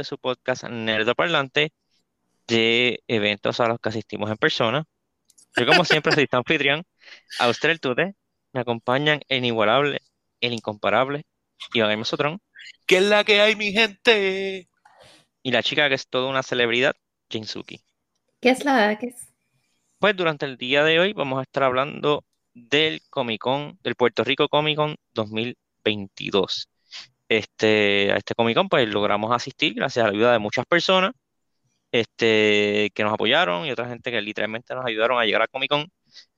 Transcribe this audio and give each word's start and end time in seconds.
de 0.00 0.04
su 0.04 0.18
podcast 0.18 0.64
Nerdo 0.64 1.14
Parlante 1.14 1.72
de 2.46 3.02
eventos 3.06 3.60
a 3.60 3.68
los 3.68 3.78
que 3.78 3.90
asistimos 3.90 4.30
en 4.30 4.36
persona. 4.36 4.84
Yo, 5.56 5.66
como 5.66 5.84
siempre, 5.84 6.12
soy 6.12 6.26
tu 6.26 6.36
anfitrión, 6.36 6.84
usted 7.48 7.70
el 7.70 7.80
Tute. 7.80 8.14
Me 8.52 8.60
acompañan 8.60 9.20
el 9.28 9.38
inigualable, 9.38 10.00
el 10.40 10.54
incomparable, 10.54 11.24
Iván 11.74 11.98
Mesotrón. 11.98 12.40
¿Qué 12.86 12.96
es 12.96 13.04
la 13.04 13.24
que 13.24 13.40
hay, 13.40 13.56
mi 13.56 13.72
gente? 13.72 14.68
Y 15.42 15.50
la 15.52 15.62
chica 15.62 15.88
que 15.88 15.94
es 15.94 16.08
toda 16.08 16.28
una 16.28 16.42
celebridad, 16.42 16.94
Jinsuki. 17.28 17.80
¿Qué 18.40 18.50
es 18.50 18.64
la 18.64 18.98
que 18.98 19.08
es? 19.08 19.28
Pues 19.98 20.16
durante 20.16 20.46
el 20.46 20.56
día 20.56 20.82
de 20.82 20.98
hoy 20.98 21.12
vamos 21.12 21.38
a 21.38 21.42
estar 21.42 21.62
hablando 21.62 22.24
del 22.54 23.02
Comic 23.10 23.40
Con, 23.40 23.78
del 23.82 23.94
Puerto 23.96 24.24
Rico 24.24 24.48
Comic 24.48 24.76
Con 24.76 24.96
2022. 25.12 26.68
Este, 27.30 28.10
a 28.12 28.16
este 28.16 28.34
Comic 28.34 28.56
Con 28.56 28.68
pues 28.68 28.88
logramos 28.88 29.32
asistir 29.32 29.74
gracias 29.74 30.04
a 30.04 30.08
la 30.08 30.14
ayuda 30.14 30.32
de 30.32 30.40
muchas 30.40 30.66
personas 30.66 31.12
este, 31.92 32.90
que 32.94 33.04
nos 33.04 33.12
apoyaron 33.14 33.66
y 33.66 33.72
otra 33.72 33.88
gente 33.88 34.10
que 34.10 34.20
literalmente 34.20 34.74
nos 34.74 34.84
ayudaron 34.86 35.18
a 35.20 35.24
llegar 35.24 35.42
a 35.42 35.48
Comic 35.48 35.70
Con. 35.70 35.86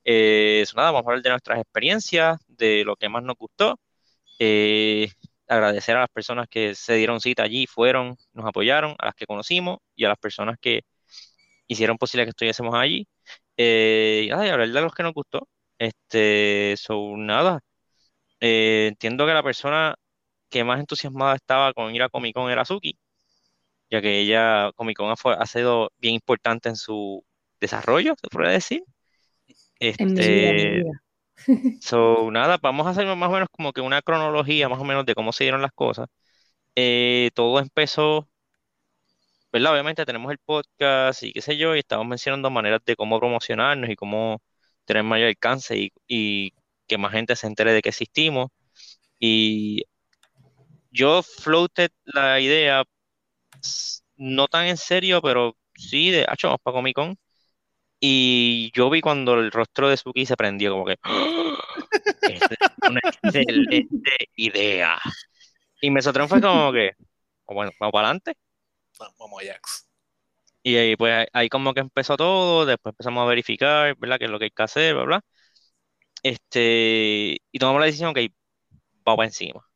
Eh, 0.04 0.64
nada, 0.76 0.90
vamos 0.92 1.06
a 1.08 1.10
hablar 1.10 1.22
de 1.22 1.30
nuestras 1.30 1.60
experiencias, 1.60 2.38
de 2.48 2.84
lo 2.84 2.96
que 2.96 3.08
más 3.08 3.22
nos 3.22 3.36
gustó. 3.36 3.78
Eh, 4.38 5.10
agradecer 5.48 5.96
a 5.96 6.00
las 6.00 6.10
personas 6.10 6.48
que 6.48 6.74
se 6.74 6.94
dieron 6.96 7.20
cita 7.20 7.42
allí, 7.44 7.66
fueron, 7.66 8.16
nos 8.32 8.46
apoyaron, 8.46 8.96
a 8.98 9.06
las 9.06 9.14
que 9.14 9.26
conocimos 9.26 9.78
y 9.96 10.04
a 10.04 10.08
las 10.10 10.18
personas 10.18 10.56
que 10.60 10.82
hicieron 11.68 11.98
posible 11.98 12.24
que 12.24 12.30
estuviésemos 12.30 12.74
allí. 12.74 13.06
Eh, 13.56 14.26
y 14.28 14.30
hablar 14.30 14.68
de 14.68 14.80
los 14.82 14.94
que 14.94 15.02
nos 15.02 15.14
gustó. 15.14 15.48
Este, 15.78 16.74
son 16.78 17.26
nada. 17.26 17.60
Eh, 18.40 18.88
entiendo 18.90 19.26
que 19.26 19.34
la 19.34 19.42
persona 19.42 19.94
que 20.52 20.64
más 20.64 20.80
entusiasmada 20.80 21.34
estaba 21.36 21.72
con 21.72 21.94
ir 21.94 22.02
a 22.02 22.08
Comic 22.10 22.34
Con 22.34 22.50
era 22.50 22.64
Suki, 22.64 22.98
ya 23.90 24.00
que 24.02 24.20
ella, 24.20 24.70
Comic 24.76 24.96
Con 24.98 25.10
ha, 25.10 25.46
sido 25.46 25.90
bien 25.98 26.14
importante 26.14 26.68
en 26.68 26.76
su 26.76 27.24
desarrollo, 27.60 28.14
se 28.20 28.28
puede 28.28 28.52
decir. 28.52 28.84
Este, 29.80 30.84
so, 31.80 32.30
nada, 32.30 32.58
vamos 32.62 32.86
a 32.86 32.90
hacer 32.90 33.06
más 33.16 33.30
o 33.30 33.32
menos 33.32 33.48
como 33.50 33.72
que 33.72 33.80
una 33.80 34.02
cronología 34.02 34.68
más 34.68 34.80
o 34.80 34.84
menos 34.84 35.06
de 35.06 35.14
cómo 35.14 35.32
se 35.32 35.44
dieron 35.44 35.62
las 35.62 35.72
cosas. 35.72 36.08
Eh, 36.76 37.30
todo 37.34 37.58
empezó, 37.60 38.28
¿verdad? 39.52 39.72
Obviamente 39.72 40.04
tenemos 40.04 40.32
el 40.32 40.38
podcast 40.38 41.22
y 41.22 41.32
qué 41.32 41.42
sé 41.42 41.56
yo, 41.56 41.74
y 41.76 41.80
estamos 41.80 42.06
mencionando 42.06 42.50
maneras 42.50 42.80
de 42.84 42.96
cómo 42.96 43.18
promocionarnos 43.18 43.90
y 43.90 43.96
cómo 43.96 44.42
tener 44.84 45.02
mayor 45.04 45.28
alcance 45.28 45.76
y, 45.78 45.92
y 46.06 46.54
que 46.86 46.98
más 46.98 47.12
gente 47.12 47.36
se 47.36 47.46
entere 47.46 47.72
de 47.72 47.82
que 47.82 47.90
existimos. 47.90 48.48
Y 49.18 49.84
yo 50.92 51.22
floated 51.22 51.90
la 52.04 52.40
idea, 52.40 52.84
no 54.16 54.48
tan 54.48 54.66
en 54.66 54.76
serio, 54.76 55.20
pero 55.22 55.56
sí, 55.74 56.10
de, 56.10 56.26
hecho, 56.32 56.48
vamos 56.48 56.60
para 56.62 56.74
Comic 56.76 56.94
Con. 56.94 57.18
Y 58.00 58.72
yo 58.74 58.90
vi 58.90 59.00
cuando 59.00 59.34
el 59.34 59.52
rostro 59.52 59.88
de 59.88 59.96
Suki 59.96 60.26
se 60.26 60.36
prendió, 60.36 60.72
como 60.72 60.86
que, 60.86 60.96
¡Ah! 61.02 61.56
es 62.22 62.40
una 62.88 63.00
excelente 63.04 63.86
idea. 64.36 64.98
Y 65.80 65.90
Mesotron 65.90 66.28
fue 66.28 66.40
como 66.40 66.72
que, 66.72 66.92
oh, 67.46 67.54
bueno, 67.54 67.72
vamos 67.80 67.92
para 67.92 68.08
adelante. 68.08 68.34
Vamos 68.98 69.42
a 69.42 69.46
Jax. 69.46 69.88
Y 70.64 70.76
ahí, 70.76 70.96
pues, 70.96 71.26
ahí 71.32 71.48
como 71.48 71.74
que 71.74 71.80
empezó 71.80 72.16
todo, 72.16 72.66
después 72.66 72.92
empezamos 72.92 73.22
a 73.22 73.26
verificar, 73.26 73.96
¿verdad? 73.98 74.18
Qué 74.18 74.26
es 74.26 74.30
lo 74.30 74.38
que 74.38 74.46
hay 74.46 74.50
que 74.50 74.62
hacer, 74.62 74.94
bla, 74.94 75.04
bla. 75.04 75.20
Este, 76.22 77.38
y 77.50 77.58
tomamos 77.58 77.80
la 77.80 77.86
decisión, 77.86 78.14
que 78.14 78.32
vamos 79.04 79.16
para 79.16 79.26
encima. 79.26 79.71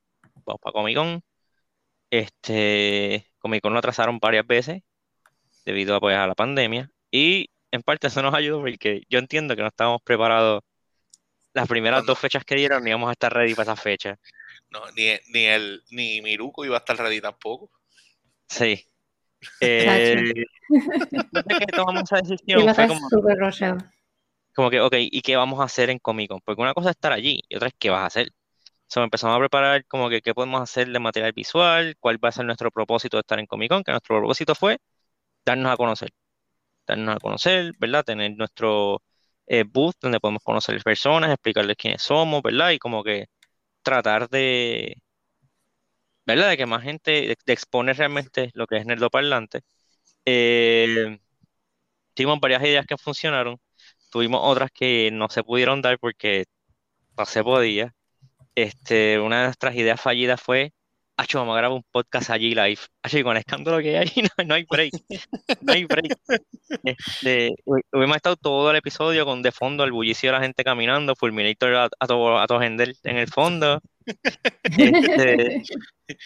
Vamos 0.46 0.60
para 0.60 0.72
Comic 0.72 0.96
Con. 0.96 1.22
Este, 2.10 3.30
Comic 3.38 3.62
Con 3.62 3.72
lo 3.72 3.78
atrasaron 3.78 4.18
varias 4.18 4.46
veces 4.46 4.82
debido 5.64 5.96
a, 5.96 6.00
pues, 6.00 6.16
a 6.16 6.26
la 6.26 6.34
pandemia. 6.34 6.90
Y 7.10 7.50
en 7.72 7.82
parte 7.82 8.06
eso 8.06 8.22
nos 8.22 8.34
ayudó 8.34 8.60
porque 8.60 9.02
yo 9.08 9.18
entiendo 9.18 9.56
que 9.56 9.62
no 9.62 9.68
estábamos 9.68 10.02
preparados. 10.02 10.62
Las 11.52 11.68
primeras 11.68 12.04
dos 12.04 12.18
fechas 12.18 12.44
que 12.44 12.54
dieron 12.54 12.84
ni 12.84 12.90
íbamos 12.90 13.08
a 13.08 13.12
estar 13.12 13.32
ready 13.32 13.54
para 13.54 13.72
esa 13.72 13.82
fecha. 13.82 14.18
No, 14.70 14.80
ni, 14.94 15.14
ni, 15.32 15.46
el, 15.46 15.82
ni 15.90 16.20
Miruko 16.20 16.64
iba 16.64 16.76
a 16.76 16.78
estar 16.78 16.96
ready 16.96 17.20
tampoco. 17.20 17.70
Sí. 18.48 18.86
Eh, 19.60 20.32
que 21.60 21.66
tomamos 21.66 22.04
esa 22.04 22.16
decisión 22.16 22.74
fue 22.74 22.88
como, 22.88 23.08
como 24.56 24.70
que, 24.70 24.80
ok, 24.80 24.94
¿y 24.98 25.20
qué 25.20 25.36
vamos 25.36 25.60
a 25.60 25.64
hacer 25.64 25.90
en 25.90 25.98
Comic 25.98 26.30
Con? 26.30 26.40
Porque 26.40 26.62
una 26.62 26.72
cosa 26.72 26.88
es 26.88 26.96
estar 26.96 27.12
allí 27.12 27.42
y 27.46 27.56
otra 27.56 27.68
es 27.68 27.74
qué 27.78 27.90
vas 27.90 28.00
a 28.00 28.06
hacer. 28.06 28.32
So, 28.88 29.02
empezamos 29.02 29.36
a 29.36 29.38
preparar 29.40 29.84
como 29.86 30.08
que 30.08 30.22
qué 30.22 30.34
podemos 30.34 30.60
hacer 30.62 30.88
de 30.88 30.98
material 31.00 31.32
visual, 31.32 31.96
cuál 31.98 32.22
va 32.24 32.28
a 32.30 32.32
ser 32.32 32.44
nuestro 32.44 32.70
propósito 32.70 33.16
de 33.16 33.20
estar 33.22 33.38
en 33.38 33.46
Comic 33.46 33.70
Con, 33.70 33.82
que 33.84 33.92
nuestro 33.92 34.18
propósito 34.18 34.54
fue 34.54 34.78
darnos 35.44 35.72
a 35.72 35.76
conocer. 35.76 36.10
Darnos 36.86 37.16
a 37.16 37.20
conocer, 37.20 37.74
¿verdad? 37.78 38.04
Tener 38.04 38.36
nuestro 38.36 39.02
eh, 39.46 39.64
booth 39.64 39.96
donde 40.00 40.20
podemos 40.20 40.42
conocer 40.44 40.82
personas, 40.82 41.30
explicarles 41.32 41.76
quiénes 41.76 42.02
somos, 42.02 42.42
¿verdad? 42.42 42.70
Y 42.72 42.78
como 42.78 43.04
que 43.04 43.26
tratar 43.82 44.28
de, 44.30 44.96
¿verdad? 46.26 46.50
De 46.50 46.56
que 46.56 46.66
más 46.66 46.82
gente, 46.82 47.10
de, 47.46 47.52
exponer 47.52 47.96
realmente 47.96 48.50
lo 48.54 48.66
que 48.66 48.76
es 48.78 48.86
Nerdo 48.86 49.10
Parlante. 49.10 49.62
Eh, 50.26 51.18
tuvimos 52.14 52.40
varias 52.40 52.62
ideas 52.62 52.86
que 52.86 52.96
funcionaron, 52.98 53.58
tuvimos 54.10 54.40
otras 54.44 54.70
que 54.72 55.10
no 55.12 55.28
se 55.30 55.44
pudieron 55.44 55.82
dar 55.82 55.98
porque 55.98 56.46
no 57.18 57.26
se 57.26 57.44
podía. 57.44 57.94
Este, 58.56 59.20
una 59.20 59.40
de 59.40 59.44
nuestras 59.44 59.76
ideas 59.76 60.00
fallidas 60.00 60.40
fue, 60.40 60.72
Acho, 61.18 61.38
vamos 61.38 61.54
a 61.54 61.58
grabar 61.58 61.76
un 61.76 61.84
podcast 61.90 62.28
allí 62.28 62.54
live. 62.54 62.78
Acho, 63.02 63.18
y 63.18 63.22
con 63.22 63.36
el 63.36 63.38
escándalo 63.38 63.80
que 63.80 63.96
hay, 63.96 64.12
no, 64.38 64.44
no 64.44 64.54
hay 64.54 64.64
break. 64.64 64.92
No 65.62 65.72
hay 65.72 65.84
break. 65.86 66.14
Este, 66.84 67.54
hubiéramos 67.64 68.16
estado 68.16 68.36
todo 68.36 68.70
el 68.70 68.76
episodio 68.76 69.24
con 69.24 69.40
de 69.40 69.50
fondo 69.50 69.84
el 69.84 69.92
bullicio 69.92 70.28
de 70.28 70.36
la 70.36 70.42
gente 70.42 70.62
caminando, 70.62 71.16
Fulminator 71.16 71.74
a, 71.74 71.88
a 71.98 72.06
todo, 72.06 72.38
a 72.38 72.46
todo 72.46 72.62
en 72.62 72.78
el 73.04 73.28
fondo. 73.28 73.80
Este, 74.76 75.62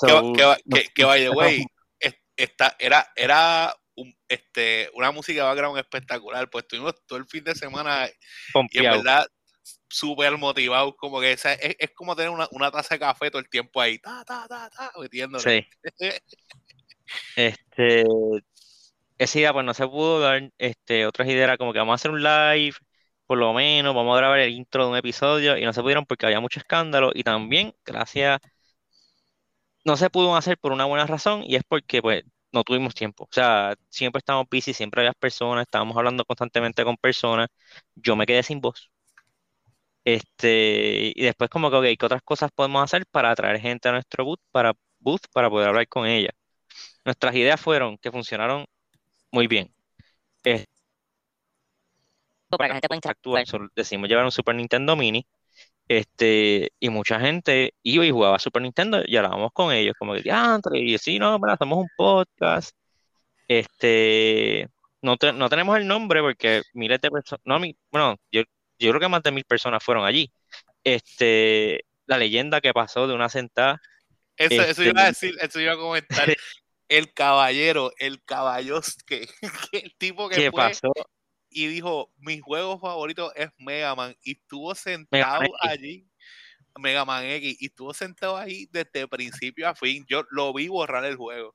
que, 0.00 0.84
que, 0.94 1.04
by 1.04 1.20
the 1.20 1.30
way, 1.30 1.66
esta, 2.36 2.76
era, 2.78 3.08
era 3.16 3.74
este, 4.28 4.88
una 4.94 5.10
música 5.10 5.44
background 5.44 5.78
espectacular, 5.78 6.48
pues 6.48 6.62
estuvimos 6.62 6.94
todo 7.06 7.18
el 7.18 7.26
fin 7.26 7.42
de 7.42 7.56
semana 7.56 8.08
y 8.70 8.78
en 8.78 8.84
verdad 8.84 9.26
súper 9.88 10.36
motivados, 10.38 10.94
como 10.96 11.20
que 11.20 11.32
es, 11.32 11.44
es, 11.44 11.90
como 11.94 12.14
tener 12.14 12.30
una, 12.30 12.48
una, 12.52 12.70
taza 12.70 12.94
de 12.94 13.00
café 13.00 13.30
todo 13.30 13.40
el 13.40 13.48
tiempo 13.48 13.80
ahí, 13.80 13.98
ta, 13.98 14.24
ta, 14.24 14.46
ta, 14.48 14.70
ta, 14.70 14.92
metiéndole. 15.00 15.42
Sí. 15.42 15.66
este, 17.36 18.04
esa 19.18 19.38
idea 19.38 19.52
pues 19.52 19.64
no 19.64 19.74
se 19.74 19.86
pudo 19.86 20.20
dar, 20.20 20.50
este, 20.58 21.06
otras 21.06 21.28
ideas 21.28 21.44
era 21.44 21.58
como 21.58 21.72
que 21.72 21.78
vamos 21.78 21.92
a 21.92 21.96
hacer 21.96 22.10
un 22.10 22.22
live, 22.22 22.74
por 23.26 23.38
lo 23.38 23.52
menos, 23.52 23.94
vamos 23.94 24.14
a 24.14 24.18
grabar 24.18 24.38
el 24.40 24.50
intro 24.50 24.84
de 24.84 24.90
un 24.90 24.96
episodio 24.96 25.56
y 25.58 25.64
no 25.64 25.72
se 25.72 25.82
pudieron 25.82 26.06
porque 26.06 26.26
había 26.26 26.40
mucho 26.40 26.60
escándalo 26.60 27.10
y 27.14 27.24
también 27.24 27.74
gracias, 27.84 28.40
no 29.84 29.96
se 29.96 30.10
pudo 30.10 30.36
hacer 30.36 30.58
por 30.58 30.72
una 30.72 30.84
buena 30.84 31.06
razón 31.06 31.42
y 31.44 31.56
es 31.56 31.62
porque 31.66 32.02
pues 32.02 32.24
no 32.52 32.64
tuvimos 32.64 32.94
tiempo. 32.94 33.24
O 33.24 33.28
sea, 33.32 33.74
siempre 33.88 34.18
estábamos 34.18 34.48
busy, 34.50 34.72
siempre 34.74 35.02
había 35.02 35.12
personas, 35.12 35.62
estábamos 35.62 35.96
hablando 35.96 36.24
constantemente 36.24 36.84
con 36.84 36.96
personas. 36.96 37.48
Yo 37.94 38.16
me 38.16 38.26
quedé 38.26 38.42
sin 38.42 38.60
voz. 38.60 38.90
Este, 40.08 41.12
y 41.14 41.22
después 41.24 41.50
como 41.50 41.70
que, 41.70 41.76
ok, 41.76 41.84
¿qué 41.98 42.06
otras 42.06 42.22
cosas 42.22 42.50
podemos 42.54 42.82
hacer 42.82 43.04
para 43.10 43.30
atraer 43.30 43.60
gente 43.60 43.88
a 43.90 43.92
nuestro 43.92 44.24
booth 44.24 44.40
para, 44.50 44.72
booth 45.00 45.26
para 45.32 45.50
poder 45.50 45.68
hablar 45.68 45.86
con 45.88 46.06
ella? 46.06 46.30
Nuestras 47.04 47.34
ideas 47.36 47.60
fueron 47.60 47.98
que 47.98 48.12
funcionaron 48.12 48.66
muy 49.32 49.48
bien. 49.48 49.72
para 52.48 52.64
que 52.64 52.68
la 52.68 52.74
gente 52.74 52.88
pueda 52.88 52.96
interactuar, 52.96 53.44
decimos 53.76 54.08
llevar 54.08 54.24
un 54.24 54.32
Super 54.32 54.54
Nintendo 54.54 54.96
Mini 54.96 55.26
este, 55.88 56.72
y 56.80 56.90
mucha 56.90 57.20
gente 57.20 57.74
iba 57.82 58.04
y 58.06 58.10
jugaba 58.10 58.38
Super 58.38 58.62
Nintendo 58.62 59.02
y 59.06 59.16
hablábamos 59.16 59.52
con 59.52 59.72
ellos, 59.72 59.94
como 59.98 60.14
que, 60.14 60.30
ah, 60.32 60.58
y 60.74 60.98
sí, 60.98 61.18
no, 61.18 61.38
hacemos 61.48 61.78
un 61.78 61.88
podcast. 61.96 62.76
Este, 63.48 64.68
no, 65.02 65.16
no 65.34 65.48
tenemos 65.50 65.76
el 65.78 65.86
nombre 65.86 66.20
porque 66.22 66.62
miles 66.74 67.00
de 67.00 67.10
personas, 67.10 67.42
no, 67.44 67.60
bueno, 67.90 68.16
yo, 68.32 68.42
yo 68.78 68.90
creo 68.90 69.00
que 69.00 69.08
más 69.08 69.22
de 69.22 69.32
mil 69.32 69.44
personas 69.44 69.82
fueron 69.82 70.04
allí. 70.04 70.32
Este, 70.84 71.84
la 72.06 72.18
leyenda 72.18 72.60
que 72.60 72.72
pasó 72.72 73.06
de 73.06 73.14
una 73.14 73.28
sentada. 73.28 73.80
Eso, 74.36 74.62
eso 74.62 74.82
iba 74.82 75.02
a 75.02 75.08
este, 75.08 75.26
decir, 75.26 75.40
eso 75.42 75.60
iba 75.60 75.72
a 75.72 75.76
comentar. 75.76 76.28
el 76.88 77.12
caballero, 77.12 77.92
el 77.98 78.22
caballo, 78.24 78.80
que, 79.06 79.28
el 79.72 79.94
tipo 79.98 80.28
que 80.28 80.36
¿Qué 80.36 80.52
pasó? 80.52 80.92
y 81.50 81.66
dijo, 81.66 82.12
mi 82.18 82.40
juego 82.40 82.78
favorito 82.78 83.34
es 83.34 83.48
Mega 83.58 83.94
Man, 83.94 84.16
y 84.22 84.32
estuvo 84.32 84.74
sentado 84.74 85.42
allí, 85.60 86.06
Mega 86.78 87.04
Man 87.04 87.24
X, 87.24 87.56
y 87.60 87.66
estuvo 87.66 87.94
sentado 87.94 88.36
ahí 88.36 88.68
desde 88.70 89.08
principio 89.08 89.68
a 89.68 89.74
fin. 89.74 90.04
Yo 90.08 90.24
lo 90.30 90.52
vi 90.52 90.68
borrar 90.68 91.04
el 91.04 91.16
juego. 91.16 91.54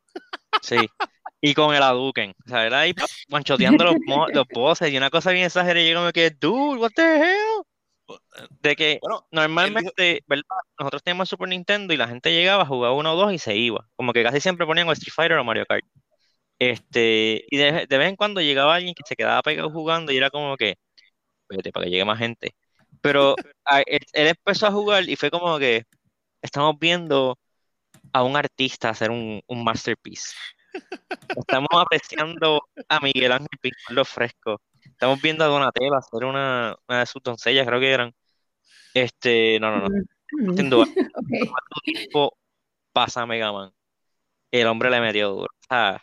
Sí, 0.61 0.75
y 1.45 1.53
con 1.53 1.75
el 1.75 1.83
Aduken, 1.83 2.33
o 2.45 2.49
sea, 2.49 2.65
era 2.65 2.79
ahí 2.79 2.93
manchoteando 3.27 3.83
los, 3.83 3.95
los 4.33 4.45
bosses, 4.53 4.89
y 4.93 4.95
una 4.95 5.09
cosa 5.09 5.31
bien 5.31 5.43
exagerada, 5.43 5.85
y 5.85 5.91
yo 5.91 6.01
me 6.01 6.13
quedé, 6.13 6.29
dude, 6.29 6.79
what 6.79 6.91
the 6.95 7.17
hell? 7.17 7.63
De 8.61 8.77
que 8.77 8.99
normalmente, 9.29 10.23
¿verdad? 10.25 10.45
Nosotros 10.79 11.03
teníamos 11.03 11.27
Super 11.27 11.49
Nintendo 11.49 11.93
y 11.93 11.97
la 11.97 12.07
gente 12.07 12.31
llegaba, 12.31 12.65
jugaba 12.65 12.95
uno 12.95 13.11
o 13.11 13.15
dos 13.17 13.33
y 13.33 13.39
se 13.39 13.57
iba. 13.57 13.85
Como 13.97 14.13
que 14.13 14.23
casi 14.23 14.39
siempre 14.39 14.65
ponían 14.65 14.87
Street 14.89 15.13
Fighter 15.13 15.37
o 15.37 15.43
Mario 15.43 15.65
Kart. 15.65 15.83
Este, 16.59 17.45
y 17.49 17.57
de, 17.57 17.85
vez 17.89 18.09
en 18.09 18.15
cuando 18.15 18.39
llegaba 18.41 18.75
alguien 18.75 18.93
que 18.93 19.03
se 19.05 19.15
quedaba 19.15 19.41
pegado 19.41 19.69
jugando 19.69 20.13
y 20.13 20.17
era 20.17 20.29
como 20.29 20.55
que, 20.55 20.75
espérate, 21.43 21.71
para 21.73 21.85
que 21.85 21.91
llegue 21.91 22.05
más 22.05 22.19
gente. 22.19 22.55
Pero 23.01 23.35
él, 23.85 24.01
empezó 24.13 24.67
a 24.67 24.71
jugar 24.71 25.09
y 25.09 25.17
fue 25.17 25.31
como 25.31 25.59
que 25.59 25.83
estamos 26.41 26.77
viendo 26.79 27.37
a 28.13 28.23
un 28.23 28.37
artista 28.37 28.89
hacer 28.89 29.11
un, 29.11 29.43
masterpiece. 29.49 30.35
Estamos 31.35 31.69
apreciando 31.71 32.61
a 32.87 32.99
Miguel 32.99 33.31
Ángel 33.31 33.59
pintar 33.61 33.91
lo 33.91 34.05
fresco. 34.05 34.61
Estamos 34.83 35.21
viendo 35.21 35.43
a 35.43 35.47
Donatello 35.47 35.95
hacer 35.95 36.25
una, 36.25 36.75
una 36.87 36.99
de 36.99 37.05
sus 37.05 37.21
doncellas, 37.23 37.67
creo 37.67 37.79
que 37.79 37.91
eran. 37.91 38.15
Este, 38.93 39.59
no, 39.59 39.71
no, 39.71 39.89
no. 39.89 40.03
Mm. 40.31 40.55
Sin 40.55 40.69
duda. 40.69 40.85
tiempo 41.83 42.37
pasa 42.91 43.25
Mega 43.25 43.51
Man? 43.51 43.73
El 44.51 44.67
hombre 44.67 44.89
le 44.89 45.01
metió 45.01 45.29
duro. 45.29 45.49
Ah, 45.69 46.01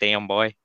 damn 0.00 0.26
boy. 0.26 0.56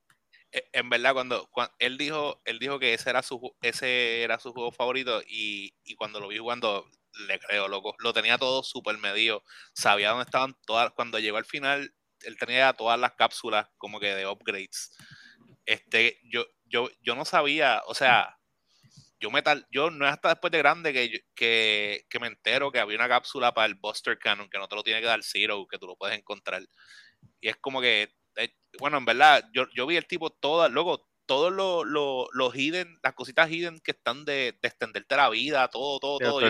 E, 0.50 0.68
en 0.72 0.90
verdad, 0.90 1.12
cuando, 1.12 1.48
él 1.78 1.96
dijo, 1.96 2.40
él 2.44 2.58
dijo 2.58 2.78
que 2.78 2.94
ese 2.94 3.10
era 3.10 3.22
su 3.22 3.54
ese 3.62 4.22
era 4.22 4.38
su 4.38 4.52
juego 4.52 4.72
favorito, 4.72 5.22
y, 5.26 5.74
y 5.84 5.94
cuando 5.94 6.20
lo 6.20 6.28
vi 6.28 6.38
jugando, 6.38 6.86
le 7.28 7.38
creo, 7.38 7.68
loco. 7.68 7.94
Lo 7.98 8.12
tenía 8.12 8.38
todo 8.38 8.62
súper 8.62 8.98
medido. 8.98 9.42
Sabía 9.74 10.10
dónde 10.10 10.24
estaban 10.24 10.56
todas. 10.66 10.92
Cuando 10.92 11.18
llegó 11.18 11.36
al 11.36 11.44
final, 11.44 11.94
él 12.26 12.36
tenía 12.38 12.72
todas 12.72 12.98
las 12.98 13.12
cápsulas 13.12 13.68
como 13.76 14.00
que 14.00 14.14
de 14.14 14.26
upgrades. 14.26 14.96
Este, 15.66 16.20
yo, 16.24 16.46
yo, 16.64 16.90
yo 17.02 17.14
no 17.14 17.24
sabía, 17.24 17.82
o 17.86 17.94
sea, 17.94 18.36
yo 19.20 19.30
me 19.30 19.42
tal, 19.42 19.66
yo 19.70 19.90
no 19.90 20.06
es 20.06 20.12
hasta 20.12 20.30
después 20.30 20.50
de 20.50 20.58
grande 20.58 20.92
que, 20.92 21.24
que, 21.34 22.04
que, 22.08 22.20
me 22.20 22.26
entero 22.26 22.70
que 22.70 22.80
había 22.80 22.98
una 22.98 23.08
cápsula 23.08 23.54
para 23.54 23.66
el 23.66 23.74
Buster 23.74 24.18
Cannon 24.18 24.50
que 24.50 24.58
no 24.58 24.68
te 24.68 24.76
lo 24.76 24.82
tiene 24.82 25.00
que 25.00 25.06
dar 25.06 25.22
Zero, 25.22 25.66
que 25.66 25.78
tú 25.78 25.86
lo 25.86 25.96
puedes 25.96 26.18
encontrar. 26.18 26.62
Y 27.40 27.48
es 27.48 27.56
como 27.56 27.80
que, 27.80 28.14
eh, 28.36 28.54
bueno, 28.78 28.98
en 28.98 29.04
verdad, 29.04 29.44
yo, 29.54 29.66
yo 29.74 29.86
vi 29.86 29.96
el 29.96 30.06
tipo 30.06 30.30
todas, 30.30 30.70
luego 30.70 31.08
todos 31.26 31.52
los 31.52 31.86
lo, 32.32 32.54
hidden, 32.54 32.98
las 33.02 33.14
cositas 33.14 33.50
hidden 33.50 33.80
que 33.80 33.92
están 33.92 34.24
de, 34.24 34.58
de 34.60 34.68
extenderte 34.68 35.16
la 35.16 35.30
vida, 35.30 35.68
todo, 35.68 35.98
todo, 35.98 36.18
todo. 36.18 36.40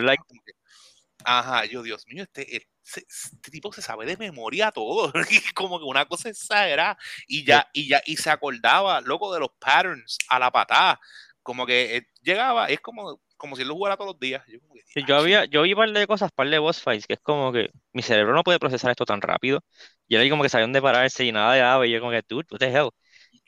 Ajá, 1.24 1.64
yo, 1.66 1.82
Dios 1.82 2.06
mío, 2.06 2.24
este, 2.24 2.56
este, 2.56 3.04
este, 3.08 3.50
tipo 3.50 3.72
se 3.72 3.82
sabe 3.82 4.06
de 4.06 4.16
memoria 4.16 4.70
todo. 4.70 5.12
como 5.54 5.78
que 5.78 5.84
una 5.84 6.04
cosa 6.06 6.28
exagerada. 6.28 6.96
Y 7.26 7.44
ya, 7.44 7.68
y 7.72 7.88
ya, 7.88 8.02
y 8.06 8.16
se 8.16 8.30
acordaba, 8.30 9.00
loco, 9.00 9.32
de 9.32 9.40
los 9.40 9.50
patterns 9.58 10.18
a 10.28 10.38
la 10.38 10.50
patada. 10.50 11.00
Como 11.42 11.66
que 11.66 11.96
eh, 11.96 12.06
llegaba, 12.22 12.68
es 12.68 12.80
como, 12.80 13.20
como 13.36 13.56
si 13.56 13.62
él 13.62 13.68
lo 13.68 13.74
jugara 13.74 13.96
todos 13.96 14.12
los 14.12 14.20
días. 14.20 14.42
Yo, 14.46 15.06
yo 15.06 15.16
había, 15.16 15.44
yo 15.46 15.62
vi 15.62 15.72
un 15.72 15.78
par 15.78 15.90
de 15.90 16.06
cosas, 16.06 16.30
par 16.32 16.48
de 16.48 16.58
boss 16.58 16.80
fights, 16.80 17.06
que 17.06 17.14
es 17.14 17.20
como 17.20 17.52
que 17.52 17.70
mi 17.92 18.02
cerebro 18.02 18.34
no 18.34 18.42
puede 18.42 18.58
procesar 18.58 18.90
esto 18.90 19.04
tan 19.04 19.20
rápido. 19.20 19.60
Y 20.08 20.16
era 20.16 20.28
como 20.30 20.42
que 20.42 20.48
sabía 20.48 20.64
dónde 20.64 20.82
pararse 20.82 21.24
y 21.24 21.32
nada 21.32 21.54
de 21.54 21.62
ave, 21.62 21.88
y 21.88 21.92
yo 21.92 22.00
como 22.00 22.12
que, 22.12 22.22
dude, 22.26 22.46
what 22.50 22.58
the 22.58 22.70
hell. 22.72 22.90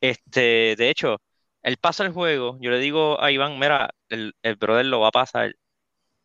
Este, 0.00 0.76
de 0.76 0.90
hecho, 0.90 1.20
él 1.62 1.78
pasa 1.78 2.05
el 2.05 2.12
juego, 2.12 2.58
yo 2.61 2.70
le 2.70 2.78
digo 2.78 3.20
a 3.20 3.31
Iván, 3.32 3.58
mira, 3.58 3.90
el, 4.08 4.34
el 4.43 4.56
brother 4.56 4.87
lo 4.87 5.00
va 5.00 5.08
a 5.08 5.11
pasar. 5.12 5.55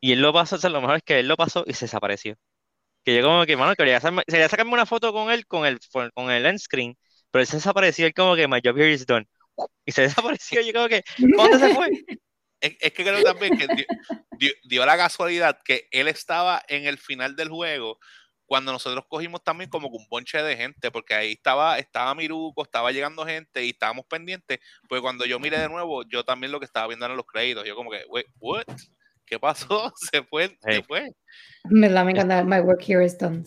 Y 0.02 0.14
él 0.14 0.22
lo 0.22 0.34
pasa, 0.34 0.56
o 0.56 0.70
lo 0.70 0.82
mejor 0.82 0.98
es 0.98 1.04
que 1.04 1.20
él 1.20 1.28
lo 1.28 1.38
pasó 1.38 1.64
y 1.68 1.74
se 1.74 1.86
desapareció. 1.86 2.36
Que 3.06 3.16
yo 3.16 3.24
como 3.24 3.46
que, 3.46 3.56
mano, 3.56 3.76
quería, 3.76 3.98
hacerme, 3.98 4.24
quería 4.28 4.50
sacarme 4.50 4.74
una 4.74 4.86
foto 4.86 5.14
con 5.14 5.32
él 5.32 5.46
con 5.48 5.66
el, 5.66 5.80
con 6.14 6.32
el 6.32 6.46
end 6.46 6.60
screen, 6.60 6.98
pero 7.32 7.42
él 7.42 7.48
se 7.48 7.58
desapareció, 7.58 8.08
él 8.08 8.14
como 8.14 8.36
que, 8.36 8.48
my 8.48 8.60
job 8.64 8.78
here 8.78 8.92
is 8.92 9.06
done. 9.06 9.28
Y 9.86 9.92
se 9.92 10.04
desapareció, 10.04 10.62
yo 10.62 10.74
como 10.74 10.88
que, 10.88 11.04
¿dónde 11.18 11.60
se 11.60 11.76
fue? 11.76 11.92
Es, 12.60 12.78
es, 12.80 12.94
que 12.94 13.04
creo 13.04 13.24
también 13.24 13.58
que 13.58 13.68
dio, 14.38 14.54
dio, 14.64 14.86
la 14.86 14.98
casualidad 14.98 15.60
que 15.64 15.88
él 15.92 16.08
estaba 16.08 16.64
en 16.68 16.86
el 16.86 16.98
final 16.98 17.36
del 17.36 17.50
juego 17.50 18.00
cuando 18.52 18.74
nosotros 18.74 19.06
cogimos 19.08 19.42
también 19.44 19.70
como 19.70 19.88
un 19.88 20.06
bonche 20.10 20.44
de 20.44 20.58
gente, 20.58 20.92
porque 20.92 21.14
ahí 21.14 21.32
estaba, 21.32 21.80
estaba 21.80 22.14
Miruco, 22.14 22.64
estaba 22.64 22.92
llegando 22.92 23.26
gente 23.26 23.64
y 23.64 23.70
estábamos 23.70 24.06
pendientes, 24.08 24.60
pues 24.90 25.00
cuando 25.00 25.26
yo 25.26 25.40
miré 25.40 25.58
de 25.58 25.70
nuevo, 25.70 26.04
yo 26.04 26.26
también 26.26 26.52
lo 26.52 26.60
que 26.60 26.66
estaba 26.66 26.88
viendo 26.88 27.06
eran 27.06 27.16
los 27.16 27.26
créditos, 27.26 27.66
yo 27.66 27.76
como 27.76 27.90
que, 27.90 28.04
wait, 28.10 28.28
what? 28.40 28.66
¿Qué 29.32 29.40
pasó? 29.40 29.94
Se 30.12 30.24
fue, 30.24 30.58
se 30.60 30.84
fue. 30.84 31.10
Me, 31.70 31.88
me 31.88 32.12
encanta, 32.12 32.44
my 32.44 32.60
work 32.60 32.82
here 32.82 33.02
is 33.02 33.18
done, 33.18 33.46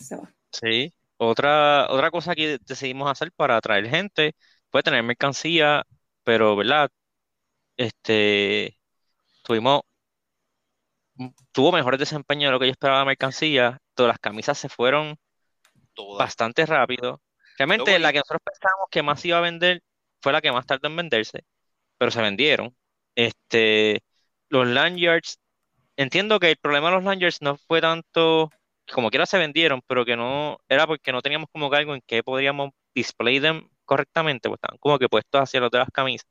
Sí, 0.51 0.93
otra, 1.17 1.87
otra 1.91 2.09
cosa 2.09 2.33
que 2.33 2.57
decidimos 2.65 3.11
hacer 3.11 3.31
para 3.31 3.57
atraer 3.57 3.87
gente 3.87 4.35
fue 4.71 4.81
tener 4.81 5.03
mercancía, 5.03 5.83
pero, 6.23 6.55
¿verdad? 6.55 6.89
Este, 7.77 8.77
tuvimos, 9.43 9.81
tuvo 11.51 11.71
mejores 11.71 11.99
desempeños 11.99 12.49
de 12.49 12.51
lo 12.51 12.59
que 12.59 12.67
yo 12.67 12.71
esperaba 12.71 12.99
de 12.99 13.05
mercancía 13.05 13.79
todas 13.93 14.09
las 14.09 14.19
camisas 14.19 14.57
se 14.57 14.69
fueron 14.69 15.15
bastante 16.17 16.65
rápido. 16.65 17.21
Realmente 17.57 17.99
la 17.99 18.11
que 18.11 18.19
nosotros 18.19 18.41
pensábamos 18.43 18.87
que 18.91 19.03
más 19.03 19.23
iba 19.25 19.37
a 19.37 19.41
vender 19.41 19.81
fue 20.21 20.33
la 20.33 20.41
que 20.41 20.51
más 20.51 20.65
tardó 20.65 20.87
en 20.87 20.95
venderse, 20.97 21.45
pero 21.97 22.11
se 22.11 22.21
vendieron. 22.21 22.75
Este, 23.15 24.03
los 24.49 24.67
lanyards, 24.67 25.39
entiendo 25.97 26.39
que 26.39 26.51
el 26.51 26.57
problema 26.57 26.89
de 26.89 26.95
los 26.95 27.03
lanyards 27.03 27.41
no 27.41 27.57
fue 27.57 27.81
tanto, 27.81 28.49
como 28.91 29.09
quiera 29.09 29.25
se 29.25 29.37
vendieron, 29.37 29.81
pero 29.87 30.05
que 30.05 30.15
no, 30.15 30.57
era 30.69 30.87
porque 30.87 31.11
no 31.11 31.21
teníamos 31.21 31.49
como 31.51 31.69
que 31.69 31.77
algo 31.77 31.95
en 31.95 32.01
que 32.05 32.23
podríamos 32.23 32.71
display 32.93 33.39
them 33.39 33.67
correctamente, 33.85 34.49
pues 34.49 34.57
estaban 34.59 34.77
como 34.79 34.99
que 34.99 35.09
puestos 35.09 35.41
hacia 35.41 35.59
los 35.59 35.71
de 35.71 35.79
las 35.79 35.89
camisas. 35.91 36.27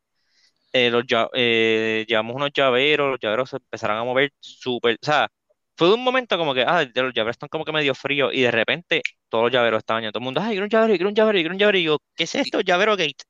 Eh, 0.73 0.91
los, 0.91 1.05
eh, 1.35 2.05
llevamos 2.09 2.37
unos 2.37 2.51
llaveros, 2.53 3.11
los 3.13 3.21
llaveros 3.21 3.51
se 3.51 3.57
empezaron 3.57 3.97
a 3.99 4.05
mover 4.05 4.33
súper, 4.41 4.97
o 5.01 5.07
sea, 5.07 5.29
fue 5.77 5.89
de 5.89 5.95
un 5.95 6.05
momento 6.05 6.37
como 6.39 6.55
que, 6.55 6.63
ah, 6.63 6.85
los 6.85 7.15
llaveros 7.15 7.35
están 7.37 7.49
como 7.49 7.65
que 7.65 7.73
medio 7.73 7.95
fríos 7.95 8.33
y 8.35 8.43
de 8.43 8.51
repente 8.51 9.03
todos 9.29 9.45
los 9.45 9.53
llaveros 9.53 9.79
estaban 9.79 10.03
ya, 10.03 10.11
todo 10.13 10.21
el 10.21 10.25
mundo, 10.25 10.41
ay, 10.43 10.51
quiero 10.51 10.65
un 10.65 10.71
llavero, 10.71 10.95
quiero 10.95 11.09
un 11.11 11.15
llavero, 11.15 11.37
quiero 11.39 11.53
un 11.55 11.59
llavero, 11.59 11.79
y 11.79 11.85
yo, 11.85 11.99
¿qué 12.17 12.25
es 12.25 12.35
esto? 12.35 12.61
Llavero 12.61 12.97
Gate. 12.97 13.25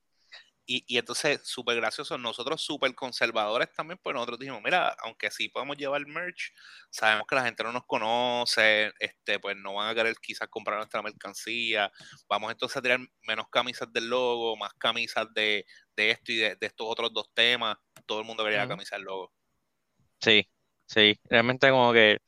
Y, 0.67 0.85
y 0.87 0.99
entonces, 0.99 1.41
súper 1.45 1.77
gracioso, 1.77 2.17
nosotros 2.19 2.63
súper 2.63 2.95
conservadores 2.95 3.73
también, 3.73 3.99
pues 4.03 4.15
nosotros 4.15 4.39
dijimos, 4.39 4.63
mira, 4.65 4.97
aunque 5.03 5.31
sí 5.31 5.49
podemos 5.49 5.77
llevar 5.77 6.07
merch, 6.07 6.53
sabemos 6.91 7.27
que 7.29 7.35
la 7.35 7.45
gente 7.45 7.63
no 7.65 7.73
nos 7.73 7.85
conoce, 7.87 8.93
este, 8.99 9.39
pues 9.41 9.57
no 9.57 9.75
van 9.75 9.91
a 9.91 9.95
querer 9.95 10.17
quizás 10.23 10.49
comprar 10.49 10.79
nuestra 10.79 11.03
mercancía, 11.03 11.93
vamos 12.29 12.51
entonces 12.53 12.77
a 12.77 12.83
tirar 12.83 13.01
menos 13.23 13.49
camisas 13.51 13.93
del 13.93 14.09
logo, 14.09 14.57
más 14.57 14.73
camisas 14.75 15.27
de, 15.35 15.67
de 15.97 16.11
esto 16.11 16.33
y 16.33 16.37
de, 16.37 16.57
de, 16.57 16.67
estos 16.67 16.87
otros 16.89 17.13
dos 17.13 17.31
temas, 17.35 17.77
todo 18.07 18.21
el 18.21 18.27
mundo 18.27 18.45
quería 18.45 18.61
la 18.61 18.69
camisa 18.69 18.97
del 18.97 19.05
logo. 19.05 19.33
Sí, 20.21 20.49
Sí, 20.87 21.19
realmente 21.25 21.71
como 21.71 21.93
que 21.93 22.19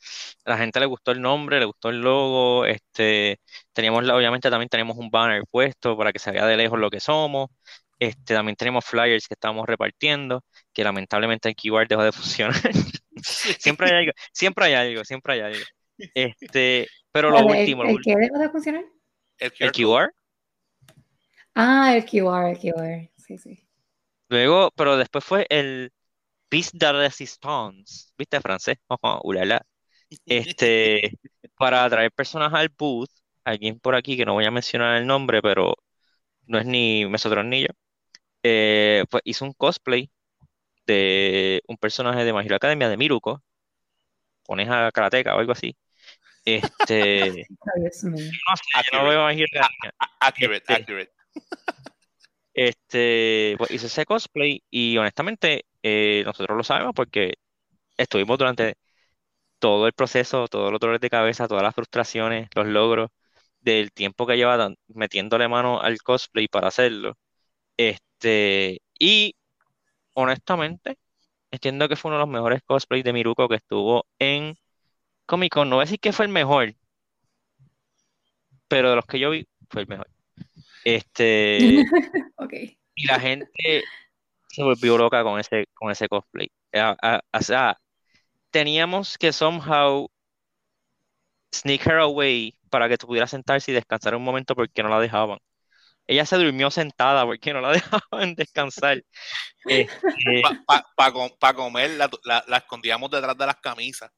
a 0.44 0.50
la 0.50 0.58
gente 0.58 0.80
le 0.80 0.87
gustó 0.87 1.12
el 1.12 1.20
nombre, 1.20 1.58
le 1.61 1.66
gustó 1.66 1.90
el 1.90 2.00
logo, 2.00 2.64
este, 2.64 3.40
teníamos, 3.72 4.08
obviamente 4.08 4.50
también 4.50 4.68
tenemos 4.68 4.96
un 4.96 5.11
banner 5.11 5.44
puesto 5.50 5.96
para 5.96 6.12
que 6.12 6.18
se 6.18 6.30
vea 6.32 6.46
de 6.46 6.56
lejos 6.56 6.78
lo 6.78 6.90
que 6.90 6.99
somos, 7.00 7.50
este, 7.98 8.34
también 8.34 8.56
tenemos 8.56 8.84
flyers 8.84 9.26
que 9.28 9.34
estamos 9.34 9.66
repartiendo, 9.66 10.44
que 10.72 10.84
lamentablemente 10.84 11.48
el 11.48 11.54
keyword 11.54 11.88
dejó 11.88 12.02
de 12.04 12.12
funcionar. 12.12 12.54
siempre 13.58 13.88
hay 13.88 13.96
algo, 13.96 14.12
siempre 14.32 14.64
hay 14.66 14.74
algo, 14.74 15.04
siempre 15.04 15.32
hay 15.34 15.40
algo. 15.40 15.64
Este, 16.14 16.88
pero 17.10 17.30
lo 17.30 17.46
último. 17.46 17.84
¿El, 17.84 18.00
qué 18.02 18.14
dejó 18.16 18.38
de 18.38 18.50
funcionar? 18.50 18.84
El, 19.38 19.72
QR. 19.72 20.12
Ah, 21.54 21.96
el 21.96 22.04
QR, 22.04 22.50
el 22.50 22.58
QR, 22.58 23.10
sí, 23.16 23.38
sí. 23.38 23.66
Luego, 24.28 24.70
pero 24.76 24.96
después 24.96 25.24
fue 25.24 25.46
el, 25.48 25.92
Piece 26.48 26.70
de 26.74 26.92
Resistance, 26.92 28.12
¿viste 28.16 28.40
francés? 28.40 28.78
Ojo, 28.88 29.20
ulala. 29.24 29.64
Este, 30.24 31.18
para 31.56 31.84
atraer 31.84 32.12
personas 32.12 32.52
al 32.54 32.68
booth, 32.68 33.10
alguien 33.44 33.80
por 33.80 33.96
aquí 33.96 34.16
que 34.16 34.24
no 34.24 34.34
voy 34.34 34.44
a 34.44 34.50
mencionar 34.50 34.96
el 34.96 35.06
nombre, 35.06 35.42
pero 35.42 35.74
no 36.46 36.58
es 36.58 36.66
ni 36.66 37.06
Mesotron 37.06 37.50
ni 37.50 37.62
yo, 37.62 37.68
eh, 38.48 39.04
pues 39.10 39.22
hizo 39.24 39.44
un 39.44 39.52
cosplay 39.54 40.08
de 40.86 41.62
un 41.66 41.76
personaje 41.76 42.24
de 42.24 42.32
Magiro 42.32 42.54
Academia 42.54 42.88
de 42.88 42.96
Miruko, 42.96 43.42
coneja 44.44 44.92
karateka 44.92 45.34
o 45.34 45.40
algo 45.40 45.50
así. 45.50 45.76
Este, 46.44 47.44
no 47.50 47.90
sé, 47.92 48.92
no 48.92 49.08
veo 49.08 49.26
Academia. 49.26 49.68
Accurate, 50.20 50.56
este, 50.58 50.74
accurate. 50.74 51.12
Este, 52.54 53.56
pues 53.58 53.72
hice 53.72 53.86
ese 53.86 54.06
cosplay 54.06 54.62
y 54.70 54.96
honestamente 54.96 55.66
eh, 55.82 56.22
nosotros 56.24 56.56
lo 56.56 56.62
sabemos 56.62 56.94
porque 56.94 57.34
estuvimos 57.96 58.38
durante 58.38 58.76
todo 59.58 59.88
el 59.88 59.92
proceso, 59.92 60.46
todos 60.46 60.70
los 60.70 60.78
dolores 60.78 61.00
de 61.00 61.10
cabeza, 61.10 61.48
todas 61.48 61.64
las 61.64 61.74
frustraciones, 61.74 62.48
los 62.54 62.66
logros 62.66 63.10
del 63.60 63.90
tiempo 63.92 64.24
que 64.24 64.36
lleva 64.36 64.72
metiéndole 64.86 65.48
mano 65.48 65.80
al 65.80 65.98
cosplay 65.98 66.46
para 66.46 66.68
hacerlo. 66.68 67.16
Este, 67.76 68.80
y 68.99 69.35
honestamente, 70.14 70.99
entiendo 71.50 71.88
que 71.88 71.97
fue 71.97 72.11
uno 72.11 72.18
de 72.18 72.25
los 72.25 72.33
mejores 72.33 72.62
cosplays 72.64 73.04
de 73.04 73.12
Miruko 73.12 73.49
que 73.49 73.56
estuvo 73.56 74.06
en 74.18 74.56
Comic 75.26 75.52
Con. 75.52 75.68
No 75.68 75.76
voy 75.76 75.83
a 75.83 75.87
decir 75.87 76.00
que 76.00 76.12
fue 76.12 76.26
el 76.26 76.33
mejor, 76.33 76.75
pero 78.68 78.90
de 78.90 78.97
los 78.97 79.06
que 79.06 79.18
yo 79.18 79.30
vi, 79.30 79.47
fue 79.71 79.83
el 79.83 79.88
mejor. 79.88 80.11
Este. 80.85 81.85
Y 82.99 83.06
la 83.06 83.21
gente 83.21 83.85
se 84.49 84.62
volvió 84.62 84.97
loca 84.97 85.23
con 85.23 85.38
ese, 85.38 85.66
con 85.75 85.90
ese 85.90 86.09
cosplay. 86.09 86.50
O 86.73 87.40
sea, 87.42 87.78
teníamos 88.50 89.18
que 89.18 89.33
somehow 89.33 90.09
sneak 91.54 91.87
her 91.87 91.99
away 91.99 92.56
para 92.71 92.88
que 92.88 92.97
tú 92.97 93.06
pudieras 93.06 93.30
sentarse 93.30 93.71
y 93.71 93.75
descansar 93.75 94.14
un 94.14 94.25
momento 94.25 94.54
porque 94.54 94.83
no 94.83 94.88
la 94.88 95.00
dejaban. 95.00 95.38
Ella 96.06 96.25
se 96.25 96.36
durmió 96.36 96.70
sentada 96.70 97.25
porque 97.25 97.52
no 97.52 97.60
la 97.60 97.72
dejaban 98.10 98.34
descansar. 98.34 99.02
Este, 99.66 100.42
para 100.96 101.54
comer 101.54 101.90
la, 101.90 102.10
la, 102.46 102.56
escondíamos 102.56 103.10
detrás 103.10 103.36
de 103.36 103.46
las 103.46 103.56
camisas. 103.56 104.10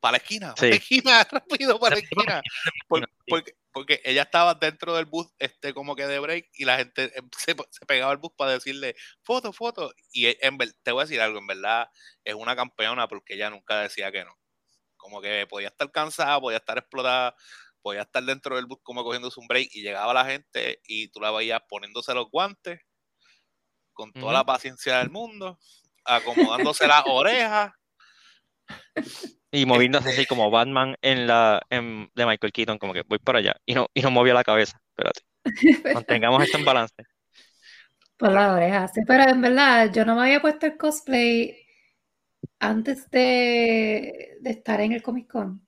Para 0.00 0.12
la 0.12 0.18
esquina, 0.18 0.54
para 0.54 0.68
la 0.68 0.76
esquina, 0.76 1.24
rápido, 1.30 1.78
para 1.78 1.96
la 1.96 2.00
esquina. 2.00 2.42
porque, 2.88 3.52
porque 3.72 4.00
ella 4.04 4.22
estaba 4.22 4.54
dentro 4.54 4.94
del 4.94 5.04
bus, 5.04 5.26
este, 5.38 5.74
como 5.74 5.94
que 5.94 6.06
de 6.06 6.18
break, 6.18 6.48
y 6.54 6.64
la 6.64 6.78
gente 6.78 7.12
em, 7.16 7.28
se, 7.36 7.54
pegaba 7.86 8.10
al 8.10 8.18
bus 8.18 8.32
para 8.36 8.52
decirle 8.52 8.94
foto, 9.22 9.52
foto. 9.52 9.92
Y 10.12 10.26
e, 10.26 10.38
en, 10.40 10.58
te 10.82 10.92
voy 10.92 11.02
a 11.02 11.04
decir 11.04 11.20
algo, 11.20 11.38
en 11.38 11.46
verdad 11.46 11.88
es 12.24 12.34
una 12.34 12.56
campeona 12.56 13.08
porque 13.08 13.34
ella 13.34 13.50
nunca 13.50 13.80
decía 13.80 14.10
que 14.10 14.24
no. 14.24 14.34
Como 14.96 15.20
que 15.20 15.46
podía 15.46 15.68
estar 15.68 15.90
cansada, 15.90 16.40
podía 16.40 16.58
estar 16.58 16.78
explotada, 16.78 17.34
podía 17.82 18.02
estar 18.02 18.22
dentro 18.22 18.56
del 18.56 18.66
bus 18.66 18.78
como 18.82 19.04
cogiéndose 19.04 19.40
un 19.40 19.46
break 19.46 19.70
y 19.72 19.82
llegaba 19.82 20.14
la 20.14 20.24
gente 20.24 20.80
y 20.86 21.08
tú 21.08 21.20
la 21.20 21.30
veías 21.30 21.60
poniéndose 21.68 22.14
los 22.14 22.30
guantes 22.30 22.80
con 23.92 24.12
toda 24.12 24.32
la 24.32 24.44
paciencia 24.44 24.98
del 24.98 25.10
mundo, 25.10 25.58
acomodándose 26.04 26.86
las 26.86 27.02
orejas 27.06 27.72
y 29.50 29.66
moviéndose 29.66 30.10
así 30.10 30.26
como 30.26 30.50
Batman 30.50 30.96
en 31.02 31.26
la 31.26 31.60
de 31.68 32.26
Michael 32.26 32.52
Keaton, 32.52 32.78
como 32.78 32.92
que 32.92 33.02
voy 33.06 33.18
para 33.18 33.40
allá. 33.40 33.56
Y 33.66 33.74
no, 33.74 33.88
y 33.92 34.00
no 34.00 34.10
movía 34.10 34.34
la 34.34 34.44
cabeza. 34.44 34.80
Espérate. 34.90 35.20
Mantengamos 35.94 36.42
esto 36.42 36.58
en 36.58 36.64
balance. 36.64 37.04
Por 38.16 38.32
la 38.32 38.52
oreja, 38.52 38.86
sí, 38.88 39.00
pero 39.06 39.28
en 39.30 39.40
verdad 39.40 39.90
yo 39.92 40.04
no 40.04 40.14
me 40.14 40.22
había 40.22 40.42
puesto 40.42 40.66
el 40.66 40.76
cosplay 40.76 41.56
antes 42.58 43.10
de, 43.10 44.38
estar 44.44 44.80
en 44.80 44.92
el 44.92 45.02
Comic 45.02 45.26
Con. 45.26 45.66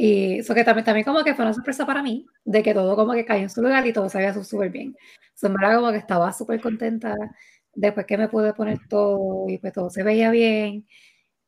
Y 0.00 0.38
eso 0.38 0.54
que 0.54 0.62
también, 0.62 0.84
también 0.84 1.04
como 1.04 1.24
que 1.24 1.34
fue 1.34 1.44
una 1.44 1.52
sorpresa 1.52 1.84
para 1.84 2.02
mí, 2.04 2.24
de 2.44 2.62
que 2.62 2.72
todo 2.72 2.94
como 2.94 3.14
que 3.14 3.24
cayó 3.24 3.42
en 3.42 3.50
su 3.50 3.60
lugar 3.62 3.84
y 3.84 3.92
todo 3.92 4.08
se 4.08 4.18
veía 4.18 4.32
súper 4.44 4.70
bien. 4.70 4.96
Me 5.42 5.74
como 5.74 5.90
que 5.90 5.98
estaba 5.98 6.32
súper 6.32 6.60
contenta 6.60 7.16
después 7.74 8.06
que 8.06 8.16
me 8.16 8.28
pude 8.28 8.54
poner 8.54 8.78
todo 8.88 9.48
y 9.48 9.58
pues 9.58 9.72
todo 9.72 9.90
se 9.90 10.04
veía 10.04 10.30
bien. 10.30 10.86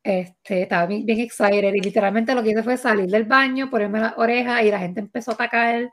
Este, 0.03 0.63
estaba 0.63 0.87
bien, 0.87 1.07
bien 1.07 1.21
excited 1.21 1.75
y 1.75 1.81
literalmente 1.81 2.35
lo 2.35 2.43
que 2.43 2.51
hice 2.51 2.65
fue 2.65 2.77
salir 2.77 3.07
del 3.09 3.25
baño, 3.25 3.71
ponerme 3.71 4.01
la 4.01 4.15
oreja 4.17 4.63
y 4.65 4.71
la 4.73 4.81
gente 4.81 5.01
empezó 5.01 5.33
a 5.33 5.35
atacar 5.35 5.91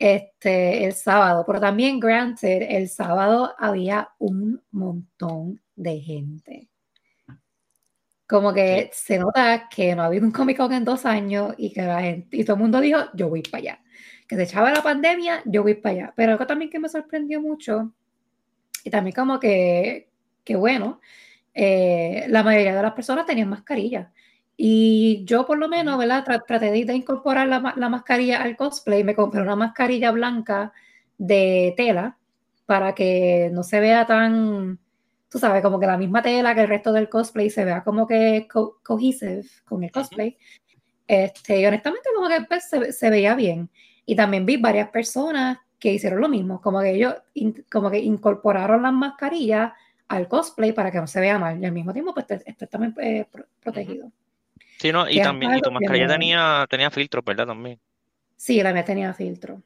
este, 0.00 0.84
el 0.84 0.94
sábado. 0.94 1.44
Pero 1.46 1.60
también, 1.60 2.00
granted, 2.00 2.62
el 2.70 2.88
sábado 2.88 3.54
había 3.58 4.10
un 4.18 4.60
montón 4.72 5.60
de 5.76 6.00
gente. 6.00 6.68
Como 8.28 8.52
que 8.52 8.90
se 8.92 9.18
nota 9.18 9.68
que 9.68 9.94
no 9.94 10.02
ha 10.02 10.06
habido 10.06 10.26
un 10.26 10.32
Comic 10.32 10.58
Con 10.58 10.72
en 10.72 10.84
dos 10.84 11.06
años 11.06 11.54
y 11.56 11.72
que 11.72 11.82
la 11.82 12.02
gente, 12.02 12.36
y 12.36 12.44
todo 12.44 12.56
el 12.56 12.62
mundo 12.62 12.80
dijo, 12.80 13.00
yo 13.14 13.28
voy 13.28 13.42
para 13.42 13.58
allá. 13.58 13.80
Que 14.28 14.36
se 14.36 14.42
echaba 14.42 14.70
la 14.70 14.82
pandemia, 14.82 15.42
yo 15.46 15.62
voy 15.62 15.74
para 15.74 15.94
allá. 15.94 16.12
Pero 16.14 16.32
algo 16.32 16.46
también 16.46 16.70
que 16.70 16.78
me 16.78 16.88
sorprendió 16.88 17.40
mucho, 17.40 17.92
y 18.84 18.90
también 18.90 19.14
como 19.14 19.38
que, 19.40 20.10
que 20.44 20.56
bueno, 20.56 21.00
eh, 21.54 22.26
la 22.28 22.42
mayoría 22.42 22.74
de 22.74 22.82
las 22.82 22.92
personas 22.92 23.26
tenían 23.26 23.48
mascarilla. 23.48 24.12
Y 24.56 25.24
yo 25.24 25.46
por 25.46 25.58
lo 25.58 25.68
menos, 25.68 25.98
¿verdad? 25.98 26.24
traté 26.24 26.70
de, 26.70 26.94
incorporar 26.94 27.48
la, 27.48 27.74
la, 27.76 27.88
mascarilla 27.88 28.42
al 28.42 28.56
cosplay. 28.56 29.04
Me 29.04 29.14
compré 29.14 29.42
una 29.42 29.56
mascarilla 29.56 30.10
blanca 30.10 30.72
de 31.18 31.74
tela 31.76 32.18
para 32.66 32.94
que 32.94 33.50
no 33.52 33.62
se 33.62 33.80
vea 33.80 34.06
tan, 34.06 34.78
tú 35.28 35.38
sabes, 35.38 35.62
como 35.62 35.78
que 35.78 35.86
la 35.86 35.96
misma 35.96 36.22
tela 36.22 36.54
que 36.54 36.62
el 36.62 36.68
resto 36.68 36.92
del 36.92 37.08
cosplay 37.08 37.50
se 37.50 37.64
vea 37.64 37.82
como 37.84 38.06
que 38.06 38.48
cohesive 38.82 39.44
con 39.64 39.84
el 39.84 39.90
cosplay. 39.90 40.36
Este, 41.06 41.60
y 41.60 41.66
honestamente 41.66 42.08
como 42.14 42.28
que 42.28 42.42
pues, 42.42 42.68
se, 42.68 42.92
se, 42.92 43.10
veía 43.10 43.34
bien. 43.34 43.70
Y 44.04 44.14
también 44.16 44.44
vi 44.46 44.56
varias 44.56 44.90
personas 44.90 45.58
que 45.78 45.92
hicieron 45.92 46.20
lo 46.20 46.28
mismo, 46.28 46.60
como 46.60 46.80
que 46.80 46.90
ellos 46.90 47.14
como 47.70 47.90
que 47.90 47.98
incorporaron 47.98 48.82
las 48.82 48.92
mascarillas 48.92 49.72
al 50.08 50.26
cosplay 50.26 50.72
para 50.72 50.90
que 50.90 50.98
no 50.98 51.06
se 51.06 51.20
vea 51.20 51.38
mal 51.38 51.62
y 51.62 51.66
al 51.66 51.72
mismo 51.72 51.92
tiempo 51.92 52.14
pues 52.14 52.26
esté 52.44 52.66
también 52.66 52.94
eh, 53.00 53.26
protegido. 53.60 54.10
Sí, 54.78 54.92
no, 54.92 55.08
y 55.08 55.20
también 55.20 55.56
y 55.56 55.60
tu 55.60 55.70
mascarilla 55.70 56.08
tenía, 56.08 56.66
tenía 56.68 56.90
filtro, 56.90 57.22
¿verdad? 57.22 57.46
También. 57.46 57.78
Sí, 58.36 58.62
la 58.62 58.72
mía 58.72 58.84
tenía 58.84 59.12
filtro. 59.12 59.60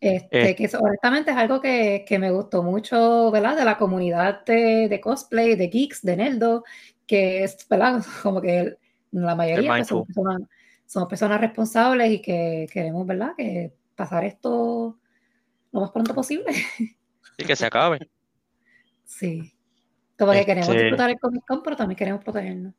Este, 0.00 0.50
eh. 0.50 0.54
que 0.54 0.70
honestamente 0.76 1.32
es 1.32 1.36
algo 1.36 1.60
que, 1.60 2.04
que, 2.06 2.18
me 2.20 2.30
gustó 2.30 2.62
mucho, 2.62 3.30
¿verdad? 3.32 3.56
De 3.56 3.64
la 3.64 3.76
comunidad 3.76 4.44
de, 4.44 4.88
de, 4.88 5.00
cosplay, 5.00 5.56
de 5.56 5.66
geeks, 5.68 6.02
de 6.02 6.16
Neldo, 6.16 6.64
que 7.06 7.42
es, 7.42 7.66
¿verdad? 7.68 8.02
Como 8.22 8.40
que 8.40 8.76
la 9.10 9.34
mayoría 9.34 9.70
pues, 9.70 9.88
somos, 9.88 10.06
personas, 10.06 10.42
somos, 10.86 11.08
personas, 11.08 11.40
responsables 11.40 12.12
y 12.12 12.22
que 12.22 12.68
queremos, 12.72 13.06
¿verdad? 13.06 13.32
Que 13.36 13.72
pasar 13.96 14.24
esto 14.24 14.96
lo 15.72 15.80
más 15.80 15.90
pronto 15.90 16.14
posible. 16.14 16.52
Y 17.36 17.44
que 17.44 17.56
se 17.56 17.66
acabe. 17.66 17.98
Sí. 19.04 19.54
Como 20.18 20.32
que 20.32 20.44
queremos 20.44 20.68
este 20.68 20.82
disfrutar 20.82 21.08
el 21.08 21.18
Comic 21.18 21.42
Con, 21.46 21.62
pero 21.62 21.76
también 21.76 21.96
queremos 21.96 22.22
protegernos. 22.22 22.74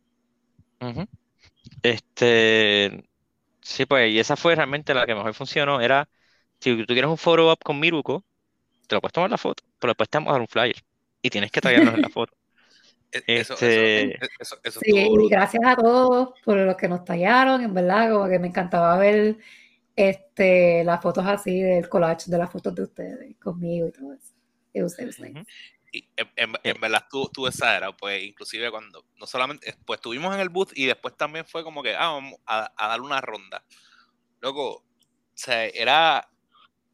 Este. 1.82 3.04
Sí, 3.62 3.88
pues, 3.88 4.14
y 4.14 4.20
esa 4.20 4.36
fue 4.36 4.54
realmente 4.54 4.94
la 4.94 5.08
que 5.08 5.16
mejor 5.16 5.34
funcionó. 5.34 5.82
Era, 5.82 6.08
si 6.60 6.78
tú 6.78 6.94
quieres 6.94 7.10
un 7.10 7.18
photo 7.18 7.52
up 7.52 7.60
con 7.64 7.80
Miruko, 7.80 8.24
te 8.88 8.96
lo 8.96 9.02
puedes 9.02 9.14
tomar 9.14 9.30
la 9.30 9.38
foto, 9.38 9.64
pero 9.80 9.92
después 9.92 10.10
te 10.10 10.18
vamos 10.18 10.32
a 10.32 10.34
dar 10.34 10.42
un 10.42 10.48
flyer. 10.48 10.76
Y 11.22 11.30
tienes 11.30 11.52
que 11.52 11.62
traernos 11.62 11.94
en 11.94 12.02
la 12.02 12.10
foto. 12.10 12.34
E, 13.12 13.40
este... 13.40 14.20
sí, 14.70 14.92
y 14.96 15.30
gracias 15.30 15.64
a 15.66 15.76
todos 15.76 16.30
por 16.46 16.58
los 16.58 16.78
que 16.78 16.88
nos 16.88 17.04
tallaron, 17.04 17.60
en 17.60 17.74
verdad, 17.74 18.12
como 18.12 18.30
que 18.30 18.38
me 18.38 18.50
encantaba 18.50 18.96
ver 19.00 19.40
este, 19.96 20.84
las 20.84 21.02
fotos 21.02 21.26
así 21.26 21.60
del 21.60 21.90
collage 21.90 22.30
de 22.30 22.38
las 22.38 22.52
fotos 22.52 22.76
de 22.76 22.84
ustedes 22.84 23.36
conmigo 23.38 23.88
y 23.88 23.92
todo 23.92 24.14
eso. 24.14 24.36
It 24.74 24.84
was, 24.84 24.96
y 25.92 26.08
en, 26.16 26.54
en, 26.64 26.82
verdad 26.82 27.06
tú, 27.10 27.30
tú 27.34 27.48
exageras, 27.48 27.94
pues 27.98 28.24
inclusive 28.24 28.70
cuando, 28.70 29.04
no 29.18 29.26
solamente, 29.26 29.76
pues 29.86 29.98
estuvimos 29.98 30.34
en 30.36 30.42
el 30.42 30.50
booth 30.50 30.72
y 30.76 30.86
después 30.86 31.18
también 31.18 31.46
fue 31.46 31.64
como 31.64 31.82
que, 31.82 31.96
ah, 31.96 32.12
vamos 32.12 32.36
a, 32.46 32.72
a 32.78 32.88
dar 32.90 33.02
una 33.02 33.20
ronda. 33.22 33.64
Luego, 34.40 34.76
o 34.76 34.84
sea, 35.34 35.66
era, 35.66 36.30
e, 36.30 36.30
e, 36.30 36.39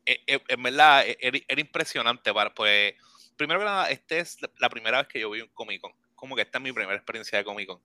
en, 0.06 0.64
verdad, 0.64 1.08
e, 1.08 1.18
era, 1.20 1.62
impresionante, 1.62 2.34
para, 2.34 2.54
pues, 2.54 2.94
primero 3.36 3.60
que 3.60 3.66
nada, 3.66 3.90
esta 3.90 4.18
es 4.18 4.38
la 4.60 4.70
primera 4.70 5.00
vez 5.00 5.08
que 5.08 5.20
yo 5.20 5.30
vi 5.30 5.42
un 5.42 5.50
Comic 5.50 5.82
Con, 5.82 5.94
como 6.16 6.36
que 6.36 6.44
esta 6.44 6.58
es 6.58 6.64
mi 6.64 6.72
primera 6.72 6.96
experiencia 6.96 7.38
de 7.38 7.44
Comic 7.44 7.68
Con, 7.68 7.82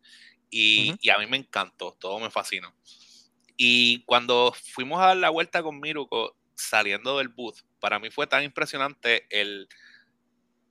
y, 0.50 0.94
y 1.00 1.10
a 1.10 1.18
mí 1.18 1.26
me 1.26 1.36
encantó, 1.36 1.96
todo 1.98 2.18
me 2.18 2.30
fascinó. 2.30 2.74
Y 3.56 4.02
cuando 4.04 4.54
fuimos 4.74 5.00
a 5.00 5.08
dar 5.08 5.16
la 5.16 5.30
vuelta 5.30 5.62
con 5.62 5.80
Miruko, 5.80 6.36
saliendo 6.54 7.18
del 7.18 7.28
booth, 7.28 7.58
para 7.78 7.98
mí 7.98 8.10
fue 8.10 8.26
tan 8.26 8.42
impresionante 8.42 9.26
el 9.30 9.68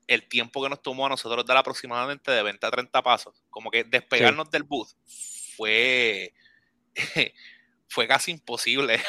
el 0.10 0.24
tiempo 0.24 0.64
que 0.64 0.70
nos 0.70 0.82
tomó 0.82 1.06
a 1.06 1.10
nosotros 1.10 1.46
dar 1.46 1.58
aproximadamente 1.58 2.32
de 2.32 2.42
20 2.42 2.66
a 2.66 2.72
30 2.72 3.02
pasos. 3.04 3.44
Como 3.52 3.70
que 3.70 3.84
despegarnos 3.84 4.50
del 4.50 4.64
booth 4.64 4.90
fue, 5.56 6.34
fue 7.88 8.08
casi 8.08 8.32
imposible. 8.32 9.00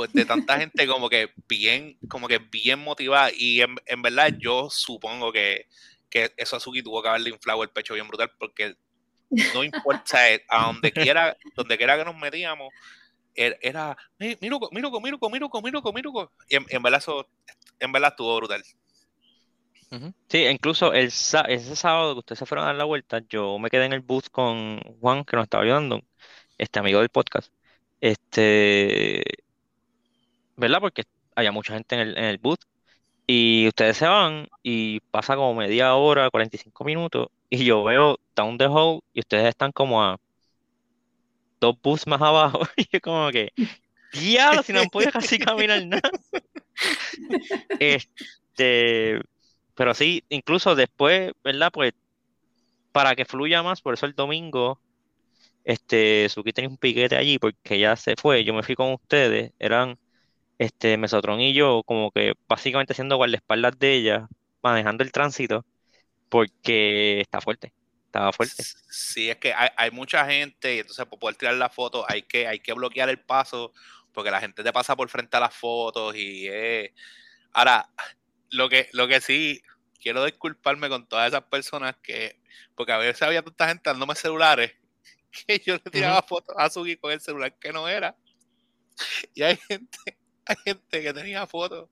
Pues 0.00 0.14
de 0.14 0.24
tanta 0.24 0.58
gente 0.58 0.86
como 0.86 1.10
que 1.10 1.30
bien, 1.46 1.98
como 2.08 2.26
que 2.26 2.38
bien 2.38 2.78
motivada. 2.78 3.30
Y 3.36 3.60
en, 3.60 4.00
verdad 4.00 4.32
yo 4.38 4.70
supongo 4.70 5.30
que, 5.30 5.66
que 6.08 6.32
eso 6.38 6.56
Azuki 6.56 6.82
tuvo 6.82 7.02
que 7.02 7.10
haberle 7.10 7.28
inflado 7.28 7.62
el 7.62 7.68
pecho 7.68 7.92
bien 7.92 8.08
brutal 8.08 8.32
porque 8.38 8.76
no 9.52 9.62
importa, 9.62 10.20
a 10.48 10.66
donde 10.68 10.90
quiera, 10.90 11.36
donde 11.54 11.76
quiera 11.76 11.98
que 11.98 12.04
nos 12.06 12.16
metíamos, 12.16 12.72
er, 13.34 13.58
era, 13.60 13.94
Miruko, 14.18 14.70
Miruko, 14.72 15.02
Miruko, 15.02 15.28
Miruko, 15.28 15.60
Miruko, 15.60 15.92
Miruko. 15.92 16.32
Y 16.48 16.56
en, 16.56 16.64
en, 16.70 16.82
verdad 16.82 17.00
eso, 17.00 17.28
en 17.78 17.92
verdad 17.92 18.12
estuvo 18.12 18.34
brutal. 18.36 18.64
Sí, 20.30 20.46
incluso 20.46 20.94
el, 20.94 21.08
ese 21.08 21.76
sábado 21.76 22.14
que 22.14 22.20
ustedes 22.20 22.38
se 22.38 22.46
fueron 22.46 22.64
a 22.64 22.68
dar 22.68 22.76
la 22.76 22.84
vuelta, 22.84 23.20
yo 23.28 23.58
me 23.58 23.68
quedé 23.68 23.84
en 23.84 23.92
el 23.92 24.00
bus 24.00 24.30
con 24.30 24.80
Juan, 24.98 25.26
que 25.26 25.36
nos 25.36 25.44
estaba 25.44 25.62
ayudando, 25.62 26.00
este 26.56 26.78
amigo 26.78 27.00
del 27.00 27.10
podcast. 27.10 27.52
Este, 28.00 29.22
¿verdad? 30.60 30.80
Porque 30.80 31.04
había 31.34 31.52
mucha 31.52 31.74
gente 31.74 31.94
en 31.96 32.00
el, 32.02 32.18
en 32.18 32.24
el 32.24 32.38
booth. 32.38 32.60
Y 33.26 33.68
ustedes 33.68 33.96
se 33.96 34.06
van 34.06 34.48
y 34.62 35.00
pasa 35.10 35.36
como 35.36 35.54
media 35.54 35.94
hora, 35.94 36.30
45 36.30 36.84
minutos, 36.84 37.28
y 37.48 37.64
yo 37.64 37.84
veo 37.84 38.18
Down 38.34 38.58
the 38.58 38.66
Hall 38.66 39.00
y 39.12 39.20
ustedes 39.20 39.48
están 39.48 39.70
como 39.72 40.02
a 40.02 40.18
dos 41.60 41.76
bus 41.82 42.06
más 42.06 42.20
abajo. 42.20 42.60
Y 42.76 42.88
yo 42.92 43.00
como 43.00 43.30
que, 43.30 43.52
diablo, 44.12 44.62
si 44.62 44.72
no 44.72 44.82
podía 44.86 45.12
casi 45.12 45.38
caminar 45.38 45.84
nada. 45.86 46.10
Este, 47.78 49.20
pero 49.74 49.94
sí, 49.94 50.24
incluso 50.28 50.74
después, 50.74 51.32
¿verdad? 51.44 51.70
Pues 51.72 51.92
para 52.92 53.14
que 53.14 53.24
fluya 53.24 53.62
más, 53.62 53.80
por 53.80 53.94
eso 53.94 54.06
el 54.06 54.14
domingo, 54.14 54.80
este, 55.64 56.28
Suki 56.28 56.52
tenía 56.52 56.68
un 56.70 56.78
piquete 56.78 57.16
allí 57.16 57.38
porque 57.38 57.78
ya 57.78 57.96
se 57.96 58.16
fue, 58.16 58.44
yo 58.44 58.54
me 58.54 58.62
fui 58.62 58.74
con 58.74 58.92
ustedes, 58.92 59.52
eran 59.58 59.98
este 60.60 60.98
Mesotron 60.98 61.40
y 61.40 61.54
yo 61.54 61.82
como 61.84 62.10
que 62.10 62.34
básicamente 62.46 62.92
haciendo 62.92 63.16
guardaespaldas 63.16 63.78
de 63.78 63.94
ella, 63.94 64.28
manejando 64.62 65.02
el 65.02 65.10
tránsito, 65.10 65.64
porque 66.28 67.22
está 67.22 67.40
fuerte. 67.40 67.72
estaba 68.04 68.30
fuerte. 68.30 68.62
Sí, 68.90 69.30
es 69.30 69.38
que 69.38 69.54
hay, 69.54 69.90
mucha 69.90 70.26
gente 70.26 70.76
y 70.76 70.80
entonces 70.80 71.06
para 71.06 71.18
poder 71.18 71.36
tirar 71.36 71.54
la 71.54 71.70
foto 71.70 72.04
hay 72.06 72.22
que, 72.22 72.46
hay 72.46 72.60
que 72.60 72.74
bloquear 72.74 73.08
el 73.08 73.18
paso 73.18 73.72
porque 74.12 74.30
la 74.30 74.38
gente 74.38 74.62
te 74.62 74.70
pasa 74.70 74.94
por 74.96 75.08
frente 75.08 75.34
a 75.38 75.40
las 75.40 75.54
fotos 75.54 76.14
y 76.14 76.46
eh. 76.48 76.92
ahora 77.52 77.88
lo 78.50 78.68
que 78.68 78.90
lo 78.92 79.08
que 79.08 79.22
sí 79.22 79.62
quiero 79.98 80.26
disculparme 80.26 80.90
con 80.90 81.08
todas 81.08 81.28
esas 81.28 81.44
personas 81.44 81.96
que 82.02 82.38
porque 82.74 82.92
a 82.92 82.98
veces 82.98 83.22
había 83.22 83.42
tanta 83.42 83.68
gente 83.68 83.88
dándome 83.88 84.14
celulares 84.14 84.74
que 85.46 85.58
yo 85.60 85.74
le 85.74 85.90
tiraba 85.90 86.20
fotos 86.20 86.54
a 86.58 86.68
Sugi 86.68 86.96
con 86.96 87.12
el 87.12 87.20
celular 87.22 87.54
que 87.58 87.72
no 87.72 87.88
era 87.88 88.14
y 89.34 89.42
hay 89.42 89.56
gente 89.56 90.19
gente 90.56 91.02
que 91.02 91.12
tenía 91.12 91.46
fotos. 91.46 91.88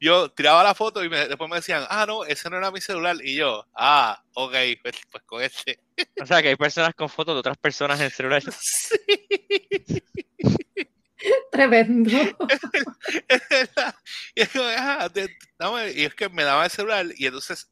Yo 0.00 0.30
tiraba 0.30 0.62
la 0.62 0.74
foto 0.74 1.04
y 1.04 1.08
después 1.08 1.50
me 1.50 1.56
decían, 1.56 1.84
ah, 1.88 2.04
no, 2.06 2.24
ese 2.24 2.50
no 2.50 2.56
era 2.56 2.70
mi 2.70 2.80
celular. 2.80 3.16
Y 3.22 3.36
yo, 3.36 3.66
ah, 3.74 4.22
ok, 4.34 4.54
pues, 4.82 4.96
pues 5.10 5.24
con 5.24 5.42
este. 5.42 5.80
O 6.20 6.26
sea, 6.26 6.42
que 6.42 6.48
hay 6.48 6.56
personas 6.56 6.94
con 6.94 7.08
fotos 7.08 7.34
de 7.34 7.40
otras 7.40 7.58
personas 7.58 7.98
en 8.00 8.06
el 8.06 8.12
celular. 8.12 8.42
Sí. 9.82 10.02
Tremendo. 11.50 12.10
y, 12.10 12.26
es 14.40 14.50
ah, 14.56 15.84
y 15.94 16.04
es 16.04 16.14
que 16.14 16.28
me 16.30 16.44
daban 16.44 16.64
el 16.64 16.70
celular 16.70 17.06
y 17.16 17.26
entonces 17.26 17.70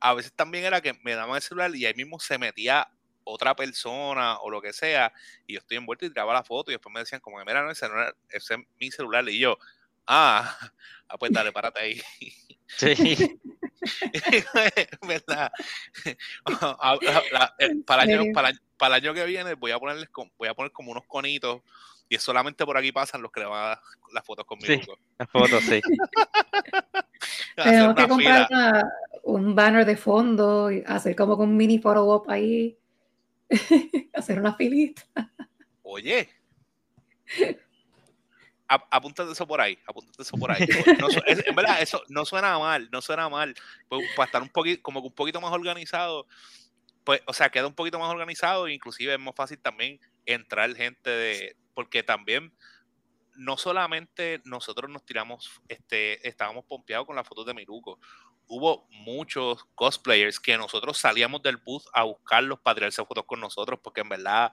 a 0.00 0.14
veces 0.14 0.32
también 0.32 0.64
era 0.64 0.80
que 0.80 0.94
me 1.02 1.14
daban 1.14 1.36
el 1.36 1.42
celular 1.42 1.74
y 1.74 1.86
ahí 1.86 1.94
mismo 1.94 2.20
se 2.20 2.38
metía 2.38 2.88
otra 3.24 3.56
persona 3.56 4.38
o 4.38 4.50
lo 4.50 4.60
que 4.60 4.72
sea, 4.72 5.12
y 5.46 5.54
yo 5.54 5.60
estoy 5.60 5.78
envuelto 5.78 6.06
y 6.06 6.10
tiraba 6.10 6.34
la 6.34 6.44
foto 6.44 6.70
y 6.70 6.74
después 6.74 6.92
me 6.92 7.00
decían 7.00 7.20
como 7.20 7.38
que 7.38 7.44
mira, 7.44 7.62
no, 7.62 7.70
ese, 7.70 7.86
es 8.30 8.50
mi 8.78 8.90
celular 8.90 9.28
y 9.28 9.38
yo, 9.38 9.58
ah, 10.06 10.56
ah 11.08 11.18
pues 11.18 11.32
dale, 11.32 11.52
párate 11.52 11.80
ahí. 11.80 12.02
Sí. 12.66 13.40
¿Verdad? 15.06 15.52
para, 17.86 18.04
el 18.04 18.20
año, 18.20 18.32
para, 18.32 18.52
para, 18.76 18.96
el 18.96 19.04
año 19.04 19.14
que 19.14 19.24
viene 19.24 19.54
voy 19.54 19.72
a 19.72 19.78
ponerles 19.78 20.08
voy 20.38 20.48
a 20.48 20.54
poner 20.54 20.72
como 20.72 20.90
unos 20.90 21.04
conitos 21.06 21.62
y 22.08 22.18
solamente 22.18 22.64
por 22.64 22.76
aquí 22.76 22.92
pasan 22.92 23.22
los 23.22 23.32
que 23.32 23.40
le 23.40 23.46
van 23.46 23.62
a 23.62 23.68
dar 23.68 23.80
las 24.12 24.24
fotos 24.24 24.44
conmigo. 24.44 24.82
Sí, 24.82 24.90
las 25.18 25.30
fotos, 25.30 25.62
sí. 25.64 25.80
Tenemos 27.56 27.94
que 27.94 28.08
comprar 28.08 28.48
un 29.22 29.54
banner 29.54 29.86
de 29.86 29.96
fondo 29.96 30.70
y 30.70 30.82
hacer 30.86 31.16
como 31.16 31.36
con 31.36 31.48
un 31.48 31.56
mini 31.56 31.78
photo 31.78 32.06
op 32.06 32.28
ahí. 32.30 32.78
hacer 34.14 34.38
una 34.38 34.54
filita. 34.54 35.02
Oye. 35.82 36.28
Apúntate 38.66 39.30
eso 39.30 39.46
por 39.46 39.60
ahí, 39.60 39.78
apúntate 39.86 40.22
eso 40.22 40.36
por 40.36 40.50
ahí. 40.50 40.66
en 41.46 41.54
verdad, 41.54 41.80
eso 41.82 42.02
no 42.08 42.24
suena 42.24 42.58
mal, 42.58 42.88
no 42.90 43.00
suena 43.00 43.28
mal. 43.28 43.54
Pues, 43.88 44.08
para 44.16 44.26
estar 44.26 44.42
un 44.42 44.48
poquito, 44.48 44.82
como 44.82 45.00
un 45.00 45.12
poquito 45.12 45.40
más 45.40 45.52
organizado, 45.52 46.26
pues, 47.04 47.20
o 47.26 47.32
sea, 47.32 47.50
queda 47.50 47.66
un 47.66 47.74
poquito 47.74 47.98
más 47.98 48.10
organizado, 48.10 48.68
inclusive 48.68 49.12
es 49.12 49.20
más 49.20 49.34
fácil 49.34 49.58
también 49.58 50.00
entrar 50.26 50.74
gente 50.74 51.10
de, 51.10 51.56
porque 51.74 52.02
también 52.02 52.52
no 53.36 53.56
solamente 53.56 54.40
nosotros 54.44 54.90
nos 54.90 55.04
tiramos, 55.04 55.60
este, 55.68 56.26
estábamos 56.26 56.64
pompeados 56.64 57.06
con 57.06 57.16
las 57.16 57.26
fotos 57.26 57.46
de 57.46 57.54
Miruko, 57.54 57.98
hubo 58.48 58.86
muchos 58.90 59.64
cosplayers 59.74 60.40
que 60.40 60.56
nosotros 60.56 60.98
salíamos 60.98 61.42
del 61.42 61.56
booth 61.56 61.84
a 61.92 62.04
buscarlos 62.04 62.58
para 62.60 62.76
tirarse 62.76 63.04
fotos 63.04 63.24
con 63.24 63.40
nosotros, 63.40 63.78
porque 63.82 64.00
en 64.00 64.08
verdad 64.08 64.52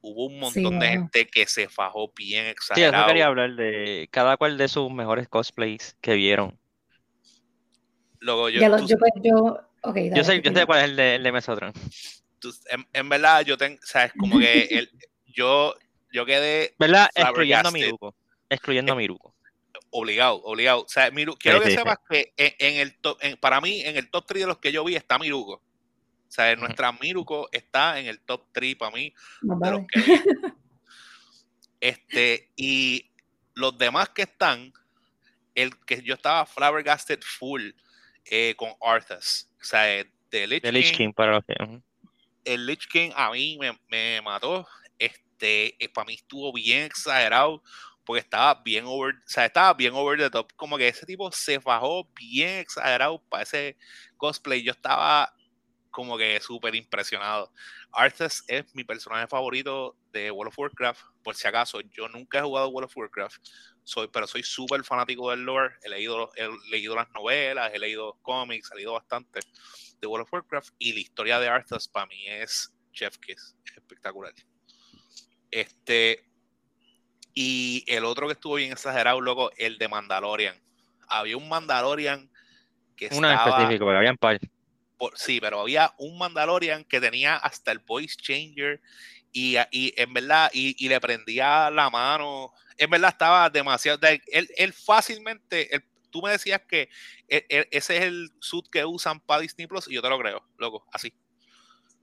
hubo 0.00 0.26
un 0.26 0.38
montón 0.38 0.78
de 0.78 0.88
gente 0.88 1.26
que 1.26 1.46
se 1.46 1.68
fajó 1.68 2.12
bien 2.16 2.46
exagerado. 2.46 2.92
Sí, 2.92 2.98
eso 2.98 3.06
quería 3.06 3.26
hablar 3.26 3.54
de 3.54 4.08
cada 4.10 4.36
cual 4.36 4.58
de 4.58 4.68
sus 4.68 4.90
mejores 4.90 5.28
cosplays 5.28 5.96
que 6.00 6.14
vieron. 6.14 6.58
Luego 8.20 8.48
yo, 8.48 8.60
yo, 8.60 8.86
sé, 8.86 8.96
cuál 10.66 10.78
es 10.78 10.84
el 10.84 10.96
de, 10.96 11.16
el 11.16 11.22
de 11.22 11.32
Mesotron. 11.32 11.72
en, 12.92 13.08
verdad, 13.08 13.42
yo 13.42 13.58
tengo, 13.58 13.78
sabes, 13.82 14.12
como 14.18 14.38
que 14.38 14.62
el, 14.70 14.90
yo, 15.26 15.74
yo 16.10 16.24
quedé. 16.24 16.74
¿Verdad? 16.78 17.10
Excluyendo 17.14 17.68
a 17.68 17.72
Miruko. 17.72 18.14
Excluyendo 18.48 18.92
a 18.92 18.96
Miruko 18.96 19.33
obligado, 19.94 20.42
obligado. 20.42 20.82
O 20.82 20.88
sea, 20.88 21.10
quiero 21.10 21.36
que 21.62 21.70
sepas 21.70 21.98
que 22.08 22.34
en, 22.36 22.80
el 22.80 22.96
top, 22.96 23.18
para 23.40 23.60
mí, 23.60 23.80
en 23.82 23.96
el 23.96 24.10
top 24.10 24.26
3 24.26 24.42
de 24.42 24.46
los 24.48 24.58
que 24.58 24.72
yo 24.72 24.84
vi 24.84 24.96
está 24.96 25.18
Miruko. 25.18 25.54
O 25.54 25.62
sea, 26.34 26.54
nuestra 26.56 26.90
Miruko 26.90 27.48
está 27.52 28.00
en 28.00 28.06
el 28.06 28.18
top 28.20 28.44
3 28.52 28.74
para 28.74 28.90
mí 28.90 29.14
de 29.40 29.70
los 29.70 29.86
que 29.86 30.00
vi. 30.00 30.20
Este, 31.80 32.50
y 32.56 33.10
los 33.52 33.76
demás 33.76 34.08
que 34.08 34.22
están, 34.22 34.72
el 35.54 35.78
que 35.84 36.00
yo 36.02 36.14
estaba 36.14 36.46
flabbergasted 36.46 37.20
full 37.20 37.72
eh, 38.24 38.54
con 38.56 38.70
Arthas. 38.80 39.50
O 39.60 39.64
sea, 39.64 39.82
de 39.82 40.46
Lich, 40.46 40.64
Lich 40.64 40.96
King, 40.96 41.12
para 41.12 41.32
los 41.32 41.44
que... 41.44 41.54
El 42.44 42.66
Lich 42.66 42.88
King 42.88 43.10
a 43.14 43.30
mí 43.30 43.58
me, 43.60 43.78
me 43.88 44.22
mató. 44.22 44.66
Este, 44.98 45.76
eh, 45.78 45.88
para 45.90 46.06
mí 46.06 46.14
estuvo 46.14 46.52
bien 46.54 46.84
exagerado 46.84 47.62
porque 48.04 48.20
estaba 48.20 48.54
bien 48.62 48.84
over, 48.86 49.14
o 49.14 49.28
sea, 49.28 49.46
estaba 49.46 49.74
bien 49.74 49.94
over 49.94 50.18
the 50.18 50.30
top, 50.30 50.52
como 50.56 50.76
que 50.76 50.88
ese 50.88 51.06
tipo 51.06 51.30
se 51.32 51.58
bajó 51.58 52.08
bien 52.14 52.58
exagerado 52.58 53.22
para 53.28 53.42
ese 53.42 53.76
cosplay, 54.16 54.62
yo 54.62 54.72
estaba 54.72 55.34
como 55.90 56.18
que 56.18 56.40
súper 56.40 56.74
impresionado. 56.74 57.52
Arthas 57.92 58.42
es 58.48 58.64
mi 58.74 58.82
personaje 58.82 59.28
favorito 59.28 59.96
de 60.12 60.30
World 60.30 60.48
of 60.48 60.58
Warcraft, 60.58 61.00
por 61.22 61.36
si 61.36 61.46
acaso, 61.46 61.80
yo 61.80 62.08
nunca 62.08 62.38
he 62.38 62.42
jugado 62.42 62.68
World 62.68 62.90
of 62.90 62.96
Warcraft, 62.96 63.36
soy, 63.84 64.08
pero 64.08 64.26
soy 64.26 64.42
súper 64.42 64.82
fanático 64.84 65.30
del 65.30 65.44
lore, 65.44 65.76
he 65.82 65.88
leído, 65.88 66.30
he 66.36 66.48
leído 66.70 66.96
las 66.96 67.08
novelas, 67.10 67.72
he 67.72 67.78
leído 67.78 68.18
cómics, 68.22 68.70
he 68.72 68.76
leído 68.76 68.92
bastante 68.94 69.40
de 70.00 70.06
World 70.06 70.24
of 70.26 70.32
Warcraft, 70.32 70.74
y 70.78 70.92
la 70.92 71.00
historia 71.00 71.38
de 71.38 71.48
Arthas 71.48 71.88
para 71.88 72.06
mí 72.06 72.26
es 72.26 72.74
chef 72.92 73.16
kiss, 73.18 73.56
es 73.64 73.76
espectacular. 73.76 74.34
Este, 75.50 76.24
y 77.34 77.84
el 77.88 78.04
otro 78.04 78.26
que 78.26 78.34
estuvo 78.34 78.54
bien 78.54 78.72
exagerado, 78.72 79.20
luego, 79.20 79.50
el 79.56 79.78
de 79.78 79.88
Mandalorian. 79.88 80.56
Había 81.08 81.36
un 81.36 81.48
Mandalorian 81.48 82.30
que 82.96 83.08
Uno 83.12 83.30
específico, 83.30 83.86
pero 83.86 83.98
había 83.98 84.12
un 84.12 84.16
par. 84.16 84.38
sí, 85.14 85.40
pero 85.40 85.60
había 85.60 85.92
un 85.98 86.16
Mandalorian 86.16 86.84
que 86.84 87.00
tenía 87.00 87.36
hasta 87.36 87.72
el 87.72 87.80
voice 87.80 88.16
changer 88.16 88.80
y, 89.32 89.56
y 89.72 89.92
en 89.96 90.14
verdad, 90.14 90.48
y, 90.52 90.88
le 90.88 91.00
prendía 91.00 91.68
la 91.70 91.90
mano. 91.90 92.52
En 92.78 92.88
verdad 92.88 93.10
estaba 93.10 93.50
demasiado. 93.50 93.98
Él, 94.28 94.48
él 94.56 94.72
fácilmente, 94.72 95.68
tú 96.10 96.22
me 96.22 96.30
decías 96.30 96.62
que 96.68 96.88
e, 97.28 97.44
e, 97.48 97.68
ese 97.72 97.96
es 97.96 98.04
el 98.04 98.30
suit 98.38 98.68
que 98.70 98.84
usan 98.84 99.18
para 99.18 99.40
Disney 99.40 99.66
Plus 99.66 99.88
y 99.88 99.94
yo 99.94 100.02
te 100.02 100.08
lo 100.08 100.18
creo, 100.20 100.46
loco, 100.58 100.86
así. 100.92 101.12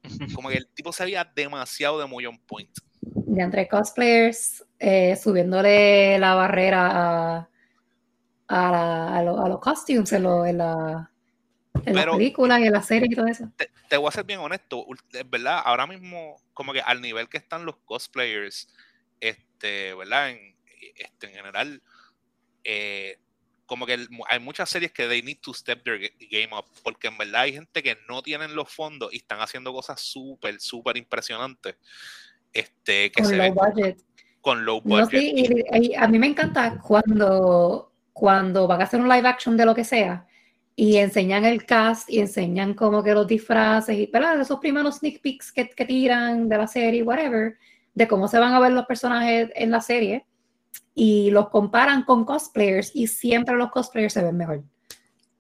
Como 0.35 0.49
que 0.49 0.57
el 0.57 0.67
tipo 0.67 0.91
se 0.91 1.05
veía 1.05 1.23
demasiado 1.23 1.97
de 1.97 2.05
muy 2.05 2.25
on 2.25 2.37
point. 2.39 2.69
De 3.01 3.41
entre 3.41 3.67
cosplayers, 3.67 4.63
eh, 4.79 5.15
subiéndole 5.15 6.19
la 6.19 6.35
barrera 6.35 7.47
a, 8.47 9.17
a, 9.17 9.23
los 9.23 9.59
costumes 9.59 10.11
en, 10.11 10.25
en 10.25 10.57
la, 10.57 11.11
en 11.85 11.95
película 11.95 12.59
y 12.59 12.65
en 12.65 12.73
la 12.73 12.81
serie 12.81 13.07
y 13.11 13.15
todo 13.15 13.27
eso. 13.27 13.51
Te, 13.89 13.97
voy 13.97 14.07
a 14.07 14.11
ser 14.11 14.25
bien 14.25 14.39
honesto, 14.39 14.85
es 15.11 15.29
verdad, 15.29 15.61
ahora 15.65 15.87
mismo, 15.87 16.41
como 16.53 16.73
que 16.73 16.81
al 16.81 17.01
nivel 17.01 17.29
que 17.29 17.37
están 17.37 17.65
los 17.65 17.77
cosplayers, 17.77 18.67
este, 19.19 19.93
¿verdad? 19.93 20.31
En, 20.31 20.55
este, 20.95 21.27
en 21.27 21.33
general, 21.33 21.81
eh, 22.63 23.17
como 23.65 23.85
que 23.85 24.05
hay 24.27 24.39
muchas 24.39 24.69
series 24.69 24.91
que 24.91 25.07
they 25.07 25.21
need 25.21 25.39
to 25.41 25.53
step 25.53 25.83
their 25.83 25.97
game 26.29 26.49
up, 26.53 26.65
porque 26.83 27.07
en 27.07 27.17
verdad 27.17 27.41
hay 27.41 27.53
gente 27.53 27.81
que 27.81 27.97
no 28.07 28.21
tienen 28.21 28.53
los 28.53 28.69
fondos 28.69 29.13
y 29.13 29.17
están 29.17 29.39
haciendo 29.39 29.71
cosas 29.71 30.01
súper, 30.01 30.59
súper 30.59 30.97
impresionantes. 30.97 31.75
Este, 32.53 33.11
que 33.11 33.23
con 33.23 33.37
low 33.37 33.53
budget. 33.53 34.01
Con 34.41 34.65
low 34.65 34.81
budget. 34.81 35.95
a 35.97 36.07
mí 36.07 36.19
me 36.19 36.27
encanta 36.27 36.79
cuando, 36.79 37.91
cuando 38.13 38.67
van 38.67 38.81
a 38.81 38.83
hacer 38.85 38.99
un 38.99 39.09
live 39.09 39.27
action 39.27 39.55
de 39.55 39.65
lo 39.65 39.75
que 39.75 39.83
sea 39.83 40.25
y 40.75 40.97
enseñan 40.97 41.45
el 41.45 41.65
cast 41.65 42.09
y 42.09 42.19
enseñan 42.19 42.73
como 42.73 43.03
que 43.03 43.13
los 43.13 43.27
disfraces 43.27 43.97
y 43.97 44.07
¿verdad? 44.07 44.39
esos 44.39 44.59
primeros 44.59 44.97
sneak 44.97 45.21
peeks 45.21 45.51
que, 45.51 45.69
que 45.69 45.85
tiran 45.85 46.49
de 46.49 46.57
la 46.57 46.67
serie, 46.67 47.03
whatever, 47.03 47.57
de 47.93 48.07
cómo 48.07 48.27
se 48.27 48.39
van 48.39 48.53
a 48.53 48.59
ver 48.59 48.71
los 48.71 48.85
personajes 48.85 49.51
en 49.55 49.71
la 49.71 49.81
serie 49.81 50.25
y 50.93 51.29
los 51.31 51.49
comparan 51.49 52.03
con 52.03 52.25
cosplayers 52.25 52.95
y 52.95 53.07
siempre 53.07 53.55
los 53.55 53.71
cosplayers 53.71 54.13
se 54.13 54.23
ven 54.23 54.37
mejor. 54.37 54.63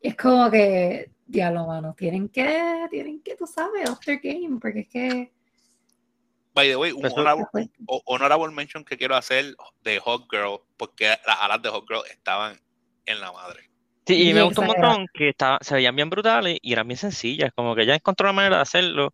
es 0.01 0.15
como 0.15 0.49
que, 0.49 1.11
diablo, 1.25 1.67
mano, 1.67 1.93
tienen 1.97 2.29
que, 2.29 2.87
tienen 2.89 3.21
que, 3.21 3.35
tú 3.35 3.47
sabes, 3.47 3.89
after 3.89 4.19
game, 4.21 4.59
porque 4.59 4.81
es 4.81 4.87
que 4.87 5.31
By 6.53 6.67
the 6.67 6.75
way, 6.75 6.91
un 6.91 7.05
honorable, 8.05 8.53
mention 8.53 8.83
que 8.83 8.97
quiero 8.97 9.15
hacer 9.15 9.55
de 9.83 9.99
Hot 9.99 10.27
Girl, 10.29 10.59
porque 10.77 11.05
las 11.25 11.37
alas 11.39 11.61
de 11.61 11.69
Hot 11.69 11.85
Girl 11.87 12.01
estaban 12.09 12.59
en 13.05 13.21
la 13.21 13.31
madre. 13.31 13.69
Sí, 14.05 14.29
y 14.29 14.33
me 14.33 14.41
gustó 14.41 14.61
un 14.61 14.67
montón 14.67 15.07
que 15.13 15.33
se 15.61 15.73
veían 15.73 15.95
bien 15.95 16.09
brutales 16.09 16.57
y 16.61 16.73
eran 16.73 16.87
bien 16.87 16.97
sencillas, 16.97 17.51
como 17.55 17.75
que 17.75 17.85
ya 17.85 17.95
encontró 17.95 18.25
una 18.25 18.33
manera 18.33 18.55
de 18.57 18.61
hacerlo 18.63 19.13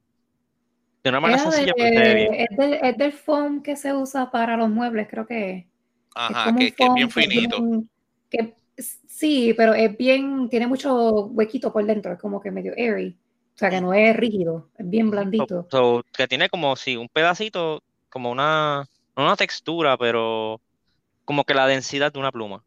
de 1.04 1.10
una 1.10 1.20
manera 1.20 1.44
sencilla. 1.44 1.74
Es, 1.78 2.58
del, 2.58 2.74
es 2.74 2.98
del 2.98 3.12
foam 3.12 3.62
que 3.62 3.76
se 3.76 3.94
usa 3.94 4.32
para 4.32 4.58
los 4.58 4.70
muebles, 4.70 5.08
creo 5.08 5.28
que 5.28 5.68
Ajá, 6.16 6.56
que, 6.56 6.68
es 6.68 6.94
bien 6.96 7.12
finito. 7.12 7.58
sí, 9.08 9.54
pero 9.56 9.74
es 9.74 9.96
bien, 9.96 10.50
tiene 10.50 10.68
mucho 10.68 11.28
huequito 11.28 11.72
por 11.72 11.86
dentro, 11.86 12.14
es 12.14 12.20
como 12.20 12.42
que 12.42 12.50
medio 12.50 12.74
airy. 12.76 13.16
O 13.58 13.60
sea, 13.60 13.72
que 13.72 13.82
no 13.82 13.92
es 13.92 14.16
rígido, 14.16 14.70
es 14.78 14.88
bien 14.88 15.10
blandito. 15.10 15.68
que 16.16 16.28
tiene 16.28 16.48
como 16.48 16.76
si 16.76 16.96
un 16.96 17.10
pedacito, 17.10 17.82
como 18.08 18.30
una, 18.30 18.86
una 19.16 19.36
textura, 19.36 19.98
pero 19.98 20.62
como 21.26 21.44
que 21.44 21.56
la 21.56 21.66
densidad 21.66 22.14
de 22.14 22.20
una 22.20 22.32
pluma. 22.32 22.64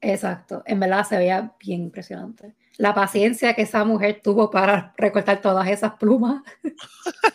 Exacto, 0.00 0.62
en 0.64 0.78
verdad 0.78 1.04
se 1.04 1.18
veía 1.18 1.54
bien 1.58 1.82
impresionante. 1.82 2.54
La 2.76 2.94
paciencia 2.94 3.54
que 3.54 3.62
esa 3.62 3.84
mujer 3.84 4.20
tuvo 4.22 4.48
para 4.48 4.94
recortar 4.96 5.40
todas 5.40 5.66
esas 5.66 5.94
plumas. 5.94 6.44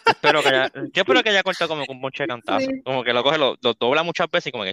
espero 0.08 0.42
que 0.42 0.48
haya, 0.48 0.72
yo 0.74 1.02
espero 1.02 1.24
que 1.24 1.30
haya 1.30 1.44
cortado 1.44 1.68
como 1.68 1.86
con 1.86 1.98
un 1.98 2.02
bonche 2.02 2.24
de 2.24 2.28
cantazo. 2.28 2.70
Como 2.86 3.04
que 3.04 3.12
lo 3.12 3.22
coge, 3.22 3.38
lo, 3.38 3.58
dobla 3.58 4.04
muchas 4.04 4.32
veces 4.32 4.48
y 4.48 4.52
como 4.54 4.64
que 4.64 4.72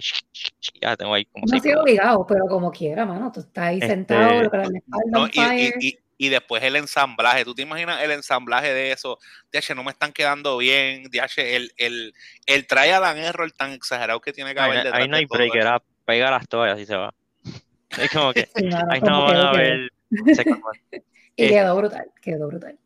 ya 0.81 0.95
tengo 0.95 1.13
ahí 1.13 1.25
como 1.25 1.47
No 1.51 1.57
ha 1.57 1.59
sido 1.59 1.81
obligado, 1.81 2.25
pero 2.25 2.45
como 2.47 2.71
quiera, 2.71 3.05
mano. 3.05 3.29
Tú 3.29 3.41
estás 3.41 3.65
ahí 3.65 3.79
este, 3.81 3.87
sentado, 3.87 4.43
lo 4.43 4.49
que 4.49 4.57
la 4.57 4.69
no, 5.07 5.27
y, 5.27 5.73
y 5.81 5.99
después 6.27 6.61
el 6.61 6.75
ensamblaje. 6.75 7.45
¿Tú 7.45 7.55
te 7.55 7.61
imaginas 7.61 8.03
el 8.03 8.11
ensamblaje 8.11 8.73
de 8.73 8.91
eso? 8.91 9.17
DH, 9.53 9.73
no 9.73 9.85
me 9.85 9.91
están 9.91 10.11
quedando 10.11 10.57
bien. 10.57 11.03
DH, 11.09 11.55
el, 11.55 11.71
el, 11.77 12.13
el 12.45 12.67
trial 12.67 13.05
and 13.05 13.19
error 13.19 13.49
tan 13.53 13.71
exagerado 13.71 14.19
que 14.19 14.33
tiene 14.33 14.53
que 14.53 14.59
haber 14.59 14.83
detrás 14.83 15.01
Ahí 15.01 15.07
no 15.07 15.15
hay 15.15 15.25
break, 15.25 15.55
era 15.55 15.81
pega 16.03 16.29
las 16.29 16.47
toallas 16.49 16.77
y 16.77 16.85
se 16.85 16.97
va. 16.97 17.13
Es 17.97 18.11
como 18.11 18.33
que 18.33 18.47
ahí 18.89 19.01
no 19.01 19.23
van 19.23 19.37
a 19.37 19.51
ver. 19.53 19.89
y 21.35 21.47
quedó 21.47 21.75
brutal, 21.77 22.11
quedó 22.21 22.47
brutal. 22.47 22.77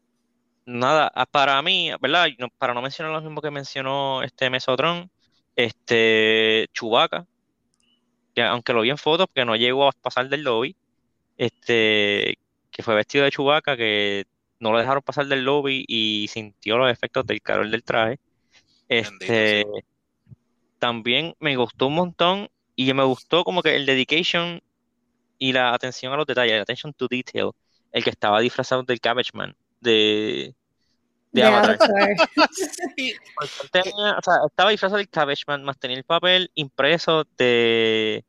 Nada, 0.66 1.12
ah, 1.14 1.26
para 1.26 1.62
mí, 1.62 1.92
¿verdad? 2.00 2.28
para 2.58 2.74
no 2.74 2.82
mencionar 2.82 3.12
lo 3.12 3.22
mismo 3.22 3.42
que 3.42 3.52
mencionó 3.52 4.24
este 4.24 4.50
Mesotron, 4.50 5.10
este 5.56 6.68
Chubaca, 6.72 7.26
que 8.34 8.44
aunque 8.44 8.72
lo 8.72 8.82
vi 8.82 8.92
en 8.92 8.98
fotos, 8.98 9.28
porque 9.28 9.44
no 9.44 9.56
llegó 9.56 9.90
a 9.90 9.92
pasar 9.92 10.30
del 10.30 10.44
lobby, 10.44 10.76
este, 11.38 12.38
que 12.74 12.84
fue 12.84 12.96
vestido 12.96 13.24
de 13.24 13.32
chubaca, 13.32 13.78
que 13.78 14.26
no 14.60 14.72
lo 14.72 14.80
dejaron 14.80 15.04
pasar 15.04 15.28
del 15.28 15.46
lobby 15.46 15.86
y 15.88 16.28
sintió 16.30 16.78
los 16.78 16.92
efectos 16.92 17.26
del 17.26 17.42
calor 17.42 17.70
del 17.70 17.84
traje. 17.84 18.20
Este, 18.90 19.66
también 20.80 21.36
me 21.40 21.56
gustó 21.56 21.88
un 21.88 21.96
montón 21.96 22.50
y 22.76 22.92
me 22.94 23.04
gustó 23.04 23.44
como 23.44 23.62
que 23.62 23.76
el 23.76 23.86
dedication 23.86 24.62
y 25.38 25.54
la 25.54 25.74
atención 25.74 26.14
a 26.14 26.18
los 26.18 26.26
detalles, 26.26 26.56
la 26.56 26.64
attention 26.64 26.94
to 26.94 27.08
detail, 27.08 27.52
el 27.92 28.04
que 28.04 28.10
estaba 28.10 28.40
disfrazado 28.40 28.82
del 28.84 29.00
Cabbage 29.00 29.32
Man 29.34 29.56
de, 29.80 30.56
de 31.32 31.44
Avatar. 31.44 31.78
estaba 34.48 34.72
disfrazado 34.72 34.98
del 34.98 35.10
Cabbage 35.10 35.44
Man, 35.46 35.64
más 35.64 35.78
tenía 35.78 35.98
el 35.98 36.04
papel 36.04 36.50
impreso 36.56 37.26
de, 37.38 38.26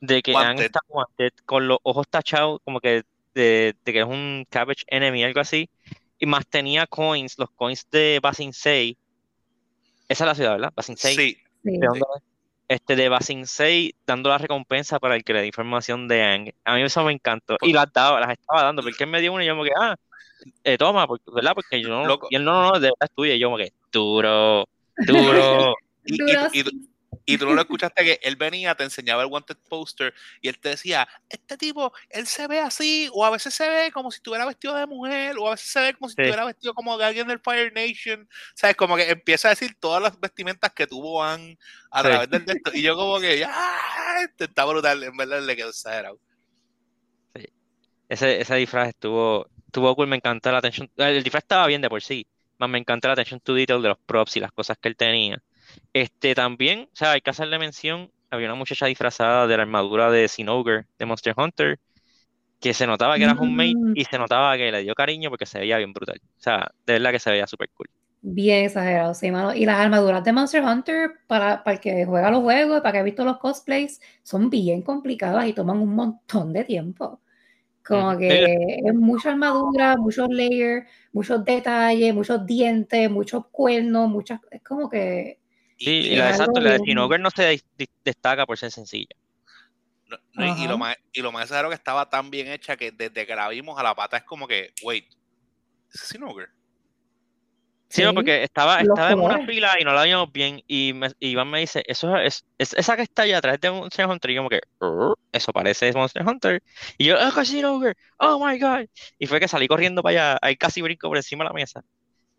de 0.00 0.22
que 0.22 0.34
han 0.34 0.58
estado 0.58 0.86
con 1.44 1.68
los 1.68 1.78
ojos 1.82 2.08
tachados, 2.08 2.60
como 2.64 2.80
que 2.80 3.02
de, 3.36 3.76
que 3.84 4.00
es 4.00 4.06
un 4.06 4.46
Cabbage 4.48 4.84
Enemy, 4.86 5.24
algo 5.24 5.40
así, 5.40 5.68
y 6.18 6.26
más 6.26 6.46
tenía 6.46 6.86
coins, 6.86 7.38
los 7.38 7.50
coins 7.50 7.88
de 7.90 8.18
Basin 8.22 8.52
6. 8.52 8.96
Esa 10.08 10.24
es 10.24 10.26
la 10.26 10.34
ciudad, 10.34 10.52
¿verdad? 10.52 10.72
Basin 10.74 10.96
6. 10.96 11.16
Sí. 11.16 11.38
¿De 11.62 11.88
Este, 12.68 12.96
de 12.96 13.08
Basin 13.08 13.46
6 13.46 13.92
dando 14.06 14.30
la 14.30 14.38
recompensa 14.38 14.98
para 14.98 15.16
el 15.16 15.24
que 15.24 15.34
le 15.34 15.40
dé 15.40 15.46
información 15.46 16.08
de 16.08 16.22
Ang. 16.22 16.52
A 16.64 16.74
mí 16.74 16.82
eso 16.82 17.04
me 17.04 17.12
encantó. 17.12 17.58
Y 17.60 17.72
las 17.72 17.92
daba, 17.92 18.20
las 18.20 18.30
estaba 18.30 18.62
dando, 18.62 18.82
porque 18.82 19.04
él 19.04 19.10
me 19.10 19.20
dio 19.20 19.32
una 19.32 19.44
y 19.44 19.46
yo 19.46 19.54
me 19.54 19.64
que, 19.64 19.74
ah, 19.78 19.96
eh, 20.64 20.78
toma, 20.78 21.06
¿verdad? 21.34 21.52
Porque 21.54 21.82
yo 21.82 21.88
no, 21.88 22.18
y 22.30 22.36
él 22.36 22.44
no, 22.44 22.52
no, 22.52 22.72
no, 22.72 22.80
de 22.80 22.88
verdad 22.88 22.96
es 23.02 23.10
tuya. 23.10 23.34
Y 23.34 23.38
yo 23.38 23.50
me 23.50 23.64
que, 23.64 23.72
duro, 23.92 24.66
duro. 25.06 25.74
y, 26.06 26.60
y 26.60 26.64
tú 27.38 27.46
no 27.46 27.54
lo 27.54 27.60
escuchaste 27.60 28.04
que 28.04 28.20
él 28.22 28.36
venía, 28.36 28.74
te 28.74 28.84
enseñaba 28.84 29.22
el 29.22 29.28
wanted 29.28 29.56
poster 29.68 30.14
y 30.40 30.48
él 30.48 30.58
te 30.58 30.70
decía, 30.70 31.08
este 31.28 31.56
tipo, 31.56 31.92
él 32.10 32.26
se 32.26 32.46
ve 32.46 32.60
así, 32.60 33.08
o 33.12 33.24
a 33.24 33.30
veces 33.30 33.54
se 33.54 33.68
ve 33.68 33.90
como 33.92 34.10
si 34.10 34.16
estuviera 34.16 34.46
vestido 34.46 34.74
de 34.74 34.86
mujer, 34.86 35.36
o 35.38 35.48
a 35.48 35.52
veces 35.52 35.70
se 35.70 35.80
ve 35.80 35.94
como 35.94 36.08
si 36.08 36.12
estuviera 36.12 36.44
vestido 36.44 36.74
como 36.74 36.96
de 36.96 37.04
alguien 37.04 37.26
del 37.26 37.40
Fire 37.40 37.72
Nation, 37.72 38.28
¿sabes? 38.54 38.76
Como 38.76 38.96
que 38.96 39.10
empieza 39.10 39.48
a 39.48 39.50
decir 39.50 39.76
todas 39.78 40.02
las 40.02 40.18
vestimentas 40.20 40.72
que 40.72 40.86
tuvo 40.86 41.22
Anne 41.22 41.58
a 41.90 42.02
través 42.02 42.30
del 42.30 42.44
texto. 42.44 42.70
Y 42.74 42.82
yo 42.82 42.96
como 42.96 43.18
que, 43.20 43.44
¡ah! 43.44 44.28
Está 44.38 44.64
brutal, 44.64 45.02
en 45.02 45.16
verdad 45.16 45.42
le 45.42 45.56
quedó 45.56 45.70
exagerado. 45.70 46.18
Sí. 47.34 47.46
Ese, 48.08 48.40
ese 48.40 48.54
disfraz 48.56 48.88
estuvo, 48.88 49.48
estuvo 49.66 49.94
cool, 49.96 50.06
me 50.06 50.16
encantó 50.16 50.52
la 50.52 50.58
atención. 50.58 50.90
El 50.96 51.22
disfraz 51.22 51.44
estaba 51.44 51.66
bien 51.66 51.82
de 51.82 51.88
por 51.88 52.02
sí, 52.02 52.26
más 52.58 52.70
me 52.70 52.78
encanta 52.78 53.08
la 53.08 53.14
atención 53.14 53.40
to 53.40 53.54
detail 53.54 53.82
de 53.82 53.88
los 53.88 53.98
props 53.98 54.36
y 54.36 54.40
las 54.40 54.52
cosas 54.52 54.78
que 54.78 54.88
él 54.88 54.96
tenía. 54.96 55.42
Este 55.92 56.34
también, 56.34 56.88
o 56.92 56.96
sea, 56.96 57.12
hay 57.12 57.20
que 57.20 57.30
hacerle 57.30 57.58
mención, 57.58 58.10
había 58.30 58.48
una 58.48 58.54
muchacha 58.54 58.86
disfrazada 58.86 59.46
de 59.46 59.56
la 59.56 59.62
armadura 59.62 60.10
de 60.10 60.28
Sinogre 60.28 60.84
de 60.98 61.06
Monster 61.06 61.34
Hunter, 61.36 61.78
que 62.60 62.74
se 62.74 62.86
notaba 62.86 63.16
que 63.16 63.24
era 63.24 63.32
homemade 63.32 63.74
mm. 63.76 63.92
y 63.94 64.04
se 64.04 64.18
notaba 64.18 64.56
que 64.56 64.72
le 64.72 64.82
dio 64.82 64.94
cariño 64.94 65.30
porque 65.30 65.46
se 65.46 65.58
veía 65.58 65.78
bien 65.78 65.92
brutal. 65.92 66.20
O 66.22 66.40
sea, 66.40 66.70
de 66.86 66.94
verdad 66.94 67.12
que 67.12 67.18
se 67.18 67.30
veía 67.30 67.46
súper 67.46 67.70
cool. 67.74 67.88
Bien 68.22 68.64
exagerado, 68.64 69.14
sí, 69.14 69.30
mano. 69.30 69.54
Y 69.54 69.66
las 69.66 69.78
armaduras 69.78 70.24
de 70.24 70.32
Monster 70.32 70.64
Hunter, 70.64 71.12
para, 71.26 71.62
para 71.62 71.76
el 71.76 71.80
que 71.80 72.04
juega 72.04 72.30
los 72.30 72.42
juegos, 72.42 72.80
para 72.80 72.92
que 72.92 72.98
ha 72.98 73.02
visto 73.02 73.24
los 73.24 73.38
cosplays, 73.38 74.00
son 74.22 74.50
bien 74.50 74.82
complicadas 74.82 75.46
y 75.46 75.52
toman 75.52 75.78
un 75.78 75.94
montón 75.94 76.52
de 76.52 76.64
tiempo. 76.64 77.20
Como 77.86 78.18
que 78.18 78.80
es 78.84 78.94
mucha 78.94 79.30
armadura, 79.30 79.96
muchos 79.96 80.28
layers, 80.28 80.88
muchos 81.12 81.44
detalles, 81.44 82.12
muchos 82.12 82.44
dientes, 82.44 83.08
muchos 83.08 83.46
cuernos, 83.52 84.08
muchas. 84.08 84.40
Es 84.50 84.60
como 84.62 84.90
que 84.90 85.38
Sí, 85.78 85.90
y, 85.90 86.16
la, 86.16 86.30
exacto, 86.30 86.60
la 86.60 86.72
de 86.72 86.78
Tinoger 86.80 87.20
no 87.20 87.30
se 87.30 87.62
destaca 88.04 88.46
por 88.46 88.56
ser 88.56 88.70
sencilla. 88.70 89.14
y, 90.34 90.66
lo 90.66 90.78
más, 90.78 90.96
y 91.12 91.20
lo 91.20 91.32
más 91.32 91.50
raro 91.50 91.68
que 91.68 91.74
estaba 91.74 92.08
tan 92.08 92.30
bien 92.30 92.48
hecha 92.48 92.76
que 92.76 92.92
desde 92.92 93.26
que 93.26 93.34
la 93.34 93.48
vimos 93.48 93.78
a 93.78 93.82
la 93.82 93.94
pata 93.94 94.16
es 94.16 94.24
como 94.24 94.48
que, 94.48 94.72
wait, 94.82 95.06
¿es 95.92 96.08
Tinoger? 96.08 96.48
Sí, 97.88 98.02
sí, 98.02 98.12
porque 98.12 98.42
estaba, 98.42 98.80
estaba 98.80 99.12
en 99.12 99.20
una 99.20 99.46
fila 99.46 99.76
y 99.78 99.84
no 99.84 99.92
la 99.92 100.02
vimos 100.02 100.32
bien. 100.32 100.60
Y, 100.66 100.92
Iván 101.20 101.48
me 101.48 101.60
dice, 101.60 101.84
eso 101.86 102.16
es, 102.16 102.44
esa 102.58 102.96
que 102.96 103.02
está 103.02 103.22
allá 103.22 103.38
atrás 103.38 103.60
de 103.60 103.70
Monster 103.70 104.06
Hunter. 104.06 104.30
Y 104.30 104.34
yo 104.34 104.40
como 104.40 104.50
que, 104.50 104.60
eso 105.30 105.52
parece 105.52 105.92
Monster 105.92 106.26
Hunter. 106.26 106.62
Y 106.98 107.06
yo, 107.06 107.16
oh, 107.16 107.32
Casino 107.32 107.80
oh 108.18 108.44
my 108.44 108.58
god. 108.58 108.86
Y 109.18 109.26
fue 109.26 109.38
que 109.38 109.46
salí 109.46 109.68
corriendo 109.68 110.02
para 110.02 110.30
allá, 110.30 110.38
ahí 110.42 110.56
casi 110.56 110.82
brinco 110.82 111.08
por 111.08 111.16
encima 111.16 111.44
de 111.44 111.50
la 111.50 111.54
mesa. 111.54 111.84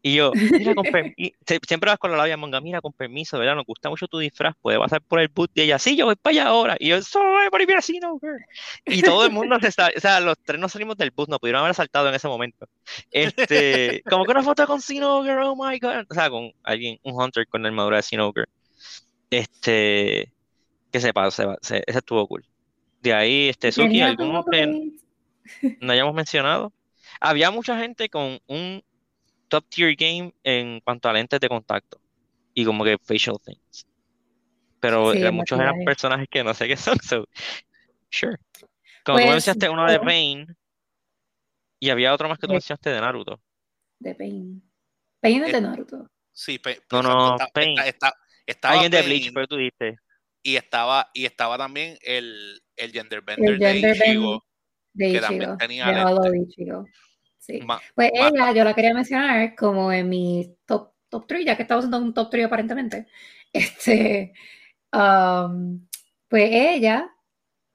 Y 0.07 0.15
yo, 0.15 0.31
mira, 0.33 0.73
con 0.73 0.85
siempre 1.67 1.89
vas 1.89 1.99
con 1.99 2.11
la 2.11 2.17
labia 2.17 2.37
monga, 2.37 2.61
mira, 2.61 2.79
con 2.79 2.93
permiso, 2.93 3.37
¿verdad? 3.37 3.55
Nos 3.55 3.65
gusta 3.65 3.89
mucho 3.89 4.07
tu 4.07 4.19
disfraz, 4.19 4.55
puede 4.61 4.79
pasar 4.79 5.01
por 5.01 5.19
el 5.19 5.27
boot 5.27 5.51
y 5.53 5.63
ella, 5.63 5.77
sí, 5.79 5.97
yo 5.97 6.05
voy 6.05 6.15
para 6.15 6.31
allá 6.31 6.47
ahora. 6.47 6.77
Y 6.79 6.87
yo, 6.87 7.01
soy 7.01 7.49
para 7.51 7.63
ir 7.65 7.75
así, 7.75 7.99
no, 7.99 8.17
Y 8.85 9.01
todo 9.01 9.25
el 9.25 9.33
mundo 9.33 9.57
se 9.59 9.67
está, 9.67 9.91
o 9.93 9.99
sea, 9.99 10.21
los 10.21 10.37
tres 10.45 10.61
no 10.61 10.69
salimos 10.69 10.95
del 10.95 11.11
bus, 11.11 11.27
no 11.27 11.39
pudieron 11.39 11.61
haber 11.61 11.75
saltado 11.75 12.07
en 12.07 12.15
ese 12.15 12.29
momento. 12.29 12.69
Este, 13.11 14.01
como 14.09 14.23
que 14.23 14.31
una 14.31 14.43
foto 14.43 14.65
con 14.65 14.79
Sinogre, 14.79 15.35
oh 15.43 15.57
my 15.57 15.77
god. 15.77 16.05
O 16.09 16.13
sea, 16.13 16.29
con 16.29 16.53
alguien, 16.63 16.97
un 17.03 17.21
hunter 17.21 17.45
con 17.45 17.61
la 17.61 17.67
armadura 17.67 17.97
de 17.97 18.03
Sinogre. 18.03 18.45
Este, 19.29 20.31
que 20.89 21.01
se 21.01 21.13
pasó, 21.13 21.57
ese 21.61 21.83
estuvo 21.85 22.25
cool. 22.29 22.45
De 23.01 23.13
ahí, 23.13 23.49
este, 23.49 23.73
Suki, 23.73 23.99
algunos 23.99 24.45
que 24.49 24.93
no 25.81 25.91
hayamos 25.91 26.13
mencionado. 26.13 26.71
Había 27.19 27.51
mucha 27.51 27.77
gente 27.77 28.07
con 28.07 28.39
un 28.47 28.81
top 29.47 29.65
tier 29.69 29.95
game 29.95 30.33
en 30.43 30.79
cuanto 30.81 31.09
a 31.09 31.13
lentes 31.13 31.39
de 31.39 31.49
contacto 31.49 31.99
y 32.53 32.65
como 32.65 32.83
que 32.83 32.97
facial 32.97 33.37
things. 33.43 33.87
Pero 34.79 35.13
muchos 35.31 35.59
eran 35.59 35.83
personajes 35.83 36.27
que 36.29 36.43
no 36.43 36.53
sé 36.53 36.67
qué 36.67 36.77
son. 36.77 36.97
So, 36.99 37.27
sure. 38.09 38.37
Como 39.03 39.19
tú 39.19 39.23
pues, 39.23 39.31
mencionaste 39.31 39.69
uno 39.69 39.89
de 39.89 39.99
Pain 39.99 40.57
y 41.79 41.89
había 41.89 42.13
otro 42.13 42.27
más 42.27 42.39
que 42.39 42.47
tú 42.47 42.53
mencionaste 42.53 42.89
de 42.89 43.01
Naruto. 43.01 43.39
De 43.99 44.15
Pain. 44.15 44.63
Pain 45.19 45.43
es 45.43 45.51
de 45.51 45.61
Naruto. 45.61 46.09
Sí, 46.31 46.59
no, 46.91 47.01
no, 47.01 47.37
Pain. 47.53 47.75
estaba 48.45 48.75
Alguien 48.75 48.91
de 48.91 49.01
Bleach, 49.01 49.31
pero 49.33 49.47
tú 49.47 49.57
dijiste. 49.57 49.97
Y 50.43 50.55
estaba, 50.55 51.09
y 51.13 51.25
estaba 51.25 51.57
también 51.57 51.97
el, 52.01 52.61
el 52.75 52.91
Gender 52.91 53.21
Bender 53.21 53.57
de 53.57 53.77
Ichigo, 53.77 54.45
de 54.93 55.09
Ichigo, 55.09 55.13
que 55.13 55.19
también 55.19 55.57
tenía 55.57 56.05
de 57.47 57.65
pues 57.95 58.11
ella, 58.13 58.51
yo 58.53 58.63
la 58.63 58.73
quería 58.73 58.93
mencionar 58.93 59.55
como 59.55 59.91
en 59.91 60.09
mi 60.09 60.55
top, 60.65 60.91
top 61.09 61.25
3, 61.27 61.45
ya 61.45 61.55
que 61.55 61.63
estamos 61.63 61.85
haciendo 61.85 62.05
un 62.05 62.13
top 62.13 62.29
3 62.29 62.45
aparentemente. 62.45 63.07
Este, 63.53 64.33
um, 64.93 65.87
pues 66.27 66.49
ella 66.51 67.09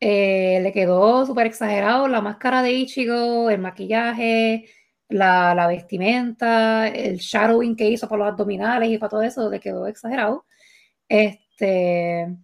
eh, 0.01 0.61
le 0.63 0.73
quedó 0.73 1.25
súper 1.27 1.47
exagerado 1.47 2.09
la 2.09 2.21
máscara 2.21 2.63
de 2.63 2.73
Ichigo, 2.73 3.51
el 3.51 3.61
maquillaje, 3.61 4.67
la, 5.09 5.55
la, 5.55 5.67
vestimenta, 5.69 6.89
el 6.89 7.19
shadowing 7.19 7.77
que 7.77 7.89
hizo 7.89 8.09
para 8.09 8.25
los 8.25 8.33
abdominales 8.33 8.91
y 8.91 8.99
para 8.99 9.11
todo 9.11 9.23
eso, 9.23 9.51
le 9.51 9.61
quedó 9.61 9.87
exagerado. 9.87 10.47
Este, 11.09 12.37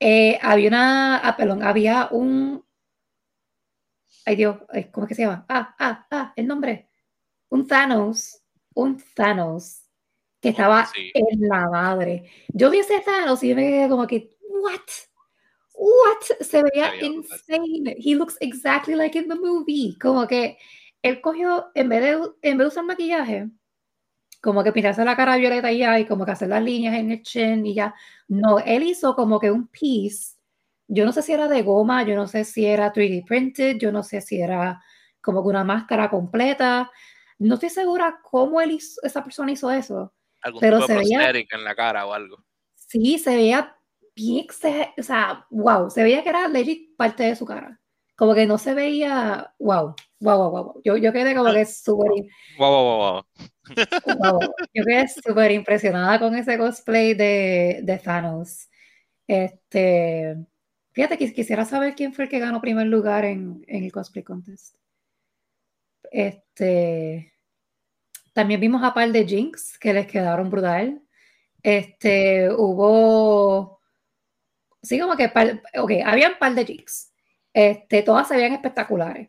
eh, 0.00 0.38
había 0.42 0.68
una, 0.68 1.18
ah, 1.18 1.36
perdón, 1.36 1.62
había 1.62 2.08
un, 2.10 2.64
ay 4.28 4.36
Dios, 4.36 4.58
¿cómo 4.92 5.06
es 5.06 5.08
que 5.08 5.14
se 5.14 5.22
llama? 5.22 5.46
Ah, 5.48 5.74
ah, 5.78 6.06
ah, 6.10 6.32
el 6.36 6.46
nombre. 6.46 6.90
Un 7.48 7.66
Thanos, 7.66 8.42
un 8.74 9.02
Thanos 9.14 9.84
que 10.38 10.50
estaba 10.50 10.86
en 10.94 11.48
la 11.48 11.66
madre. 11.70 12.30
Yo 12.48 12.70
vi 12.70 12.80
ese 12.80 13.00
Thanos 13.00 13.42
y 13.42 13.54
me 13.54 13.66
quedé 13.66 13.88
como 13.88 14.06
que, 14.06 14.36
what? 14.50 14.82
What? 15.72 16.36
Se 16.40 16.62
veía 16.62 16.94
insane. 17.00 17.96
He 17.98 18.14
looks 18.14 18.36
exactly 18.40 18.94
like 18.94 19.16
in 19.18 19.28
the 19.28 19.34
movie. 19.34 19.96
Como 19.98 20.26
que 20.26 20.58
él 21.00 21.22
cogió, 21.22 21.70
en 21.74 21.88
vez 21.88 22.02
de, 22.02 22.10
en 22.42 22.58
vez 22.58 22.64
de 22.64 22.66
usar 22.66 22.84
maquillaje, 22.84 23.48
como 24.42 24.62
que 24.62 24.72
pintarse 24.72 25.06
la 25.06 25.16
cara 25.16 25.38
violeta 25.38 25.72
y 25.72 25.78
ya, 25.78 25.98
y 25.98 26.04
como 26.06 26.26
que 26.26 26.32
hacer 26.32 26.48
las 26.48 26.62
líneas 26.62 26.96
en 26.96 27.12
el 27.12 27.22
chin 27.22 27.64
y 27.64 27.74
ya. 27.74 27.94
No, 28.28 28.58
él 28.58 28.82
hizo 28.82 29.14
como 29.14 29.40
que 29.40 29.50
un 29.50 29.68
piece. 29.68 30.37
Yo 30.88 31.04
no 31.04 31.12
sé 31.12 31.22
si 31.22 31.32
era 31.32 31.48
de 31.48 31.62
goma, 31.62 32.02
yo 32.02 32.16
no 32.16 32.26
sé 32.26 32.44
si 32.44 32.64
era 32.64 32.92
3D 32.92 33.24
printed, 33.26 33.76
yo 33.76 33.92
no 33.92 34.02
sé 34.02 34.22
si 34.22 34.40
era 34.40 34.82
como 35.20 35.42
que 35.42 35.50
una 35.50 35.64
máscara 35.64 36.08
completa. 36.08 36.90
No 37.38 37.54
estoy 37.54 37.68
segura 37.68 38.20
cómo 38.22 38.60
él 38.60 38.72
hizo, 38.72 39.00
esa 39.02 39.22
persona 39.22 39.52
hizo 39.52 39.70
eso. 39.70 40.14
Algún 40.40 40.60
pero 40.60 40.80
se 40.82 40.96
veía 40.96 41.30
en 41.30 41.64
la 41.64 41.74
cara 41.74 42.06
o 42.06 42.14
algo. 42.14 42.42
Sí, 42.74 43.18
se 43.18 43.36
veía 43.36 43.76
bien, 44.16 44.46
o 44.98 45.02
sea, 45.02 45.46
wow, 45.50 45.90
se 45.90 46.02
veía 46.02 46.22
que 46.22 46.30
era 46.30 46.48
legit 46.48 46.96
parte 46.96 47.24
de 47.24 47.36
su 47.36 47.44
cara. 47.44 47.78
Como 48.16 48.34
que 48.34 48.46
no 48.46 48.58
se 48.58 48.74
veía, 48.74 49.54
wow, 49.58 49.94
wow, 50.20 50.38
wow, 50.38 50.50
wow. 50.50 50.82
Yo, 50.84 50.96
yo 50.96 51.12
quedé 51.12 51.36
como 51.36 51.52
que 51.52 51.66
súper. 51.66 52.10
Wow, 52.58 52.70
wow, 52.70 52.98
wow, 52.98 53.24
wow. 54.18 54.40
Yo 54.74 54.84
quedé 54.84 55.06
súper 55.06 55.52
impresionada 55.52 56.18
con 56.18 56.34
ese 56.34 56.58
cosplay 56.58 57.14
de, 57.14 57.80
de 57.82 57.98
Thanos. 57.98 58.68
Este, 59.28 60.36
fíjate, 60.98 61.32
quisiera 61.32 61.64
saber 61.64 61.94
quién 61.94 62.12
fue 62.12 62.24
el 62.24 62.30
que 62.30 62.40
ganó 62.40 62.60
primer 62.60 62.88
lugar 62.88 63.24
en, 63.24 63.64
el 63.68 63.92
cosplay 63.92 64.24
contest. 64.24 64.74
Este, 66.10 67.32
también 68.32 68.60
vimos 68.60 68.82
a 68.82 68.92
par 68.92 69.12
de 69.12 69.24
Jinx 69.24 69.78
que 69.78 69.92
les 69.92 70.08
quedaron 70.08 70.50
brutal. 70.50 71.00
Este, 71.62 72.50
hubo, 72.50 73.80
sí, 74.82 74.98
como 74.98 75.16
que, 75.16 75.28
par, 75.28 75.62
ok, 75.76 75.92
había 76.04 76.30
un 76.30 76.38
par 76.40 76.56
de 76.56 76.64
Jinx. 76.66 77.12
Este, 77.52 78.02
todas 78.02 78.26
se 78.26 78.34
veían 78.34 78.54
espectaculares. 78.54 79.28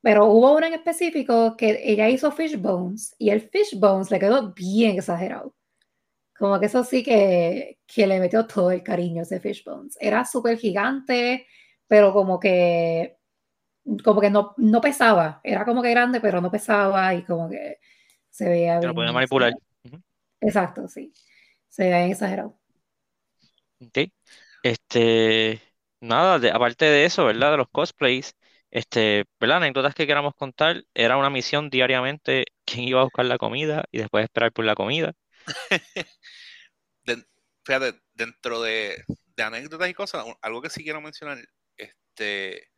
Pero 0.00 0.26
hubo 0.26 0.56
una 0.56 0.66
en 0.66 0.74
específico 0.74 1.56
que 1.56 1.80
ella 1.84 2.08
hizo 2.08 2.32
fish 2.32 2.56
bones 2.56 3.14
y 3.20 3.30
el 3.30 3.40
fish 3.40 3.78
bones 3.78 4.10
le 4.10 4.18
quedó 4.18 4.52
bien 4.52 4.98
exagerado. 4.98 5.54
Como 6.36 6.58
que 6.58 6.66
eso 6.66 6.84
sí 6.84 7.02
que, 7.02 7.78
que 7.86 8.06
le 8.06 8.20
metió 8.20 8.46
todo 8.46 8.70
el 8.70 8.82
cariño 8.82 9.22
ese 9.22 9.40
fish 9.40 9.64
bones. 9.64 9.96
Era 10.00 10.24
súper 10.24 10.58
gigante, 10.58 11.46
pero 11.86 12.12
como 12.12 12.40
que 12.40 13.18
como 14.02 14.20
que 14.20 14.30
no, 14.30 14.54
no 14.56 14.80
pesaba, 14.80 15.40
era 15.44 15.64
como 15.64 15.82
que 15.82 15.90
grande, 15.90 16.20
pero 16.20 16.40
no 16.40 16.50
pesaba 16.50 17.14
y 17.14 17.22
como 17.22 17.50
que 17.50 17.78
se 18.30 18.48
veía 18.48 18.78
bien. 18.78 18.88
Lo 18.88 18.94
podía 18.94 19.12
manipular. 19.12 19.52
Exacto, 20.40 20.88
sí. 20.88 21.12
Se 21.68 21.84
veía 21.84 22.06
exagerado. 22.06 22.58
Ok. 23.80 24.10
Este, 24.62 25.60
nada, 26.00 26.40
aparte 26.54 26.86
de 26.86 27.04
eso, 27.04 27.26
¿verdad? 27.26 27.52
De 27.52 27.56
los 27.58 27.68
cosplays, 27.68 28.34
este, 28.70 29.24
¿verdad? 29.38 29.58
Anécdotas 29.58 29.94
que 29.94 30.06
queramos 30.06 30.34
contar, 30.34 30.84
era 30.94 31.18
una 31.18 31.28
misión 31.28 31.68
diariamente, 31.68 32.46
quién 32.64 32.88
iba 32.88 33.00
a 33.00 33.04
buscar 33.04 33.26
la 33.26 33.38
comida 33.38 33.84
y 33.92 33.98
después 33.98 34.24
esperar 34.24 34.52
por 34.52 34.64
la 34.64 34.74
comida. 34.74 35.12
fíjate, 37.64 38.00
dentro 38.14 38.62
de, 38.62 39.04
de 39.36 39.42
anécdotas 39.42 39.88
y 39.88 39.94
cosas, 39.94 40.24
algo 40.42 40.62
que 40.62 40.70
sí 40.70 40.82
quiero 40.84 41.00
mencionar, 41.00 41.38
este, 41.76 42.68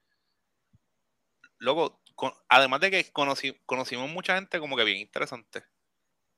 luego, 1.59 2.02
además 2.48 2.81
de 2.81 2.90
que 2.90 3.12
conocimos 3.12 4.11
mucha 4.11 4.35
gente 4.37 4.59
como 4.59 4.76
que 4.76 4.85
bien 4.85 4.98
interesante. 4.98 5.64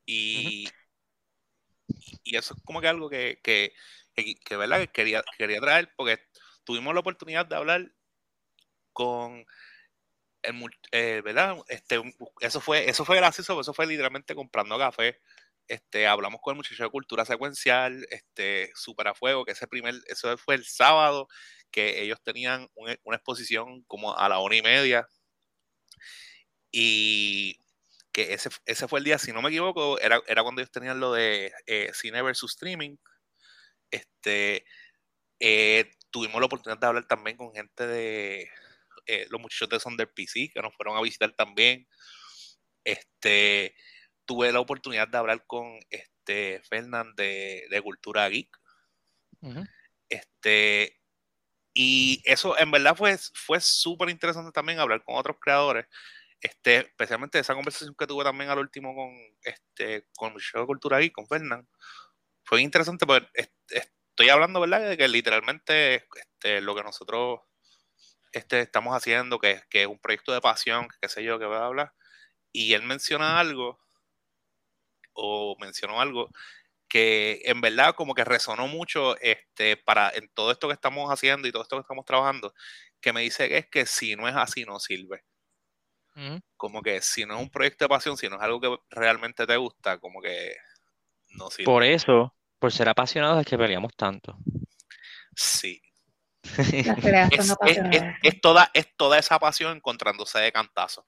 Y, 0.07 0.69
y 2.25 2.37
eso 2.37 2.55
es 2.55 2.63
como 2.65 2.81
que 2.81 2.89
algo 2.89 3.09
que, 3.09 3.41
que, 3.43 3.73
que, 4.45 4.57
¿verdad? 4.57 4.81
que 4.81 4.89
quería, 4.89 5.23
quería 5.37 5.61
traer, 5.61 5.93
porque 5.97 6.19
tuvimos 6.65 6.95
la 6.95 7.01
oportunidad 7.01 7.47
de 7.47 7.57
hablar 7.57 7.93
con 8.93 9.45
el, 10.43 10.71
eh, 10.93 11.23
¿verdad? 11.25 11.57
Este, 11.69 12.01
eso 12.41 12.61
fue, 12.61 12.89
eso 12.89 13.05
fue 13.05 13.17
gracioso, 13.17 13.61
eso 13.61 13.75
fue 13.75 13.87
literalmente 13.87 14.35
comprando 14.35 14.79
café. 14.79 15.21
Este, 15.69 16.07
hablamos 16.07 16.41
con 16.43 16.53
el 16.53 16.57
muchacho 16.57 16.83
de 16.83 16.91
cultura 16.91 17.25
secuencial, 17.25 18.07
este, 18.11 18.71
super 18.75 19.13
que 19.45 19.53
ese 19.53 19.69
primer, 19.69 19.95
eso 20.07 20.37
fue 20.39 20.55
el 20.55 20.65
sábado, 20.65 21.29
que 21.71 22.03
ellos 22.03 22.19
tenían 22.23 22.69
una 22.75 23.17
exposición 23.17 23.83
como 23.85 24.17
a 24.17 24.29
la 24.29 24.41
una 24.41 24.57
y 24.57 24.63
media. 24.63 25.07
Y 26.73 27.59
que 28.13 28.35
ese, 28.35 28.51
ese 28.67 28.89
fue 28.89 29.01
el 29.01 29.05
día, 29.05 29.19
si 29.19 29.33
no 29.33 29.43
me 29.43 29.49
equivoco, 29.51 29.99
era, 30.01 30.21
era 30.27 30.43
cuando 30.43 30.61
ellos 30.61 30.73
tenían 30.73 31.01
lo 31.01 31.13
de 31.13 31.53
eh, 31.67 31.91
cine 31.95 32.23
versus 32.23 32.53
streaming. 32.53 32.97
Este, 33.91 34.65
eh, 35.41 35.91
tuvimos 36.11 36.41
la 36.41 36.47
oportunidad 36.47 36.81
de 36.81 36.87
hablar 36.87 37.07
también 37.07 37.37
con 37.37 37.53
gente 37.53 37.87
de 37.87 38.51
eh, 39.07 39.27
los 39.31 39.41
muchachos 39.41 39.69
de 39.69 39.81
Sonder 39.81 40.13
PC 40.13 40.51
que 40.53 40.63
nos 40.63 40.75
fueron 40.77 40.97
a 40.97 41.03
visitar 41.03 41.33
también. 41.33 41.87
Este, 42.85 43.75
tuve 44.29 44.53
la 44.53 44.61
oportunidad 44.61 45.09
de 45.09 45.17
hablar 45.17 45.47
con 45.47 45.81
este 45.89 46.61
Fernand 46.69 47.17
de, 47.17 47.67
de 47.71 47.83
Cultura 47.83 48.29
Geek. 48.29 48.55
Este, 50.11 51.01
y 51.73 52.23
eso 52.25 52.59
en 52.59 52.71
verdad 52.71 52.95
fue, 52.95 53.17
fue 53.33 53.59
súper 53.61 54.11
interesante 54.11 54.53
también 54.53 54.81
hablar 54.81 55.03
con 55.03 55.17
otros 55.17 55.39
creadores. 55.41 55.87
Este, 56.41 56.77
especialmente 56.77 57.39
esa 57.39 57.55
conversación 57.55 57.95
que 57.99 58.07
tuve 58.07 58.23
también 58.23 58.51
al 58.51 58.59
último 58.59 58.95
con 58.95 59.11
este 59.43 60.07
con 60.15 60.35
el 60.35 60.61
de 60.61 60.67
Cultura 60.67 60.99
Geek, 60.99 61.15
con 61.15 61.27
Fernand. 61.27 61.67
Fue 62.45 62.61
interesante 62.61 63.07
porque 63.07 63.29
estoy 63.71 64.29
hablando, 64.29 64.61
¿verdad? 64.61 64.91
De 64.91 64.99
que 64.99 65.09
literalmente 65.09 66.07
este, 66.15 66.61
lo 66.61 66.75
que 66.75 66.83
nosotros 66.83 67.41
este, 68.33 68.61
estamos 68.61 68.95
haciendo, 68.95 69.39
que, 69.39 69.63
que 69.71 69.83
es 69.83 69.89
un 69.89 69.99
proyecto 69.99 70.33
de 70.33 70.43
pasión, 70.43 70.87
qué 71.01 71.09
sé 71.09 71.25
yo, 71.25 71.39
que 71.39 71.47
voy 71.47 71.57
a 71.57 71.65
hablar. 71.65 71.95
Y 72.53 72.75
él 72.75 72.83
menciona 72.83 73.41
algo, 73.41 73.81
o 75.19 75.57
mencionó 75.61 76.01
algo, 76.01 76.31
que 76.89 77.43
en 77.45 77.61
verdad 77.61 77.95
como 77.95 78.15
que 78.15 78.25
resonó 78.25 78.67
mucho 78.67 79.19
este, 79.21 79.77
para 79.77 80.11
en 80.11 80.29
todo 80.33 80.51
esto 80.51 80.69
que 80.69 80.75
estamos 80.75 81.11
haciendo 81.11 81.47
y 81.47 81.53
todo 81.53 81.63
esto 81.63 81.77
que 81.77 81.83
estamos 81.83 82.05
trabajando, 82.05 82.55
que 83.01 83.13
me 83.13 83.21
dice 83.21 83.49
que 83.49 83.59
es 83.59 83.67
que 83.67 83.87
si 83.87 84.17
no 84.17 84.29
es 84.29 84.35
así 84.35 84.65
no 84.65 84.79
sirve. 84.81 85.25
Como 86.57 86.83
que 86.83 87.01
si 87.01 87.25
no 87.25 87.37
es 87.37 87.41
un 87.41 87.51
proyecto 87.51 87.85
de 87.85 87.89
pasión, 87.91 88.17
si 88.17 88.29
no 88.29 88.37
es 88.37 88.43
algo 88.43 88.61
que 88.61 88.77
realmente 88.91 89.47
te 89.47 89.57
gusta, 89.57 89.99
como 89.99 90.21
que 90.21 90.57
no 91.31 91.49
sirve. 91.49 91.65
Por 91.65 91.85
eso, 91.85 92.35
por 92.59 92.73
ser 92.73 92.89
apasionados 92.89 93.41
es 93.41 93.47
que 93.47 93.57
peleamos 93.57 93.95
tanto. 93.95 94.37
Sí. 95.37 95.81
es, 98.23 98.41
toda, 98.41 98.71
es 98.75 98.97
toda 98.97 99.19
esa 99.19 99.39
pasión 99.39 99.77
encontrándose 99.77 100.41
de 100.41 100.51
cantazo. 100.51 101.07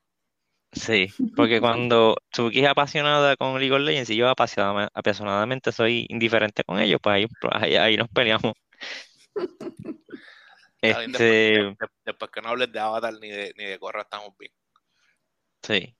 Sí, 0.72 1.08
porque 1.34 1.60
cuando 1.60 2.16
Suki 2.32 2.60
es 2.60 2.68
apasionada 2.68 3.36
con 3.36 3.58
League 3.58 3.74
of 3.74 3.80
Legends 3.80 4.10
y 4.10 4.16
yo 4.16 4.28
apasionadamente, 4.28 5.72
soy 5.72 6.06
indiferente 6.08 6.62
con 6.62 6.78
ellos, 6.78 7.00
pues 7.02 7.28
ahí, 7.52 7.76
ahí, 7.76 7.96
nos 7.96 8.08
peleamos. 8.08 8.54
Este... 10.82 11.76
Después, 12.06 12.30
que 12.30 12.40
no 12.40 12.48
hables 12.48 12.72
de 12.72 12.80
Avatar 12.80 13.12
ni 13.20 13.28
de, 13.28 13.52
ni 13.58 13.64
de 13.64 13.78
Corra, 13.78 14.00
estamos 14.00 14.30
bien. 14.38 14.50
Sí. 15.62 15.94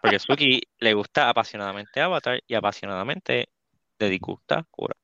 Porque 0.00 0.20
Suki 0.20 0.60
le 0.78 0.94
gusta 0.94 1.28
apasionadamente 1.28 2.00
Avatar 2.00 2.40
y 2.46 2.54
apasionadamente 2.54 3.48
le 3.98 4.08
disgusta 4.08 4.64
Cura. 4.70 4.94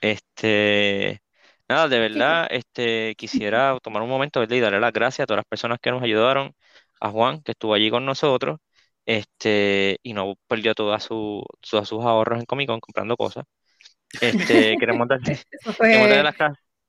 Este, 0.00 1.22
nada, 1.68 1.88
de 1.88 1.98
verdad, 2.00 2.48
este, 2.50 3.14
quisiera 3.16 3.78
tomar 3.80 4.02
un 4.02 4.08
momento 4.08 4.42
y 4.42 4.60
darle 4.60 4.80
las 4.80 4.92
gracias 4.92 5.24
a 5.24 5.26
todas 5.26 5.38
las 5.38 5.46
personas 5.46 5.78
que 5.80 5.92
nos 5.92 6.02
ayudaron, 6.02 6.54
a 7.02 7.10
Juan, 7.10 7.42
que 7.42 7.52
estuvo 7.52 7.74
allí 7.74 7.90
con 7.90 8.04
nosotros, 8.06 8.58
este, 9.04 9.98
y 10.02 10.14
no 10.14 10.34
perdió 10.46 10.74
todos 10.74 11.02
sus 11.04 12.04
ahorros 12.04 12.38
en 12.40 12.46
Comic 12.46 12.68
Con 12.68 12.80
comprando 12.80 13.16
cosas. 13.16 13.44
Este, 14.20 14.76
queremos 14.78 15.08
darle, 15.08 15.38
las 16.24 16.36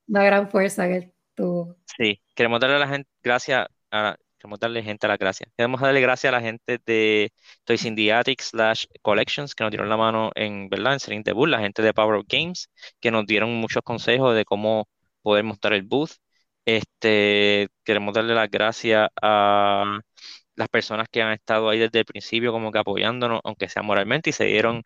una 0.08 0.24
gran 0.24 0.50
fuerza 0.50 0.88
que 0.88 1.14
tuvo. 1.34 1.78
Sí, 1.98 2.22
queremos 2.36 2.60
darle 2.60 2.76
a 2.76 2.80
la 2.80 2.88
gente 2.88 3.10
gracias 3.24 3.68
a, 3.92 4.16
Queremos 4.44 4.60
darle 4.60 4.84
gente 4.84 5.08
a 5.08 5.10
la 5.10 5.16
gracia. 5.16 5.48
Queremos 5.56 5.80
darle 5.80 6.02
gracias 6.02 6.34
a 6.34 6.36
la 6.36 6.42
gente 6.42 6.78
de 6.86 7.32
Toys 7.64 7.86
in 7.86 7.96
the 7.96 8.12
Attic 8.12 8.42
slash 8.42 8.88
Collections 9.02 9.56
que 9.56 9.64
nos 9.64 9.72
dieron 9.72 9.88
la 9.88 9.96
mano 9.96 10.32
en, 10.36 10.68
¿verdad? 10.68 10.98
En 11.08 11.24
Debut, 11.24 11.48
la 11.48 11.60
gente 11.60 11.82
de 11.82 11.94
Power 11.94 12.16
of 12.16 12.26
Games 12.28 12.70
que 13.00 13.10
nos 13.10 13.26
dieron 13.26 13.54
muchos 13.56 13.82
consejos 13.84 14.36
de 14.36 14.44
cómo 14.44 14.90
poder 15.22 15.46
montar 15.46 15.72
el 15.72 15.84
booth. 15.84 16.12
Este, 16.66 17.68
queremos 17.84 18.14
darle 18.14 18.34
las 18.34 18.50
gracias 18.50 19.10
a 19.22 20.00
las 20.56 20.70
personas 20.70 21.08
que 21.12 21.22
han 21.22 21.34
estado 21.34 21.70
ahí 21.70 21.80
desde 21.80 22.00
el 22.00 22.06
principio 22.06 22.52
como 22.52 22.72
que 22.72 22.80
apoyándonos, 22.80 23.42
aunque 23.44 23.70
sea 23.70 23.82
moralmente, 23.84 24.30
y 24.30 24.34
se 24.34 24.46
dieron, 24.46 24.84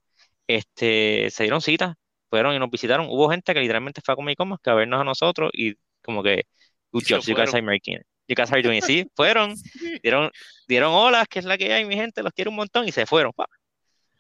este, 0.47 1.29
se 1.29 1.43
dieron 1.43 1.61
citas, 1.61 1.95
fueron 2.29 2.55
y 2.55 2.59
nos 2.59 2.69
visitaron. 2.69 3.07
Hubo 3.09 3.29
gente 3.29 3.53
que 3.53 3.59
literalmente 3.61 4.01
fue 4.03 4.13
a 4.13 4.15
Comic 4.15 4.37
Con 4.37 4.57
que 4.63 4.69
a 4.69 4.73
vernos 4.75 5.01
a 5.01 5.03
nosotros 5.03 5.51
y 5.53 5.75
como 6.03 6.23
que, 6.23 6.43
good 6.91 7.03
job, 7.07 7.21
you 7.21 7.35
guys 7.35 7.53
are 7.53 7.61
making 7.61 7.99
you 8.27 8.35
guys 8.35 8.51
are 8.51 8.61
doing 8.61 8.81
Sí, 8.81 9.09
fueron, 9.15 9.55
dieron, 10.03 10.31
dieron 10.67 10.93
olas, 10.93 11.27
que 11.27 11.39
es 11.39 11.45
la 11.45 11.57
que 11.57 11.73
hay, 11.73 11.85
mi 11.85 11.95
gente, 11.95 12.23
los 12.23 12.33
quiero 12.33 12.51
un 12.51 12.57
montón 12.57 12.87
y 12.87 12.91
se 12.91 13.05
fueron. 13.05 13.31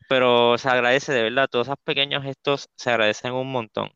Pero 0.09 0.57
se 0.57 0.69
agradece 0.69 1.11
de 1.13 1.23
verdad, 1.23 1.47
todos 1.49 1.67
esos 1.67 1.77
pequeños 1.83 2.23
gestos 2.23 2.69
se 2.75 2.89
agradecen 2.89 3.33
un 3.33 3.51
montón. 3.51 3.91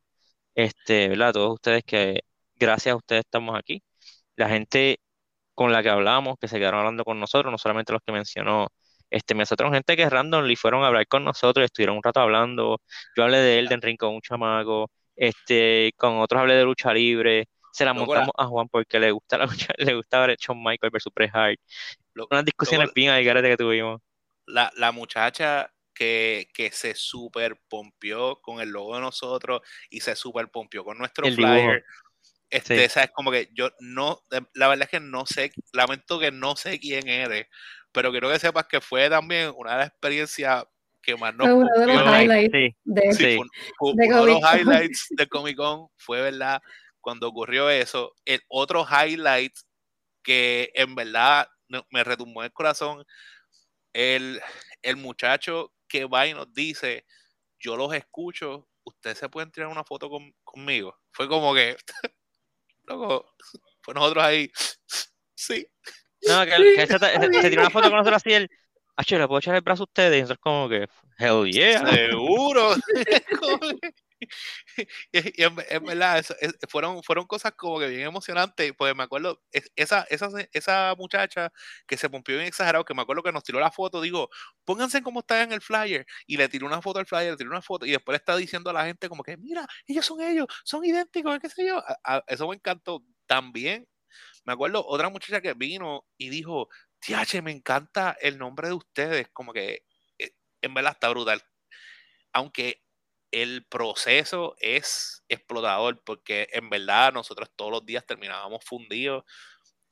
Este, 0.56 1.10
¿verdad? 1.10 1.34
Todos 1.34 1.54
ustedes 1.56 1.84
que 1.86 2.22
gracias 2.62 2.94
a 2.94 2.96
ustedes 2.96 3.24
estamos 3.26 3.58
aquí. 3.58 3.84
La 4.36 4.50
gente 4.50 5.00
con 5.56 5.72
la 5.72 5.84
que 5.84 5.90
hablamos, 5.90 6.38
que 6.40 6.48
se 6.48 6.60
quedaron 6.60 6.82
hablando 6.82 7.04
con 7.04 7.20
nosotros, 7.20 7.52
no 7.52 7.58
solamente 7.58 7.94
los 7.94 8.02
que 8.06 8.14
mencionó 8.14 8.68
este, 9.12 9.36
me 9.36 9.46
gente 9.46 9.98
que 9.98 10.10
randomly 10.10 10.56
fueron 10.56 10.84
a 10.84 10.88
hablar 10.88 11.06
con 11.06 11.26
nosotros, 11.26 11.66
estuvieron 11.66 11.98
un 11.98 12.04
rato 12.04 12.22
hablando. 12.22 12.80
Yo 13.16 13.24
hablé 13.24 13.40
de 13.40 13.60
Elden 13.60 13.82
Ring 13.82 13.98
con 13.98 14.16
un 14.16 14.22
chamaco, 14.22 14.90
este, 15.18 15.92
con 15.98 16.20
otros 16.20 16.40
hablé 16.40 16.54
de 16.56 16.64
lucha 16.64 16.94
libre. 16.94 17.50
Se 17.74 17.84
la 17.84 17.94
montamos 17.94 18.32
a 18.38 18.46
Juan 18.46 18.70
porque 18.70 19.00
le 19.00 19.12
gusta 19.12 19.38
la 19.38 19.46
lucha, 19.46 19.74
le 19.78 19.96
gusta 19.96 20.26
ver 20.26 20.38
Shawn 20.40 20.64
Michael 20.64 20.92
versus 20.92 21.14
Bret 21.14 21.30
Hart. 21.34 21.60
Unas 22.30 22.46
discusiones 22.46 22.94
bien 22.94 23.12
ahí 23.12 23.26
que 23.26 23.58
tuvimos. 23.58 24.02
La, 24.46 24.72
la 24.78 24.94
muchacha 24.94 25.70
que, 25.94 26.48
que, 26.54 26.72
se 26.72 26.96
super 26.96 27.62
pompió 27.68 28.42
con 28.42 28.62
el 28.62 28.70
logo 28.70 28.96
de 28.96 29.02
nosotros 29.02 29.62
y 29.90 30.00
se 30.00 30.16
super 30.16 30.50
pompió 30.50 30.86
con 30.86 30.98
nuestro 30.98 31.26
flyer. 31.28 31.84
Este, 32.52 32.84
es 32.84 32.96
como 33.14 33.32
que 33.32 33.50
yo 33.54 33.72
no, 33.80 34.22
la 34.54 34.68
verdad 34.68 34.84
es 34.84 34.90
que 34.90 35.00
no 35.00 35.26
sé, 35.26 35.54
lamento 35.72 36.20
que 36.20 36.32
no 36.32 36.58
sé 36.58 36.80
quién 36.82 37.08
eres, 37.08 37.48
pero 37.94 38.12
quiero 38.12 38.30
que 38.30 38.40
sepas 38.40 38.66
que 38.68 38.82
fue 38.82 39.10
también 39.10 39.54
una 39.56 39.72
de 39.72 39.78
las 39.78 39.88
experiencias 39.88 40.66
que 41.02 41.16
más 41.16 41.34
nos 41.34 41.48
uno 41.48 41.70
de 41.70 41.88
los 41.88 42.22
highlights 42.22 42.52
de, 42.52 42.76
uno 43.80 44.26
de 44.26 44.26
los 44.26 44.40
highlights 44.54 45.08
de 45.12 45.28
Comic 45.28 45.58
Con 45.58 45.88
fue 45.98 46.22
verdad 46.22 46.62
cuando 47.00 47.28
ocurrió 47.28 47.70
eso 47.70 48.14
el 48.26 48.42
otro 48.50 48.86
highlight 48.86 49.54
que 50.22 50.72
en 50.76 50.94
verdad 50.94 51.48
me 51.90 52.04
retumbó 52.04 52.44
el 52.44 52.52
corazón 52.52 53.04
el, 53.94 54.42
el 54.82 54.98
muchacho 54.98 55.74
que 55.88 56.06
va 56.06 56.28
y 56.28 56.34
nos 56.34 56.54
dice 56.54 57.06
yo 57.60 57.76
los 57.76 57.94
escucho 57.94 58.68
ustedes 58.84 59.18
se 59.18 59.30
pueden 59.30 59.52
tirar 59.52 59.70
una 59.70 59.84
foto 59.84 60.10
conmigo 60.44 61.00
fue 61.12 61.28
como 61.28 61.56
que 61.56 61.78
luego 62.92 63.34
fue 63.82 63.94
nosotros 63.94 64.24
ahí 64.24 64.52
sí 65.36 65.66
no, 66.28 66.46
que, 66.46 66.74
que 66.76 66.88
se, 66.88 67.00
se, 67.00 67.50
tiró 67.50 67.62
una 67.62 67.72
foto 67.72 67.90
con 67.90 67.98
nosotros 67.98 68.22
así, 68.24 68.32
el, 68.32 68.50
H, 68.96 69.18
¿le 69.18 69.28
puedo 69.28 69.40
echar 69.40 69.56
el 69.56 69.62
brazo 69.62 69.84
a 69.84 69.86
ustedes? 69.86 70.18
Y 70.18 70.22
nosotros 70.22 70.40
como 70.42 70.70
que, 70.70 70.88
hell 71.18 71.52
yeah. 71.52 71.86
Seguro. 71.88 72.76
y, 75.12 75.44
en, 75.44 75.56
verdad, 75.86 76.24
fueron, 76.70 77.04
fueron 77.04 77.26
cosas 77.28 77.54
como 77.54 77.80
que 77.80 77.88
bien 77.88 78.02
emocionantes, 78.02 78.74
pues 78.78 78.96
me 78.96 79.04
acuerdo, 79.04 79.42
esa, 79.76 80.04
esa, 80.10 80.30
esa 80.54 80.96
muchacha 80.98 81.52
que 81.88 81.98
se 81.98 82.10
pompió 82.10 82.36
bien 82.36 82.48
exagerado, 82.48 82.86
que 82.86 82.94
me 82.94 83.02
acuerdo 83.02 83.24
que 83.24 83.32
nos 83.32 83.44
tiró 83.44 83.60
la 83.60 83.72
foto, 83.72 84.02
digo, 84.02 84.30
pónganse 84.66 85.02
como 85.02 85.22
está 85.22 85.42
en 85.44 85.52
el 85.52 85.62
flyer, 85.62 86.06
y 86.28 86.38
le 86.38 86.50
tiró 86.50 86.68
una 86.68 86.82
foto 86.82 87.00
al 87.00 87.06
flyer, 87.06 87.32
le 87.32 87.38
tiró 87.38 87.50
una 87.50 87.62
foto, 87.62 87.86
y 87.86 87.92
después 87.92 88.14
le 88.14 88.18
está 88.18 88.36
diciendo 88.36 88.70
a 88.70 88.74
la 88.74 88.86
gente 88.86 89.10
como 89.10 89.24
que, 89.24 89.38
mira, 89.38 89.68
ellos 89.88 90.06
son 90.06 90.22
ellos, 90.22 90.48
son 90.64 90.86
idénticos, 90.86 91.40
qué 91.40 91.50
sé 91.50 91.68
yo, 91.68 91.84
eso 92.28 92.48
me 92.48 92.56
encantó 92.56 93.04
también 93.26 93.88
me 94.46 94.54
acuerdo 94.54 94.86
otra 94.86 95.10
muchacha 95.10 95.42
que 95.42 95.54
vino 95.54 96.06
y 96.18 96.30
dijo, 96.30 96.70
TH, 97.00 97.42
me 97.42 97.52
encanta 97.52 98.18
el 98.22 98.38
nombre 98.38 98.68
de 98.70 98.74
ustedes, 98.74 99.28
como 99.34 99.54
que 99.54 99.86
eh, 100.18 100.32
en 100.62 100.74
verdad 100.74 100.94
está 100.94 101.10
brutal. 101.10 101.42
Aunque 102.34 102.82
el 103.32 103.66
proceso 103.66 104.56
es 104.60 105.24
explotador, 105.30 106.04
porque 106.04 106.48
en 106.52 106.70
verdad 106.70 107.14
nosotros 107.14 107.50
todos 107.56 107.72
los 107.72 107.86
días 107.86 108.06
terminábamos 108.06 108.64
fundidos 108.64 109.24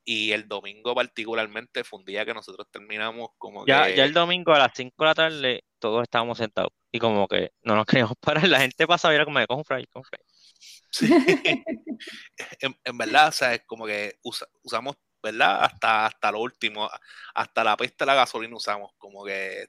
y 0.03 0.31
el 0.31 0.47
domingo 0.47 0.95
particularmente 0.95 1.83
fue 1.83 1.99
un 1.99 2.05
día 2.05 2.25
que 2.25 2.33
nosotros 2.33 2.67
terminamos 2.71 3.29
como 3.37 3.65
ya, 3.65 3.85
que... 3.85 3.95
Ya 3.95 4.05
el 4.05 4.13
domingo 4.13 4.53
a 4.53 4.59
las 4.59 4.71
5 4.75 4.95
de 4.97 5.05
la 5.05 5.15
tarde 5.15 5.63
todos 5.79 6.03
estábamos 6.03 6.37
sentados 6.37 6.71
y 6.91 6.99
como 6.99 7.27
que 7.27 7.51
no 7.61 7.75
nos 7.75 7.85
queríamos 8.13 8.17
parar, 8.19 8.47
la 8.47 8.59
gente 8.59 8.87
pasaba 8.87 9.13
y 9.13 9.15
era 9.15 9.25
como 9.25 9.39
de 9.39 9.47
con 9.47 9.63
fry, 9.63 9.85
con 9.87 10.03
fry. 10.03 10.19
Sí. 10.91 11.07
en, 12.83 12.97
verdad, 12.97 13.29
o 13.29 13.31
sea, 13.31 13.53
es 13.53 13.61
como 13.65 13.85
que 13.85 14.15
usamos, 14.63 14.95
¿verdad? 15.21 15.63
Hasta, 15.63 16.07
hasta 16.07 16.31
lo 16.31 16.39
último, 16.39 16.89
hasta 17.35 17.63
la 17.63 17.77
peste 17.77 17.97
de 17.99 18.07
la 18.07 18.15
gasolina 18.15 18.55
usamos, 18.55 18.91
como 18.97 19.23
que... 19.23 19.67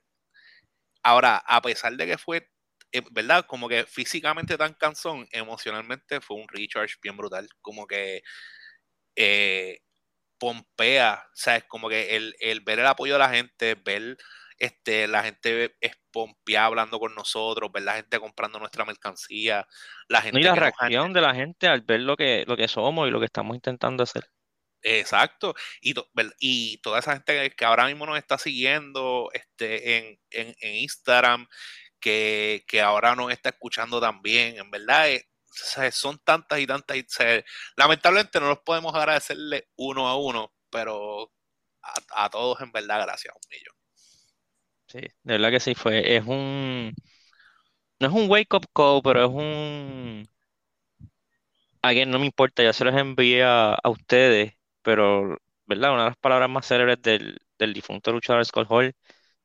Ahora, 1.03 1.37
a 1.37 1.63
pesar 1.63 1.95
de 1.97 2.07
que 2.07 2.19
fue, 2.19 2.51
eh, 2.93 3.03
¿verdad? 3.11 3.47
Como 3.47 3.69
que 3.69 3.85
físicamente 3.85 4.59
tan 4.59 4.75
cansón, 4.75 5.27
emocionalmente 5.33 6.21
fue 6.21 6.37
un 6.37 6.49
recharge 6.49 6.97
bien 7.03 7.17
brutal, 7.17 7.49
como 7.61 7.87
que... 7.87 8.23
Eh, 9.17 9.81
pompea, 10.39 11.23
o 11.27 11.37
sea, 11.37 11.57
es 11.57 11.65
como 11.65 11.91
que 11.91 12.17
el, 12.17 12.35
el 12.41 12.63
ver 12.63 12.79
el 12.79 12.87
apoyo 12.87 13.13
de 13.13 13.19
la 13.19 13.29
gente, 13.29 13.75
ver 13.75 14.17
este, 14.61 15.09
la 15.09 15.23
gente 15.23 15.77
es 15.81 15.93
pompeada 16.13 16.67
hablando 16.67 17.01
con 17.01 17.15
nosotros, 17.15 17.73
ver 17.73 17.83
la 17.83 17.95
gente 17.95 18.21
comprando 18.21 18.59
nuestra 18.59 18.85
mercancía, 18.85 19.67
la 20.09 20.21
gente... 20.21 20.39
y 20.39 20.43
la 20.43 20.55
reacción 20.55 21.13
de 21.13 21.21
la 21.23 21.35
gente 21.35 21.67
al 21.67 21.81
ver 21.81 22.01
lo 22.01 22.17
que, 22.17 22.45
lo 22.47 22.57
que 22.57 22.69
somos 22.69 23.09
y 23.09 23.11
lo 23.11 23.21
que 23.21 23.27
estamos 23.27 23.55
intentando 23.55 24.03
hacer. 24.03 24.29
Exacto, 24.83 25.55
y, 25.81 25.95
y 26.39 26.79
toda 26.79 27.01
esa 27.01 27.13
gente 27.13 27.51
que 27.51 27.65
ahora 27.65 27.87
mismo 27.87 28.07
nos 28.07 28.17
está 28.17 28.39
siguiendo 28.39 29.29
este, 29.33 29.99
en, 29.99 30.19
en, 30.31 30.75
Instagram, 30.77 31.47
que, 32.01 32.65
ahora 32.83 33.15
nos 33.15 33.33
está 33.33 33.51
escuchando 33.51 34.01
también, 34.01 34.59
en 34.59 34.71
verdad 34.71 35.11
es, 35.11 35.27
son 35.93 36.19
tantas 36.25 36.61
y 36.61 36.67
tantas, 36.67 36.97
y, 36.97 37.07
lamentablemente 37.77 38.41
no 38.41 38.49
los 38.49 38.61
podemos 38.61 38.95
agradecerle 38.95 39.69
uno 39.77 40.09
a 40.09 40.17
uno, 40.17 40.53
pero 40.71 41.31
a, 42.15 42.31
todos 42.31 42.61
en 42.61 42.73
verdad 42.73 43.03
gracias 43.03 43.35
un 43.35 43.41
millón. 43.51 43.75
Sí, 44.87 44.99
de 44.99 45.33
verdad 45.35 45.51
que 45.51 45.61
sí 45.61 45.75
fue. 45.75 46.17
Es 46.17 46.25
un. 46.27 46.93
No 48.01 48.09
es 48.09 48.13
un 48.13 48.31
wake 48.31 48.55
up 48.55 48.67
call, 48.75 49.01
pero 49.03 49.25
es 49.25 49.31
un. 49.31 50.29
Alguien 51.83 52.11
no 52.11 52.19
me 52.19 52.27
importa, 52.27 52.63
ya 52.63 52.73
se 52.73 52.85
los 52.85 52.95
envié 52.95 53.43
a, 53.45 53.79
ustedes, 53.85 54.55
pero, 54.83 55.39
¿verdad? 55.67 55.93
Una 55.93 56.05
de 56.05 56.09
las 56.11 56.17
palabras 56.19 56.51
más 56.51 56.67
célebres 56.67 57.01
del, 57.01 57.39
del 57.59 57.73
difunto 57.73 58.13
luchador 58.13 58.45
Scott 58.45 58.67
Hall, 58.71 58.95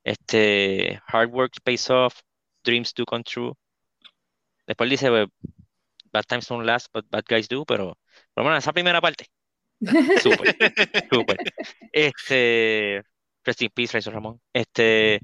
este, 0.04 1.00
hard 1.08 1.30
work 1.32 1.52
pays 1.64 1.90
off, 1.90 2.20
dreams 2.66 2.92
do 2.92 3.04
come 3.06 3.22
true. 3.24 3.54
Después 4.66 4.90
dice, 4.90 5.08
bad 6.12 6.24
times 6.28 6.48
don't 6.48 6.66
last, 6.66 6.88
but 6.92 7.06
bad 7.10 7.24
guys 7.28 7.48
do, 7.48 7.64
pero, 7.64 7.96
pero 8.34 8.44
bueno, 8.44 8.56
esa 8.58 8.72
primera 8.72 9.00
parte, 9.00 9.26
súper, 10.22 10.56
súper. 11.10 11.36
Este, 11.92 13.02
Rest 13.44 13.62
in 13.62 13.70
peace, 13.70 14.00
Ramón. 14.10 14.40
Este, 14.52 15.20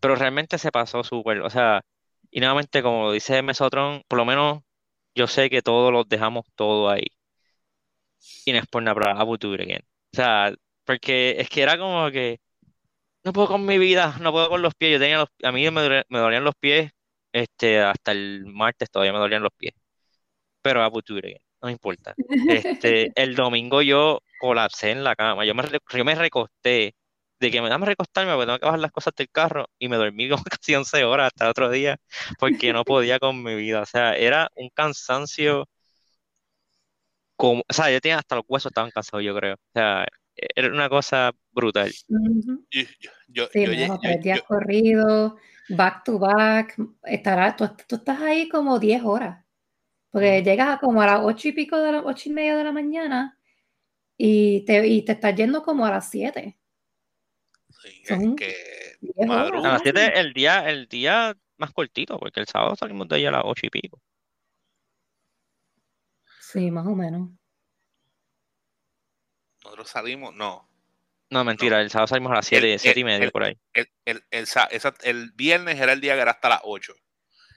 pero 0.00 0.16
realmente 0.16 0.58
se 0.58 0.70
pasó 0.70 1.02
súper, 1.02 1.40
o 1.40 1.50
sea, 1.50 1.82
y 2.30 2.40
nuevamente, 2.40 2.82
como 2.82 3.12
dice 3.12 3.42
Mesotron, 3.42 4.02
por 4.08 4.18
lo 4.18 4.24
menos 4.24 4.62
yo 5.14 5.26
sé 5.26 5.50
que 5.50 5.62
todos 5.62 5.92
los 5.92 6.08
dejamos 6.08 6.46
todo 6.56 6.90
ahí. 6.90 7.06
Y 8.44 8.52
no 8.52 8.58
es 8.58 8.66
por 8.66 8.82
nada, 8.82 8.94
pero 8.94 9.18
I 9.18 9.24
would 9.24 9.40
do 9.40 9.54
it 9.54 9.60
again. 9.60 9.82
O 10.12 10.16
sea, 10.16 10.52
porque 10.84 11.36
es 11.38 11.48
que 11.48 11.62
era 11.62 11.78
como 11.78 12.10
que 12.10 12.40
no 13.24 13.32
puedo 13.32 13.48
con 13.48 13.66
mi 13.66 13.78
vida, 13.78 14.16
no 14.20 14.32
puedo 14.32 14.48
con 14.48 14.62
los 14.62 14.74
pies. 14.74 14.92
Yo 14.92 14.98
tenía 14.98 15.18
los, 15.18 15.28
a 15.42 15.52
mí 15.52 15.68
me, 15.70 16.04
dolían 16.10 16.44
los 16.44 16.54
pies, 16.56 16.92
este, 17.32 17.80
hasta 17.80 18.12
el 18.12 18.46
martes 18.46 18.90
todavía 18.90 19.12
me 19.12 19.18
dolían 19.18 19.42
los 19.42 19.52
pies. 19.56 19.74
Pero 20.62 20.86
it 20.86 21.10
again, 21.10 21.38
no 21.62 21.70
importa. 21.70 22.14
Este, 22.48 23.12
el 23.16 23.34
domingo 23.34 23.82
yo 23.82 24.20
colapsé 24.40 24.90
en 24.92 25.04
la 25.04 25.16
cama, 25.16 25.44
yo 25.44 25.54
me, 25.54 25.64
yo 25.94 26.04
me 26.04 26.14
recosté 26.14 26.94
de 27.40 27.50
que 27.50 27.62
me 27.62 27.68
dame 27.68 27.86
recostarme 27.86 28.32
porque 28.32 28.46
tengo 28.46 28.58
que 28.58 28.66
bajar 28.66 28.80
las 28.80 28.92
cosas 28.92 29.14
del 29.16 29.30
carro 29.30 29.68
y 29.78 29.88
me 29.88 29.96
dormí 29.96 30.28
como 30.28 30.42
casi 30.58 30.74
11 30.74 31.04
horas 31.04 31.28
hasta 31.28 31.50
otro 31.50 31.70
día 31.70 31.98
porque 32.38 32.72
no 32.72 32.84
podía 32.84 33.18
con 33.18 33.42
mi 33.42 33.54
vida. 33.56 33.82
O 33.82 33.86
sea, 33.86 34.16
era 34.16 34.50
un 34.56 34.70
cansancio 34.70 35.68
como, 37.36 37.62
o 37.68 37.72
sea, 37.72 37.90
yo 37.90 38.00
tenía 38.00 38.18
hasta 38.18 38.36
los 38.36 38.44
huesos 38.48 38.70
estaban 38.70 38.90
cansados, 38.90 39.24
yo 39.24 39.34
creo. 39.36 39.54
O 39.54 39.58
sea, 39.74 40.06
era 40.36 40.68
una 40.68 40.88
cosa 40.88 41.32
brutal. 41.52 41.90
sí, 41.90 42.88
tres 43.52 44.22
días 44.22 44.42
corridos, 44.42 45.34
back 45.68 46.04
to 46.04 46.18
back, 46.18 46.76
estará, 47.04 47.56
tú, 47.56 47.64
estás 47.64 48.20
ahí 48.20 48.48
como 48.48 48.78
10 48.78 49.02
horas, 49.04 49.44
porque 50.10 50.42
llegas 50.42 50.78
como 50.80 51.02
a 51.02 51.06
las 51.06 51.20
8 51.22 51.48
y 51.48 51.52
pico 51.52 51.78
de 51.78 51.92
las 51.92 52.02
8 52.04 52.28
y 52.28 52.32
media 52.32 52.56
de 52.56 52.64
la 52.64 52.72
mañana 52.72 53.38
y 54.16 54.64
te, 54.64 54.86
y 54.86 55.02
te 55.02 55.12
estás 55.12 55.34
yendo 55.34 55.62
como 55.62 55.86
a 55.86 55.90
las 55.90 56.10
7 56.10 56.58
que 58.36 58.54
A 59.28 59.50
las 59.50 59.82
7 59.82 60.18
el 60.18 60.32
día, 60.32 60.68
el 60.68 60.86
día 60.88 61.36
más 61.56 61.72
cortito, 61.72 62.18
porque 62.18 62.40
el 62.40 62.46
sábado 62.46 62.76
salimos 62.76 63.08
de 63.08 63.16
ahí 63.16 63.26
a 63.26 63.30
las 63.30 63.42
8 63.44 63.66
y 63.66 63.70
pico. 63.70 64.00
Sí, 66.40 66.70
más 66.70 66.86
o 66.86 66.94
menos. 66.94 67.30
Nosotros 69.64 69.88
salimos, 69.88 70.34
no. 70.34 70.68
No, 71.30 71.42
mentira, 71.42 71.80
el 71.80 71.90
sábado 71.90 72.08
salimos 72.08 72.32
a 72.32 72.36
las 72.36 72.46
7, 72.46 72.78
y 72.94 73.04
media 73.04 73.30
por 73.30 73.44
ahí. 73.44 73.58
El, 73.72 73.88
el, 74.04 74.22
el, 75.02 75.32
viernes 75.32 75.80
era 75.80 75.92
el 75.92 76.00
día 76.00 76.14
que 76.14 76.20
era 76.20 76.32
hasta 76.32 76.48
las 76.50 76.60
8. 76.62 76.94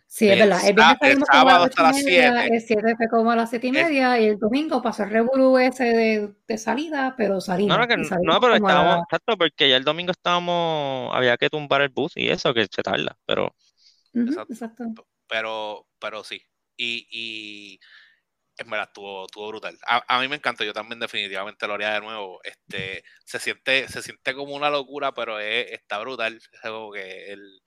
Sí, 0.07 0.29
es 0.29 0.39
verdad. 0.39 0.65
El 0.65 0.73
viernes 0.73 0.99
el 1.01 1.23
sábado 1.25 1.65
hasta 1.65 1.83
las 1.83 2.01
7. 2.01 2.55
El 2.55 2.61
7 2.61 2.95
fue 2.95 3.07
como 3.09 3.29
a 3.29 3.35
las 3.35 3.49
7 3.49 3.67
y 3.67 3.71
media. 3.71 4.19
y 4.19 4.27
el 4.27 4.39
domingo 4.39 4.81
pasó 4.81 5.03
el 5.03 5.09
revolú 5.09 5.57
ese 5.57 5.83
de, 5.83 6.33
de, 6.47 6.57
salida, 6.57 7.13
pero 7.17 7.41
salimos. 7.41 7.77
No, 7.77 7.83
no, 7.83 7.87
que, 7.87 7.97
no 7.97 8.39
pero 8.39 8.55
estábamos, 8.55 9.03
exacto, 9.03 9.37
porque 9.37 9.69
ya 9.69 9.75
el 9.75 9.83
domingo 9.83 10.11
estábamos, 10.11 11.13
había 11.13 11.37
que 11.37 11.49
tumbar 11.49 11.81
el 11.81 11.89
bus 11.89 12.13
y 12.15 12.29
eso, 12.29 12.53
que 12.53 12.67
se 12.71 12.81
tarda, 12.81 13.17
pero. 13.25 13.53
exacto. 14.15 14.85
Pero, 15.27 15.85
pero 15.99 16.23
sí. 16.23 16.41
Y, 16.77 17.07
y 17.11 17.79
Es 18.57 18.65
verdad, 18.67 18.87
estuvo, 18.87 19.25
estuvo 19.25 19.47
brutal. 19.49 19.77
A, 19.85 20.19
mí 20.19 20.27
me 20.27 20.37
encantó, 20.37 20.63
yo 20.63 20.73
también 20.73 20.99
definitivamente 20.99 21.67
lo 21.67 21.75
haría 21.75 21.93
de 21.93 22.01
nuevo. 22.01 22.39
Este, 22.43 23.03
se 23.23 23.39
siente, 23.39 23.87
se 23.87 24.01
siente 24.01 24.33
como 24.33 24.55
una 24.55 24.71
locura, 24.71 25.13
pero 25.13 25.39
está 25.39 25.99
brutal. 25.99 26.35
Es 26.35 26.65
algo 26.65 26.91
que 26.91 27.31
el... 27.33 27.61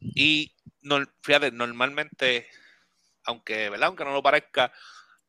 Y 0.00 0.54
no, 0.82 1.04
fíjate, 1.22 1.50
normalmente, 1.50 2.48
aunque, 3.24 3.68
¿verdad? 3.70 3.88
Aunque 3.88 4.04
no 4.04 4.12
lo 4.12 4.22
parezca, 4.22 4.72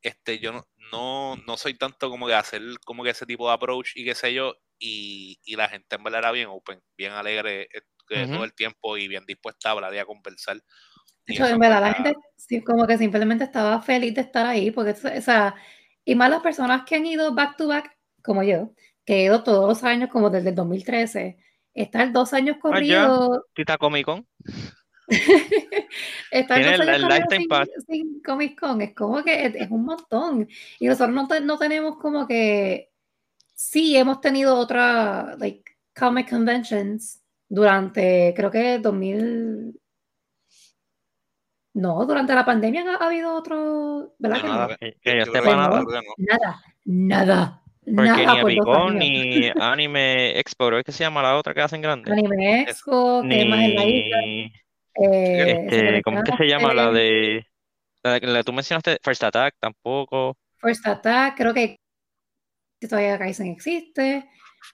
este, 0.01 0.39
yo 0.39 0.51
no, 0.91 1.35
no, 1.35 1.57
soy 1.57 1.73
tanto 1.73 2.09
como 2.09 2.27
que 2.27 2.33
hacer 2.33 2.61
como 2.85 3.03
que 3.03 3.09
ese 3.09 3.25
tipo 3.25 3.47
de 3.47 3.55
approach 3.55 3.91
y 3.95 4.05
qué 4.05 4.15
sé 4.15 4.33
yo, 4.33 4.55
y, 4.77 5.39
la 5.55 5.67
gente 5.67 5.95
en 5.95 6.03
verdad 6.03 6.19
era 6.19 6.31
bien 6.31 6.47
open, 6.49 6.81
bien 6.95 7.13
alegre 7.13 7.69
eh, 7.73 8.27
todo 8.27 8.43
el 8.43 8.53
tiempo 8.53 8.97
y 8.97 9.07
bien 9.07 9.25
dispuesta 9.25 9.69
a 9.69 9.71
hablar 9.73 9.93
y 9.93 9.99
a 9.99 10.05
conversar 10.05 10.61
en 11.27 11.59
verdad, 11.59 11.81
la 11.81 11.93
gente 11.93 12.15
como 12.65 12.87
que 12.87 12.97
simplemente 12.97 13.43
estaba 13.43 13.81
feliz 13.81 14.15
de 14.15 14.21
estar 14.21 14.45
ahí, 14.45 14.71
porque, 14.71 14.91
o 14.91 15.21
sea, 15.21 15.55
y 16.03 16.15
más 16.15 16.29
las 16.29 16.41
personas 16.41 16.83
que 16.85 16.95
han 16.95 17.05
ido 17.05 17.33
back 17.33 17.57
to 17.57 17.67
back, 17.67 17.95
como 18.23 18.43
yo, 18.43 18.73
que 19.05 19.15
he 19.15 19.23
ido 19.25 19.43
todos 19.43 19.67
los 19.67 19.83
años, 19.83 20.09
como 20.09 20.29
desde 20.29 20.49
el 20.49 20.55
2013, 20.55 21.37
estar 21.73 22.11
dos 22.11 22.33
años 22.33 22.55
ah, 22.57 22.61
corridos. 22.61 23.41
¿Tita 23.53 23.77
Comic 23.77 24.05
Con? 24.05 24.27
estar 26.31 26.77
dos 26.77 26.87
años 26.87 27.27
sin, 27.29 27.47
sin, 27.87 28.21
Comic 28.21 28.59
Con, 28.59 28.81
es 28.81 28.93
como 28.93 29.23
que 29.23 29.45
es, 29.45 29.69
un 29.69 29.85
montón. 29.85 30.47
Y 30.79 30.87
nosotros 30.87 31.15
no, 31.15 31.27
no 31.41 31.57
tenemos 31.57 31.97
como 31.97 32.27
que. 32.27 32.91
Sí, 33.53 33.97
hemos 33.97 34.21
tenido 34.21 34.55
otra, 34.55 35.35
like, 35.37 35.63
comic 35.93 36.29
conventions 36.29 37.21
durante, 37.47 38.33
creo 38.35 38.51
que 38.51 38.79
2000. 38.79 39.79
No, 41.73 42.05
durante 42.05 42.33
la 42.33 42.45
pandemia 42.45 42.83
ha, 42.99 43.05
habido 43.05 43.33
otro, 43.35 44.13
¿verdad? 44.17 44.43
nada, 44.43 44.77
nada, 46.17 46.63
nada, 46.85 47.63
Porque 47.85 48.25
ni 48.25 48.39
Epicon 48.39 48.97
ni 48.97 49.51
Anime 49.61 50.39
Expo, 50.39 50.71
es 50.77 50.83
que 50.83 50.91
se 50.91 51.03
llama 51.03 51.21
la 51.21 51.37
otra 51.37 51.53
que 51.53 51.61
hacen 51.61 51.81
grande. 51.81 52.11
Anime 52.11 52.63
Expo, 52.63 53.21
que 53.21 53.45
más 53.45 53.59
en 53.59 53.75
la 53.75 53.85
isla. 53.85 54.17
Eh, 55.01 55.67
este, 55.69 56.01
¿Cómo 56.01 56.17
es 56.19 56.23
que 56.25 56.37
se 56.37 56.47
llama 56.47 56.73
la 56.73 56.91
de 56.91 57.45
la, 58.03 58.19
la, 58.19 58.43
tú 58.43 58.51
mencionaste 58.51 58.97
First 59.03 59.23
Attack 59.23 59.55
tampoco? 59.59 60.37
First 60.57 60.87
Attack, 60.87 61.37
creo 61.37 61.53
que 61.53 61.77
todavía 62.87 63.17
Kaizen 63.17 63.47
existe, 63.47 64.29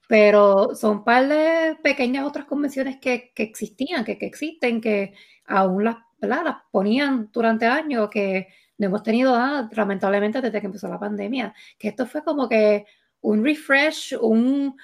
pero 0.07 0.75
son 0.75 0.97
un 0.97 1.03
par 1.03 1.27
de 1.27 1.77
pequeñas 1.83 2.25
otras 2.25 2.45
convenciones 2.45 2.97
que, 2.97 3.31
que 3.35 3.43
existían, 3.43 4.03
que, 4.05 4.17
que 4.17 4.25
existen, 4.25 4.81
que 4.81 5.13
aún 5.45 5.83
las 5.83 5.97
las 6.27 6.57
ponían 6.71 7.29
durante 7.31 7.65
años 7.65 8.09
que 8.09 8.47
no 8.77 8.87
hemos 8.87 9.03
tenido 9.03 9.37
nada, 9.37 9.69
lamentablemente, 9.73 10.41
desde 10.41 10.59
que 10.59 10.67
empezó 10.67 10.87
la 10.87 10.99
pandemia. 10.99 11.53
Que 11.77 11.89
esto 11.89 12.05
fue 12.05 12.23
como 12.23 12.49
que 12.49 12.85
un 13.21 13.43
refresh, 13.43 14.15
un, 14.19 14.75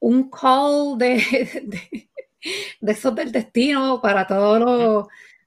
un 0.00 0.30
call 0.30 0.98
de, 0.98 1.16
de, 1.64 2.10
de 2.80 2.92
esos 2.92 3.14
del 3.14 3.32
destino 3.32 4.00
para 4.00 4.26
todos 4.26 4.60
los 4.60 5.06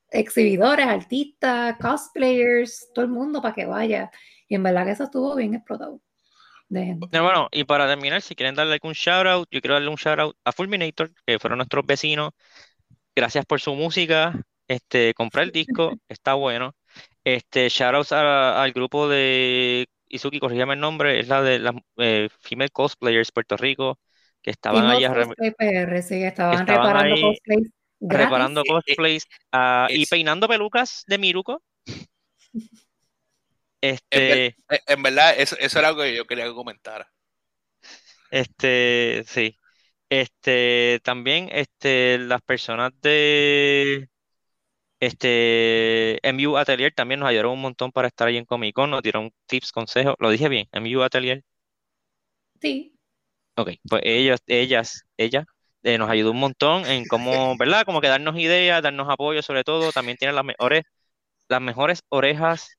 exhibidores, 0.09 0.85
artistas, 0.85 1.77
cosplayers, 1.79 2.89
todo 2.93 3.05
el 3.05 3.11
mundo 3.11 3.41
para 3.41 3.53
que 3.53 3.65
vaya. 3.65 4.11
Y 4.47 4.55
en 4.55 4.63
verdad 4.63 4.85
que 4.85 4.91
eso 4.91 5.05
estuvo 5.05 5.35
bien 5.35 5.53
explotado. 5.55 6.01
Bueno, 6.71 7.49
y 7.51 7.65
para 7.65 7.85
terminar, 7.85 8.21
si 8.21 8.33
quieren 8.33 8.55
darle 8.55 8.73
algún 8.73 8.93
shout 8.93 9.27
out, 9.27 9.47
yo 9.51 9.59
quiero 9.59 9.73
darle 9.73 9.89
un 9.89 9.97
shout 9.97 10.19
out 10.19 10.37
a 10.45 10.53
Fulminator, 10.53 11.11
que 11.25 11.37
fueron 11.37 11.57
nuestros 11.57 11.85
vecinos. 11.85 12.31
Gracias 13.13 13.45
por 13.45 13.59
su 13.59 13.75
música, 13.75 14.41
este, 14.71 15.13
compré 15.13 15.43
el 15.43 15.51
disco, 15.51 15.91
está 16.09 16.33
bueno. 16.35 16.75
Este, 17.25 17.67
shoutouts 17.67 18.13
al 18.13 18.71
grupo 18.71 19.09
de 19.09 19.87
Izuki, 20.07 20.39
corrígame 20.39 20.75
el 20.75 20.79
nombre, 20.79 21.19
es 21.19 21.27
la 21.27 21.41
de 21.41 21.59
las 21.59 21.75
eh, 21.97 22.29
Female 22.39 22.69
Cosplayers 22.69 23.31
Puerto 23.31 23.57
Rico, 23.57 23.99
que 24.41 24.51
estaban 24.51 24.85
allá. 24.85 25.13
sí, 26.01 26.23
estaban, 26.23 26.65
reparando 26.65 27.21
cosplays. 27.21 27.69
Reparando 27.99 28.63
cosplays 28.63 29.27
ah, 29.51 29.87
y 29.89 30.05
peinando 30.05 30.47
pelucas 30.47 31.03
de 31.05 31.17
Miruko. 31.17 31.61
Este, 33.81 34.55
en, 34.87 35.03
verdad, 35.03 35.33
eso, 35.37 35.57
eso, 35.59 35.79
era 35.79 35.89
algo 35.89 36.03
que 36.03 36.15
yo 36.15 36.25
quería 36.25 36.51
comentar. 36.53 37.07
Este, 38.29 39.23
sí. 39.27 39.57
Este, 40.09 40.99
también, 41.03 41.49
este, 41.51 42.17
las 42.19 42.41
personas 42.41 42.91
de 43.01 44.10
este, 45.01 46.19
MU 46.31 46.57
Atelier 46.57 46.93
también 46.93 47.19
nos 47.19 47.29
ayudaron 47.29 47.53
un 47.53 47.61
montón 47.61 47.91
para 47.91 48.07
estar 48.07 48.27
ahí 48.27 48.37
en 48.37 48.45
Comic 48.45 48.75
Con, 48.75 48.91
nos 48.91 49.01
dieron 49.01 49.31
tips, 49.47 49.71
consejos. 49.71 50.15
¿Lo 50.19 50.29
dije 50.29 50.47
bien? 50.47 50.69
MU 50.73 51.01
Atelier. 51.01 51.43
Sí. 52.61 52.95
Ok, 53.55 53.71
pues 53.89 54.03
ellos, 54.05 54.39
ellas, 54.45 55.05
ella 55.17 55.45
eh, 55.81 55.97
nos 55.97 56.07
ayudó 56.07 56.31
un 56.31 56.39
montón 56.39 56.85
en 56.85 57.05
cómo, 57.07 57.31
¿verdad? 57.57 57.83
Como 57.83 57.99
que 57.99 58.09
darnos 58.09 58.37
ideas, 58.37 58.83
darnos 58.83 59.09
apoyo 59.09 59.41
sobre 59.41 59.63
todo. 59.63 59.91
También 59.91 60.17
tienen 60.17 60.35
las 60.35 60.45
mejores, 60.45 60.83
las 61.49 61.61
mejores 61.61 62.01
orejas, 62.09 62.77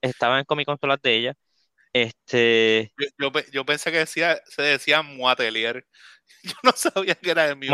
estaban 0.00 0.38
en 0.38 0.44
Comic 0.44 0.66
Con 0.66 0.78
todas 0.78 0.94
las 0.94 1.02
de 1.02 1.16
ellas. 1.16 1.36
Este... 1.92 2.92
Yo, 3.18 3.64
pensé 3.66 3.90
que 3.90 3.98
decía, 3.98 4.40
se 4.46 4.62
decía 4.62 5.02
Muatelier. 5.02 5.84
Yo 6.44 6.54
no 6.62 6.70
sabía 6.70 7.16
que 7.16 7.32
era 7.32 7.48
MU 7.48 7.66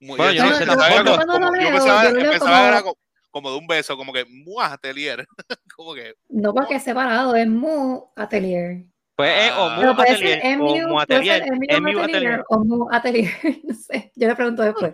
Atelier 0.00 0.16
bueno, 0.16 0.32
yo 0.32 0.44
no 0.44 0.54
sé, 0.54 0.64
yo 0.64 2.30
pensaba, 2.30 2.68
era 2.68 2.82
como, 3.30 3.50
de 3.50 3.58
un 3.58 3.66
beso, 3.66 3.96
como 3.96 4.12
que 4.12 4.24
mu 4.24 4.60
atelier. 4.60 5.26
como 5.76 5.94
que, 5.94 6.14
no, 6.28 6.54
porque 6.54 6.76
es 6.76 6.82
separado, 6.82 7.34
es 7.34 7.48
mu 7.48 8.10
atelier. 8.16 8.84
Pues 9.16 9.46
es 9.46 9.52
o 9.56 9.70
mu 9.70 9.90
atelier, 9.90 10.40
o 10.60 10.88
mu 10.88 11.00
atelier, 11.00 11.42
mu 11.50 12.00
atelier, 12.00 12.44
o 12.48 12.64
mu 12.64 12.88
atelier, 12.90 13.32
no 13.64 13.74
sé, 13.74 14.12
yo 14.14 14.28
le 14.28 14.36
pregunto 14.36 14.62
después, 14.62 14.92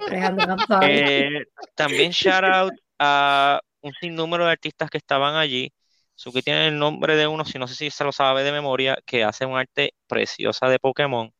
eh, 0.82 1.44
También 1.74 2.10
shout 2.10 2.44
out 2.44 2.72
a 2.98 3.60
un 3.82 3.92
sinnúmero 4.00 4.46
de 4.46 4.52
artistas 4.52 4.88
que 4.88 4.96
estaban 4.96 5.36
allí, 5.36 5.70
su 6.14 6.32
que 6.32 6.40
tiene 6.40 6.68
el 6.68 6.78
nombre 6.78 7.16
de 7.16 7.26
uno, 7.26 7.44
si 7.44 7.58
no 7.58 7.66
sé 7.66 7.74
si 7.74 7.90
se 7.90 8.04
lo 8.04 8.12
sabe 8.12 8.44
de 8.44 8.52
memoria, 8.52 8.96
que 9.04 9.24
hace 9.24 9.44
un 9.44 9.58
arte 9.58 9.92
preciosa 10.06 10.68
de 10.68 10.78
Pokémon. 10.78 11.30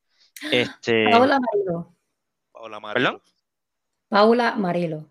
Este, 0.51 1.09
Paula 1.11 1.39
Marilo. 1.41 1.97
Paula 2.53 2.81
Marilo. 2.81 3.11
¿Perdón? 3.13 3.34
Paula 4.09 4.55
Marilo. 4.57 5.09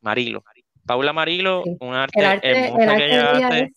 Marilo. 0.00 0.44
Paula 0.86 1.12
Marilo, 1.12 1.62
un 1.80 1.94
arte, 1.94 2.20
hermoso 2.20 2.96
que 2.96 3.04
ella 3.06 3.48
hace. 3.48 3.72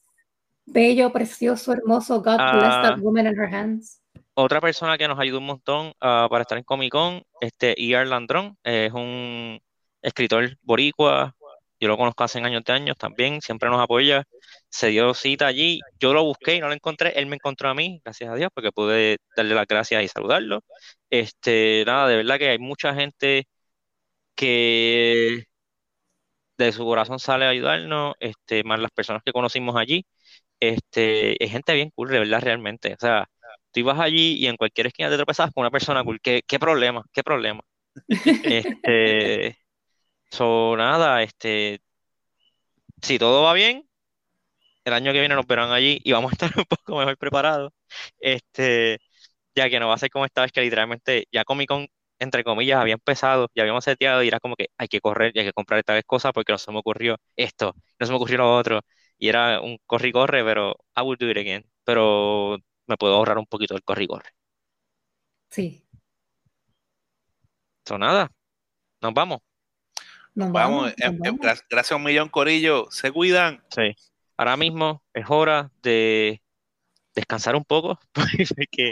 bello, 0.66 1.12
precioso, 1.12 1.72
hermoso. 1.72 2.18
God 2.18 2.38
bless 2.38 2.82
that 2.82 2.93
ah. 2.93 2.99
woman 2.99 3.28
in 3.28 3.36
her 3.38 3.53
hands. 3.53 4.01
Otra 4.34 4.60
persona 4.60 4.97
que 4.97 5.08
nos 5.08 5.20
ayudó 5.20 5.38
un 5.38 5.45
montón 5.45 5.88
uh, 5.88 6.28
para 6.30 6.41
estar 6.41 6.58
en 6.58 6.64
Comic 6.64 6.91
Con, 6.91 7.24
este 7.39 7.80
E.R. 7.82 8.06
Landrón, 8.06 8.58
es 8.64 8.91
un 8.91 9.62
escritor 10.01 10.58
boricua. 10.62 11.36
Yo 11.80 11.88
lo 11.88 11.97
conozco 11.97 12.24
hace 12.24 12.39
años 12.39 12.64
de 12.64 12.74
años 12.74 12.97
también, 12.97 13.41
siempre 13.41 13.70
nos 13.70 13.82
apoya. 13.82 14.24
Se 14.70 14.88
dio 14.88 15.14
cita 15.14 15.47
allí, 15.47 15.80
yo 15.99 16.14
lo 16.14 16.24
busqué 16.24 16.56
y 16.56 16.60
no 16.60 16.68
lo 16.68 16.74
encontré. 16.74 17.14
Él 17.18 17.28
me 17.28 17.36
encontró 17.36 17.70
a 17.70 17.74
mí, 17.74 18.01
gracias 18.03 18.30
a 18.30 18.36
Dios, 18.36 18.49
porque 18.53 18.72
pude 18.72 19.18
darle 19.38 19.56
las 19.56 19.68
gracias 19.68 20.03
y 20.03 20.08
saludarlo. 20.08 20.64
Este, 21.10 21.84
nada, 21.86 22.08
de 22.10 22.18
verdad 22.18 22.38
que 22.38 22.49
hay 22.49 22.60
mucha 22.60 22.93
gente 22.93 23.47
que 24.36 25.45
de 26.57 26.71
su 26.71 26.86
corazón 26.86 27.19
sale 27.19 27.45
a 27.45 27.49
ayudarnos, 27.49 28.15
este, 28.19 28.63
más 28.63 28.79
las 28.79 28.91
personas 28.91 29.21
que 29.23 29.31
conocimos 29.31 29.75
allí, 29.75 30.05
este, 30.59 31.43
es 31.43 31.51
gente 31.51 31.73
bien 31.73 31.91
cool, 31.95 32.09
de 32.09 32.19
verdad, 32.19 32.41
realmente. 32.41 32.93
O 32.93 32.97
sea, 32.99 33.27
tú 33.71 33.81
ibas 33.81 33.99
allí 33.99 34.36
y 34.38 34.47
en 34.47 34.57
cualquier 34.57 34.88
esquina 34.88 35.09
te 35.09 35.17
tropezabas 35.17 35.53
con 35.53 35.61
una 35.63 35.71
persona 35.71 36.03
cool. 36.03 36.19
¿Qué, 36.21 36.43
qué 36.47 36.59
problema? 36.59 37.03
¿Qué 37.13 37.23
problema? 37.23 37.61
este, 38.07 39.57
so, 40.31 40.75
nada, 40.77 41.23
este, 41.23 41.81
si 43.01 43.19
todo 43.19 43.43
va 43.43 43.53
bien, 43.53 43.88
el 44.86 44.93
año 44.93 45.11
que 45.13 45.19
viene 45.19 45.36
nos 45.36 45.47
verán 45.47 45.71
allí 45.71 45.99
y 46.03 46.11
vamos 46.11 46.31
a 46.31 46.36
estar 46.36 46.51
un 46.57 46.65
poco 46.65 46.97
mejor 46.97 47.17
preparados. 47.17 47.73
Este, 48.19 48.99
ya 49.55 49.69
que 49.69 49.79
no 49.79 49.88
va 49.88 49.95
a 49.95 49.97
ser 49.97 50.09
como 50.09 50.25
esta 50.25 50.41
vez 50.43 50.51
que 50.51 50.61
literalmente 50.61 51.27
ya 51.31 51.43
Comic 51.45 51.69
Con 51.69 51.88
entre 52.20 52.43
comillas, 52.43 52.80
había 52.80 52.93
empezado, 52.93 53.49
ya 53.55 53.63
habíamos 53.63 53.84
seteado 53.84 54.24
y 54.24 54.28
era 54.28 54.39
como 54.39 54.55
que 54.55 54.70
hay 54.78 54.88
que 54.88 55.01
correr 55.01 55.32
y 55.36 55.39
hay 55.39 55.45
que 55.45 55.53
comprar 55.53 55.80
esta 55.80 55.93
vez 55.93 56.03
cosas 56.05 56.32
porque 56.34 56.51
no 56.53 56.57
se 56.57 56.72
me 56.72 56.80
ocurrió 56.80 57.18
esto, 57.36 57.76
no 57.99 58.05
se 58.05 58.11
me 58.11 58.18
ocurrió 58.18 58.38
lo 58.39 58.55
otro. 58.55 58.82
Y 59.18 59.30
era 59.30 59.61
un 59.61 59.78
corri 59.86 60.11
corre, 60.11 60.43
pero 60.43 60.76
I 60.95 61.01
will 61.01 61.18
do 61.18 61.30
it 61.30 61.38
again. 61.38 61.66
Pero 61.84 62.57
me 62.88 62.97
puedo 62.97 63.16
ahorrar 63.16 63.38
un 63.38 63.45
poquito 63.45 63.76
el 63.76 63.84
corri 63.84 64.07
corre. 64.07 64.30
Sí. 65.49 65.86
Eso 67.86 67.97
nada. 67.97 68.32
Nos 69.01 69.13
vamos. 69.13 69.39
Nos 70.34 70.51
vamos. 70.51 70.91
Eh, 70.91 70.95
eh, 71.05 71.38
gracias 71.70 71.91
a 71.93 71.95
un 71.95 72.03
millón, 72.03 72.30
Corillo. 72.30 72.88
Se 72.91 73.11
cuidan. 73.11 73.63
Sí. 73.70 73.95
Ahora 74.38 74.57
mismo 74.57 75.01
es 75.13 75.26
hora 75.30 75.72
de 75.82 76.41
descansar 77.16 77.55
un 77.55 77.63
poco, 77.63 77.99
porque 78.11 78.91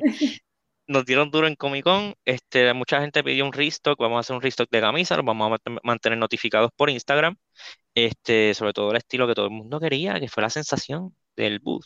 nos 0.88 1.06
dieron 1.06 1.32
duro 1.32 1.48
en 1.48 1.56
Comic 1.56 1.84
Con. 1.84 2.16
Este, 2.26 2.74
mucha 2.74 3.02
gente 3.02 3.24
pidió 3.24 3.46
un 3.46 3.54
restock. 3.54 4.00
Vamos 4.00 4.18
a 4.18 4.20
hacer 4.22 4.36
un 4.36 4.42
restock 4.42 4.70
de 4.70 4.82
camisas. 4.82 5.18
Los 5.18 5.26
vamos 5.26 5.60
a 5.66 5.72
mantener 5.84 6.18
notificados 6.18 6.72
por 6.76 6.90
Instagram. 6.90 7.36
Este, 7.96 8.54
sobre 8.54 8.74
todo 8.74 8.92
el 8.92 8.98
estilo 8.98 9.28
que 9.28 9.36
todo 9.36 9.46
el 9.46 9.52
mundo 9.52 9.80
quería, 9.80 10.20
que 10.20 10.28
fue 10.28 10.42
la 10.44 10.50
sensación 10.50 11.16
del 11.36 11.60
booth, 11.60 11.86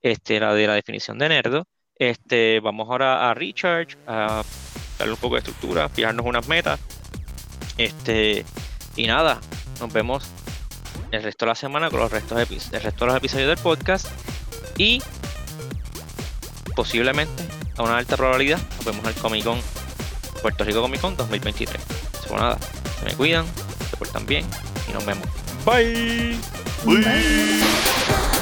este, 0.00 0.40
la 0.40 0.54
de 0.54 0.66
la 0.66 0.74
definición 0.74 1.18
de 1.18 1.28
nerdo. 1.28 1.64
Este, 1.94 2.60
vamos 2.60 2.88
ahora 2.88 3.30
a 3.30 3.34
recharge, 3.34 3.96
a 4.06 4.42
darle 4.98 5.14
un 5.14 5.20
poco 5.20 5.34
de 5.34 5.40
estructura, 5.40 5.88
fijarnos 5.88 6.26
unas 6.26 6.48
metas. 6.48 6.80
Este, 7.78 8.44
y 8.96 9.06
nada, 9.06 9.40
nos 9.80 9.92
vemos 9.92 10.30
el 11.10 11.22
resto 11.22 11.44
de 11.44 11.50
la 11.50 11.54
semana 11.54 11.90
con 11.90 12.00
los 12.00 12.10
restos 12.10 12.38
el 12.38 12.82
resto 12.82 13.04
de 13.04 13.06
los 13.06 13.16
episodios 13.16 13.48
del 13.48 13.58
podcast. 13.58 14.06
Y 14.78 15.02
posiblemente, 16.74 17.44
a 17.76 17.82
una 17.82 17.98
alta 17.98 18.16
probabilidad, 18.16 18.58
nos 18.76 18.84
vemos 18.84 19.04
al 19.06 19.14
Comic 19.14 19.44
Con 19.44 19.58
Puerto 20.40 20.64
Rico 20.64 20.82
Comic 20.82 21.00
Con 21.00 21.16
2023. 21.16 21.82
Eso 22.24 22.36
nada, 22.36 22.58
se 22.98 23.04
me 23.04 23.14
cuidan, 23.14 23.46
se 23.90 23.96
portan 23.96 24.26
bien 24.26 24.44
y 24.88 24.92
nos 24.92 25.04
vemos. 25.04 25.26
Bye. 25.64 26.36
Bye. 26.84 28.32